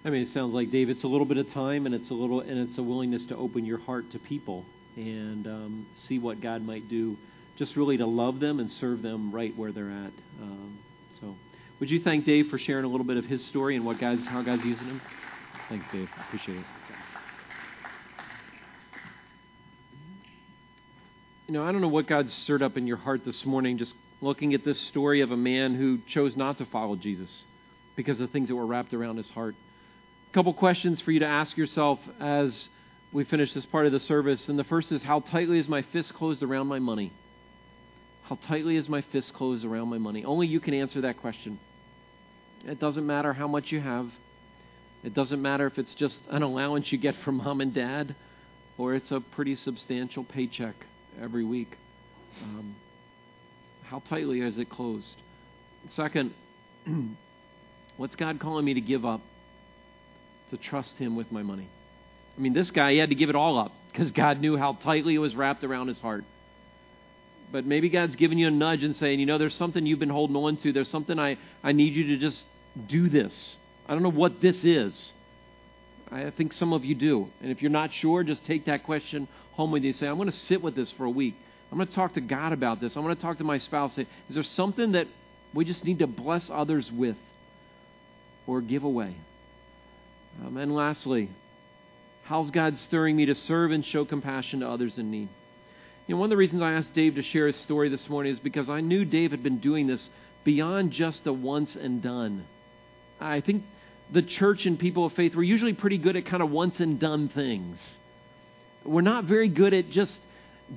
I 0.05 0.11
mean, 0.11 0.23
it 0.23 0.31
sounds 0.31 0.53
like 0.53 0.73
Dave. 0.73 0.91
It's 0.91 1.05
a 1.05 1.09
little 1.09 1.27
bit 1.27 1.37
of 1.37 1.51
time, 1.53 1.87
and 1.87 1.95
it's 1.95 2.11
a 2.11 2.15
little, 2.15 2.41
and 2.41 2.59
it's 2.69 2.77
a 2.79 2.83
willingness 2.83 3.25
to 3.27 3.37
open 3.37 3.65
your 3.65 3.79
heart 3.79 4.11
to 4.13 4.19
people 4.19 4.65
and 4.97 5.47
um, 5.47 5.87
see 5.95 6.19
what 6.19 6.41
God 6.41 6.63
might 6.63 6.89
do. 6.89 7.17
Just 7.57 7.77
really 7.77 7.97
to 7.99 8.07
love 8.07 8.41
them 8.41 8.59
and 8.59 8.71
serve 8.71 9.03
them 9.03 9.31
right 9.31 9.57
where 9.57 9.71
they're 9.71 9.91
at. 9.91 10.13
Um, 10.41 10.79
so, 11.21 11.37
would 11.79 11.89
you 11.89 12.01
thank 12.01 12.25
Dave 12.25 12.49
for 12.49 12.59
sharing 12.59 12.85
a 12.85 12.89
little 12.89 13.07
bit 13.07 13.17
of 13.17 13.27
his 13.27 13.45
story 13.47 13.77
and 13.77 13.85
what 13.87 14.01
God's, 14.01 14.27
how 14.27 14.43
God's 14.43 14.65
using 14.65 14.87
him? 14.87 15.01
Thanks, 15.69 15.87
Dave. 15.93 16.09
Appreciate 16.27 16.59
it. 16.59 16.65
You 21.47 21.55
know, 21.55 21.65
I 21.65 21.71
don't 21.71 21.81
know 21.81 21.89
what 21.89 22.09
God's 22.09 22.33
stirred 22.33 22.63
up 22.63 22.77
in 22.77 22.89
your 22.89 22.97
heart 22.97 23.25
this 23.25 23.45
morning. 23.47 23.79
Just 23.79 23.95
looking 24.21 24.53
at 24.55 24.65
this 24.65 24.81
story 24.81 25.21
of 25.21 25.31
a 25.31 25.37
man 25.37 25.75
who 25.75 25.99
chose 26.09 26.37
not 26.37 26.59
to 26.59 26.67
follow 26.67 26.97
Jesus 26.97 27.45
because 27.97 28.21
of 28.21 28.31
things 28.31 28.49
that 28.49 28.57
were 28.57 28.67
wrapped 28.67 28.95
around 28.95 29.17
his 29.17 29.29
heart 29.31 29.55
A 30.31 30.35
couple 30.35 30.53
questions 30.55 31.01
for 31.01 31.13
you 31.13 31.21
to 31.21 31.27
ask 31.27 31.57
yourself 31.57 32.01
as 32.21 32.69
we 33.13 33.25
finish 33.25 33.53
this 33.53 33.67
part 33.67 33.85
of 33.85 33.93
the 33.93 34.01
service. 34.01 34.49
And 34.49 34.59
the 34.59 34.65
first 34.65 34.91
is 34.91 35.03
How 35.03 35.21
tightly 35.21 35.59
is 35.59 35.69
my 35.69 35.83
fist 35.83 36.15
closed 36.15 36.43
around 36.43 36.67
my 36.67 36.79
money? 36.79 37.13
How 38.25 38.39
tightly 38.47 38.77
is 38.77 38.89
my 38.89 39.03
fist 39.03 39.35
closed 39.35 39.65
around 39.65 39.89
my 39.89 39.99
money? 39.99 40.25
Only 40.25 40.47
you 40.47 40.61
can 40.61 40.75
answer 40.75 41.03
that 41.03 41.19
question. 41.19 41.59
It 42.65 42.81
doesn't 42.81 43.07
matter 43.07 43.33
how 43.33 43.49
much 43.49 43.73
you 43.73 43.81
have, 43.81 44.11
it 45.05 45.15
doesn't 45.15 45.43
matter 45.43 45.67
if 45.67 45.79
it's 45.79 45.95
just 45.95 46.21
an 46.31 46.43
allowance 46.43 46.93
you 46.93 46.99
get 46.99 47.17
from 47.17 47.39
mom 47.39 47.61
and 47.61 47.75
dad 47.75 48.15
or 48.79 48.95
it's 48.95 49.11
a 49.11 49.21
pretty 49.21 49.57
substantial 49.57 50.25
paycheck 50.25 50.75
every 51.21 51.45
week. 51.45 51.77
Um, 52.43 52.75
how 53.85 54.01
tightly 54.09 54.41
is 54.41 54.59
it 54.59 54.71
closed? 54.71 55.17
Second, 55.91 56.33
what's 57.97 58.17
God 58.17 58.41
calling 58.41 58.65
me 58.65 58.75
to 58.75 58.81
give 58.81 59.05
up? 59.05 59.21
to 60.53 60.59
trust 60.59 60.97
Him 60.99 61.17
with 61.17 61.33
my 61.33 61.43
money. 61.43 61.67
I 62.37 62.41
mean, 62.41 62.53
this 62.53 62.71
guy, 62.71 62.93
he 62.93 62.99
had 62.99 63.09
to 63.09 63.15
give 63.15 63.31
it 63.31 63.35
all 63.35 63.59
up 63.59 63.73
because 63.91 64.11
God 64.11 64.39
knew 64.39 64.57
how 64.57 64.75
tightly 64.75 65.15
it 65.15 65.19
was 65.19 65.35
wrapped 65.35 65.65
around 65.65 65.89
his 65.89 65.99
heart. 65.99 66.25
But 67.51 67.67
maybe 67.67 67.89
God's 67.91 68.17
giving 68.17 68.39
you 68.39 68.49
a 68.49 68.51
nudge 68.51 68.83
and 68.83 68.97
saying, 68.97 69.21
you 69.21 69.27
know, 69.27 69.37
there's 69.37 69.55
something 69.55 69.85
you've 69.85 69.99
been 69.99 70.09
holding 70.09 70.37
on 70.37 70.57
to. 70.59 70.73
There's 70.73 70.89
something 70.89 71.19
I, 71.19 71.37
I 71.63 71.73
need 71.73 71.95
you 71.95 72.07
to 72.09 72.17
just 72.17 72.45
do 72.87 73.11
this. 73.11 73.57
I 73.87 73.93
don't 73.93 74.03
know 74.03 74.11
what 74.11 74.41
this 74.41 74.65
is. 74.65 75.13
I 76.11 76.31
think 76.31 76.53
some 76.55 76.73
of 76.73 76.85
you 76.85 76.95
do. 76.95 77.29
And 77.43 77.51
if 77.51 77.61
you're 77.61 77.71
not 77.71 77.93
sure, 77.93 78.23
just 78.23 78.45
take 78.47 78.67
that 78.67 78.85
question 78.85 79.29
home 79.53 79.71
with 79.71 79.83
you 79.83 79.93
say, 79.93 80.07
I'm 80.07 80.17
going 80.17 80.31
to 80.31 80.37
sit 80.37 80.63
with 80.63 80.75
this 80.75 80.91
for 80.93 81.05
a 81.05 81.11
week. 81.11 81.35
I'm 81.71 81.77
going 81.77 81.89
to 81.89 81.95
talk 81.95 82.15
to 82.15 82.21
God 82.23 82.53
about 82.53 82.81
this. 82.81 82.97
I'm 82.97 83.03
going 83.03 83.17
to 83.17 83.21
talk 83.21 83.39
to 83.39 83.45
my 83.45 83.59
spouse. 83.59 83.95
Say, 83.95 84.07
is 84.29 84.35
there 84.35 84.43
something 84.43 84.93
that 84.93 85.09
we 85.53 85.67
just 85.67 85.85
need 85.85 85.99
to 85.99 86.07
bless 86.07 86.49
others 86.51 86.91
with 86.91 87.17
or 88.47 88.61
give 88.61 88.85
away? 88.85 89.15
Um, 90.45 90.57
and 90.57 90.75
lastly, 90.75 91.29
how's 92.25 92.51
God 92.51 92.79
stirring 92.79 93.17
me 93.17 93.27
to 93.27 93.35
serve 93.35 93.71
and 93.71 93.85
show 93.85 94.05
compassion 94.05 94.61
to 94.61 94.69
others 94.69 94.97
in 94.99 95.11
need? 95.11 95.29
You 96.07 96.15
know, 96.15 96.21
one 96.21 96.27
of 96.27 96.31
the 96.31 96.37
reasons 96.37 96.63
I 96.63 96.73
asked 96.73 96.95
Dave 96.95 97.15
to 97.15 97.23
share 97.23 97.47
his 97.47 97.57
story 97.57 97.89
this 97.89 98.09
morning 98.09 98.33
is 98.33 98.39
because 98.39 98.69
I 98.69 98.81
knew 98.81 99.05
Dave 99.05 99.31
had 99.31 99.43
been 99.43 99.59
doing 99.59 99.87
this 99.87 100.09
beyond 100.45 100.93
just 100.93 101.27
a 101.27 101.33
once 101.33 101.77
and 101.77 102.03
done. 102.03 102.45
I 103.21 103.41
think 103.41 103.63
the 104.11 104.23
church 104.23 104.67
and 104.67 104.79
people 104.79 105.07
of 105.07 105.13
faith, 105.13 105.37
we're 105.37 105.45
usually 105.45 105.75
pretty 105.75 105.99
good 105.99 106.17
at 106.17 106.27
kind 106.27 106.43
of 106.43 106.51
once 106.51 106.81
and 106.81 106.99
done 106.99 107.29
things. 107.29 107.79
We're 108.85 109.01
not 109.01 109.25
very 109.25 109.49
good 109.49 109.73
at 109.73 109.91
just 109.91 110.19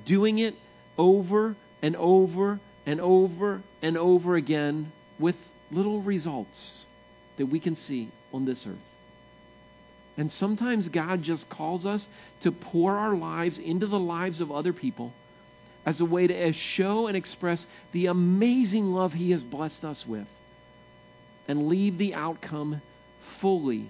doing 0.04 0.38
it 0.38 0.54
over 0.96 1.56
and 1.82 1.96
over 1.96 2.60
and 2.86 3.00
over 3.00 3.62
and 3.82 3.98
over 3.98 4.36
again 4.36 4.92
with 5.18 5.34
little 5.72 6.00
results 6.02 6.84
that 7.36 7.46
we 7.46 7.60
can 7.60 7.76
see 7.76 8.10
on 8.32 8.44
this 8.44 8.66
earth. 8.66 8.76
And 10.16 10.32
sometimes 10.32 10.88
God 10.88 11.22
just 11.22 11.48
calls 11.48 11.84
us 11.84 12.06
to 12.40 12.50
pour 12.50 12.96
our 12.96 13.14
lives 13.14 13.58
into 13.58 13.86
the 13.86 13.98
lives 13.98 14.40
of 14.40 14.50
other 14.50 14.72
people 14.72 15.12
as 15.84 16.00
a 16.00 16.04
way 16.04 16.26
to 16.26 16.52
show 16.52 17.06
and 17.06 17.16
express 17.16 17.64
the 17.92 18.06
amazing 18.06 18.92
love 18.92 19.12
He 19.12 19.30
has 19.32 19.42
blessed 19.42 19.84
us 19.84 20.04
with 20.06 20.26
and 21.46 21.68
leave 21.68 21.98
the 21.98 22.14
outcome 22.14 22.80
fully 23.40 23.88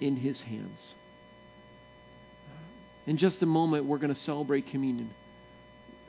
in 0.00 0.16
His 0.16 0.40
hands. 0.40 0.94
In 3.06 3.16
just 3.16 3.42
a 3.42 3.46
moment, 3.46 3.84
we're 3.84 3.98
going 3.98 4.14
to 4.14 4.20
celebrate 4.20 4.68
communion. 4.68 5.10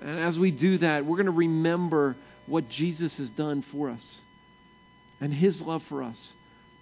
And 0.01 0.20
as 0.20 0.38
we 0.38 0.51
do 0.51 0.78
that, 0.80 1.05
we're 1.05 1.17
going 1.17 1.26
to 1.26 1.32
remember 1.32 2.15
what 2.45 2.70
Jesus 2.70 3.15
has 3.17 3.30
done 3.30 3.63
for 3.72 3.89
us 3.89 4.22
and 5.20 5.34
His 5.34 5.61
love 5.61 5.84
for 5.89 6.03
us. 6.03 6.34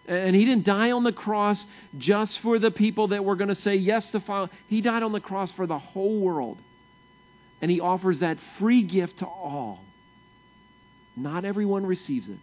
And 0.07 0.35
he 0.35 0.45
didn't 0.45 0.65
die 0.65 0.91
on 0.91 1.03
the 1.03 1.11
cross 1.11 1.65
just 1.97 2.39
for 2.39 2.59
the 2.59 2.71
people 2.71 3.09
that 3.09 3.25
were 3.25 3.35
going 3.35 3.49
to 3.49 3.55
say 3.55 3.75
yes 3.75 4.09
to 4.11 4.21
follow. 4.21 4.49
He 4.67 4.81
died 4.81 5.03
on 5.03 5.11
the 5.11 5.19
cross 5.19 5.51
for 5.51 5.67
the 5.67 5.79
whole 5.79 6.21
world. 6.21 6.57
And 7.61 7.69
he 7.69 7.81
offers 7.81 8.19
that 8.19 8.37
free 8.57 8.83
gift 8.83 9.19
to 9.19 9.25
all. 9.25 9.83
Not 11.15 11.43
everyone 11.43 11.85
receives 11.85 12.29
it, 12.29 12.37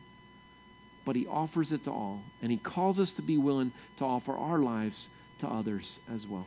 but 1.07 1.17
he 1.17 1.27
offers 1.27 1.73
it 1.73 1.85
to 1.85 1.91
all. 1.91 2.23
And 2.43 2.51
he 2.51 2.59
calls 2.59 2.99
us 2.99 3.13
to 3.13 3.23
be 3.23 3.39
willing 3.39 3.73
to 3.99 4.05
offer 4.05 4.33
our 4.33 4.59
lives 4.59 5.09
to 5.41 5.47
others 5.47 5.99
as 6.13 6.27
well. 6.27 6.47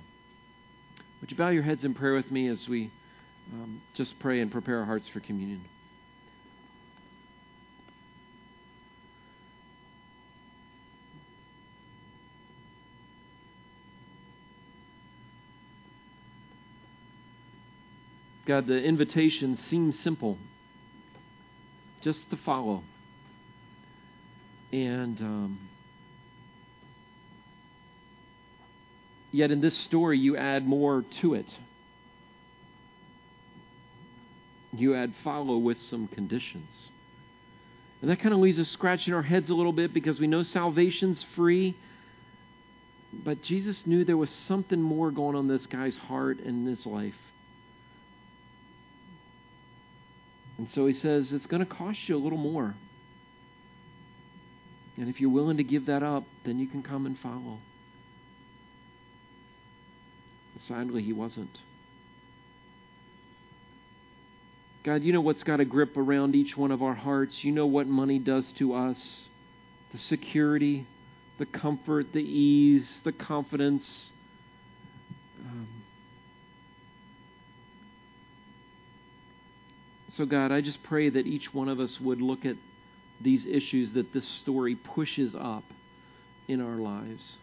Would 1.21 1.31
you 1.31 1.37
bow 1.37 1.49
your 1.49 1.63
heads 1.63 1.83
in 1.83 1.93
prayer 1.93 2.13
with 2.13 2.29
me 2.29 2.47
as 2.47 2.67
we 2.67 2.91
um, 3.53 3.81
just 3.95 4.19
pray 4.19 4.39
and 4.41 4.51
prepare 4.51 4.79
our 4.79 4.85
hearts 4.85 5.07
for 5.07 5.19
communion? 5.19 5.61
God, 18.47 18.65
the 18.65 18.81
invitation 18.81 19.59
seems 19.69 19.99
simple 19.99 20.37
just 22.01 22.29
to 22.29 22.37
follow. 22.37 22.81
And 24.71 25.19
um, 25.19 25.59
yet, 29.33 29.51
in 29.51 29.59
this 29.59 29.77
story, 29.79 30.17
you 30.17 30.37
add 30.37 30.65
more 30.65 31.03
to 31.21 31.33
it. 31.33 31.47
You 34.71 34.95
add 34.95 35.13
follow 35.25 35.57
with 35.57 35.81
some 35.81 36.07
conditions. 36.07 36.89
And 38.01 38.09
that 38.09 38.21
kind 38.21 38.33
of 38.33 38.39
leaves 38.39 38.59
us 38.59 38.69
scratching 38.69 39.13
our 39.13 39.23
heads 39.23 39.49
a 39.49 39.53
little 39.53 39.73
bit 39.73 39.93
because 39.93 40.21
we 40.21 40.27
know 40.27 40.43
salvation's 40.43 41.21
free. 41.35 41.75
But 43.11 43.41
Jesus 43.41 43.85
knew 43.85 44.05
there 44.05 44.15
was 44.15 44.31
something 44.47 44.81
more 44.81 45.11
going 45.11 45.35
on 45.35 45.45
in 45.45 45.47
this 45.49 45.67
guy's 45.67 45.97
heart 45.97 46.39
and 46.39 46.65
in 46.65 46.65
his 46.65 46.85
life. 46.85 47.15
And 50.57 50.69
so 50.71 50.87
he 50.87 50.93
says, 50.93 51.31
it's 51.33 51.45
going 51.45 51.63
to 51.63 51.71
cost 51.71 52.07
you 52.07 52.15
a 52.15 52.17
little 52.17 52.37
more. 52.37 52.75
And 54.97 55.09
if 55.09 55.21
you're 55.21 55.29
willing 55.29 55.57
to 55.57 55.63
give 55.63 55.85
that 55.85 56.01
up, 56.01 56.23
then 56.43 56.57
you 56.57 56.67
can 56.67 56.81
come 56.81 57.05
and 57.05 57.17
follow. 57.19 57.59
sadly, 60.67 61.03
he 61.03 61.13
wasn't. 61.13 61.59
God, 64.83 65.03
you 65.03 65.13
know 65.13 65.21
what's 65.21 65.43
got 65.43 65.59
a 65.59 65.65
grip 65.65 65.95
around 65.97 66.33
each 66.33 66.57
one 66.57 66.71
of 66.71 66.81
our 66.81 66.95
hearts. 66.95 67.43
You 67.43 67.51
know 67.51 67.67
what 67.67 67.87
money 67.87 68.19
does 68.19 68.51
to 68.53 68.73
us 68.73 69.25
the 69.91 69.97
security, 69.97 70.85
the 71.37 71.45
comfort, 71.45 72.11
the 72.13 72.23
ease, 72.23 73.01
the 73.03 73.11
confidence. 73.11 74.09
Um, 75.45 75.76
So, 80.17 80.25
God, 80.25 80.51
I 80.51 80.61
just 80.61 80.81
pray 80.81 81.09
that 81.09 81.27
each 81.27 81.53
one 81.53 81.69
of 81.69 81.79
us 81.79 82.01
would 82.01 82.21
look 82.21 82.43
at 82.43 82.55
these 83.21 83.45
issues 83.45 83.93
that 83.93 84.13
this 84.13 84.27
story 84.27 84.73
pushes 84.73 85.35
up 85.35 85.63
in 86.47 86.59
our 86.59 86.77
lives. 86.77 87.37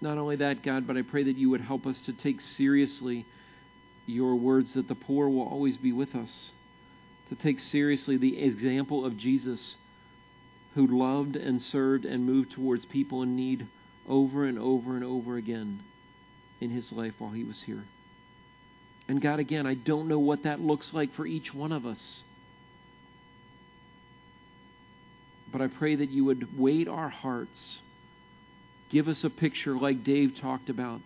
Not 0.00 0.18
only 0.18 0.34
that, 0.36 0.64
God, 0.64 0.88
but 0.88 0.96
I 0.96 1.02
pray 1.02 1.22
that 1.22 1.36
you 1.36 1.50
would 1.50 1.60
help 1.60 1.86
us 1.86 2.00
to 2.06 2.12
take 2.12 2.40
seriously 2.40 3.26
your 4.06 4.34
words 4.34 4.74
that 4.74 4.88
the 4.88 4.96
poor 4.96 5.28
will 5.28 5.46
always 5.46 5.76
be 5.76 5.92
with 5.92 6.16
us, 6.16 6.50
to 7.28 7.36
take 7.36 7.60
seriously 7.60 8.16
the 8.16 8.42
example 8.42 9.04
of 9.04 9.16
Jesus 9.16 9.76
who 10.74 10.88
loved 10.88 11.36
and 11.36 11.62
served 11.62 12.04
and 12.04 12.26
moved 12.26 12.50
towards 12.50 12.84
people 12.86 13.22
in 13.22 13.36
need 13.36 13.68
over 14.08 14.44
and 14.44 14.58
over 14.58 14.96
and 14.96 15.04
over 15.04 15.36
again 15.36 15.84
in 16.62 16.70
his 16.70 16.92
life 16.92 17.14
while 17.18 17.32
he 17.32 17.44
was 17.44 17.60
here. 17.62 17.84
And 19.08 19.20
God, 19.20 19.40
again, 19.40 19.66
I 19.66 19.74
don't 19.74 20.08
know 20.08 20.20
what 20.20 20.44
that 20.44 20.60
looks 20.60 20.94
like 20.94 21.12
for 21.14 21.26
each 21.26 21.52
one 21.52 21.72
of 21.72 21.84
us. 21.84 22.22
But 25.50 25.60
I 25.60 25.66
pray 25.66 25.96
that 25.96 26.10
you 26.10 26.24
would 26.24 26.58
weight 26.58 26.88
our 26.88 27.08
hearts, 27.08 27.80
give 28.90 29.08
us 29.08 29.24
a 29.24 29.30
picture 29.30 29.76
like 29.76 30.04
Dave 30.04 30.38
talked 30.40 30.70
about, 30.70 31.00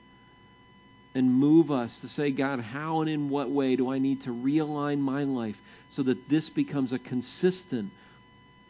and 1.15 1.33
move 1.33 1.71
us 1.71 1.97
to 1.99 2.09
say, 2.09 2.31
God, 2.31 2.61
how 2.61 3.01
and 3.01 3.09
in 3.09 3.31
what 3.31 3.51
way 3.51 3.75
do 3.75 3.91
I 3.91 3.99
need 3.99 4.23
to 4.25 4.31
realign 4.31 4.99
my 4.99 5.25
life 5.25 5.57
so 5.91 6.03
that 6.03 6.29
this 6.29 6.51
becomes 6.51 6.93
a 6.93 6.99
consistent 6.99 7.91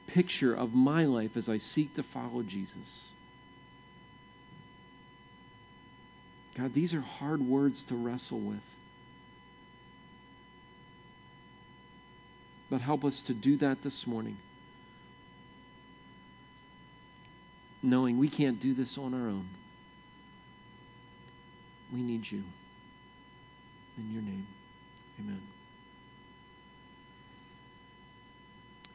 picture 0.07 0.55
of 0.55 0.72
my 0.72 1.05
life 1.05 1.37
as 1.37 1.49
I 1.49 1.59
seek 1.59 1.95
to 1.97 2.05
follow 2.05 2.43
Jesus? 2.43 3.11
God, 6.57 6.72
these 6.72 6.94
are 6.94 7.02
hard 7.02 7.42
words 7.42 7.82
to 7.88 7.94
wrestle 7.94 8.40
with. 8.40 8.62
But 12.70 12.80
help 12.80 13.04
us 13.04 13.20
to 13.22 13.34
do 13.34 13.59
that 13.59 13.82
this 13.82 14.07
morning, 14.07 14.38
knowing 17.82 18.18
we 18.18 18.28
can't 18.28 18.61
do 18.61 18.74
this 18.74 18.96
on 18.96 19.14
our 19.14 19.28
own. 19.28 19.48
We 21.92 22.02
need 22.02 22.30
you. 22.30 22.42
In 23.98 24.12
your 24.12 24.22
name, 24.22 24.46
amen. 25.20 25.40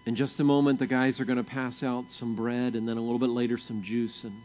In 0.05 0.15
just 0.15 0.39
a 0.39 0.43
moment, 0.43 0.79
the 0.79 0.87
guys 0.87 1.19
are 1.19 1.25
going 1.25 1.37
to 1.37 1.43
pass 1.43 1.83
out 1.83 2.05
some 2.09 2.35
bread 2.35 2.75
and 2.75 2.87
then 2.87 2.97
a 2.97 3.01
little 3.01 3.19
bit 3.19 3.29
later 3.29 3.57
some 3.57 3.83
juice. 3.83 4.23
And 4.23 4.41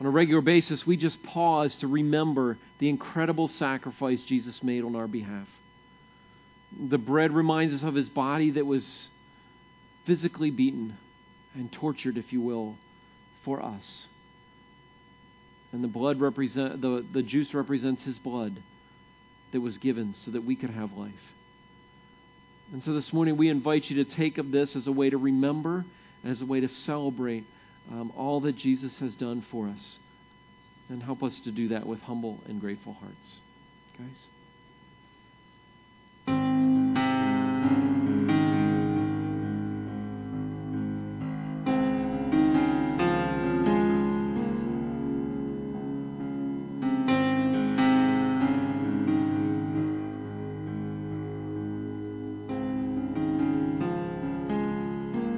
on 0.00 0.06
a 0.06 0.10
regular 0.10 0.40
basis, 0.40 0.86
we 0.86 0.96
just 0.96 1.22
pause 1.22 1.76
to 1.76 1.86
remember 1.86 2.58
the 2.78 2.88
incredible 2.88 3.48
sacrifice 3.48 4.22
Jesus 4.22 4.62
made 4.62 4.84
on 4.84 4.96
our 4.96 5.06
behalf. 5.06 5.48
The 6.88 6.98
bread 6.98 7.32
reminds 7.32 7.74
us 7.74 7.82
of 7.82 7.94
his 7.94 8.08
body 8.08 8.50
that 8.50 8.66
was 8.66 9.08
physically 10.04 10.50
beaten 10.50 10.96
and 11.54 11.70
tortured, 11.72 12.18
if 12.18 12.32
you 12.32 12.40
will, 12.40 12.76
for 13.44 13.62
us. 13.62 14.06
And 15.72 15.82
the 15.82 15.88
blood 15.88 16.20
represent 16.20 16.80
the, 16.80 17.04
the 17.12 17.22
juice 17.22 17.54
represents 17.54 18.02
his 18.02 18.18
blood 18.18 18.60
that 19.52 19.60
was 19.60 19.78
given 19.78 20.14
so 20.24 20.32
that 20.32 20.44
we 20.44 20.56
could 20.56 20.70
have 20.70 20.92
life. 20.92 21.12
And 22.72 22.82
so 22.82 22.92
this 22.92 23.12
morning 23.12 23.36
we 23.36 23.48
invite 23.48 23.88
you 23.88 24.04
to 24.04 24.10
take 24.16 24.38
of 24.38 24.50
this 24.50 24.74
as 24.74 24.86
a 24.86 24.92
way 24.92 25.10
to 25.10 25.16
remember 25.16 25.84
and 26.22 26.32
as 26.32 26.40
a 26.40 26.46
way 26.46 26.60
to 26.60 26.68
celebrate 26.68 27.44
um, 27.90 28.12
all 28.16 28.40
that 28.40 28.56
Jesus 28.56 28.98
has 28.98 29.14
done 29.14 29.44
for 29.50 29.68
us. 29.68 29.98
And 30.88 31.02
help 31.02 31.22
us 31.22 31.40
to 31.40 31.50
do 31.50 31.68
that 31.68 31.86
with 31.86 32.00
humble 32.02 32.40
and 32.46 32.60
grateful 32.60 32.92
hearts. 32.92 33.40
Guys? 33.98 34.26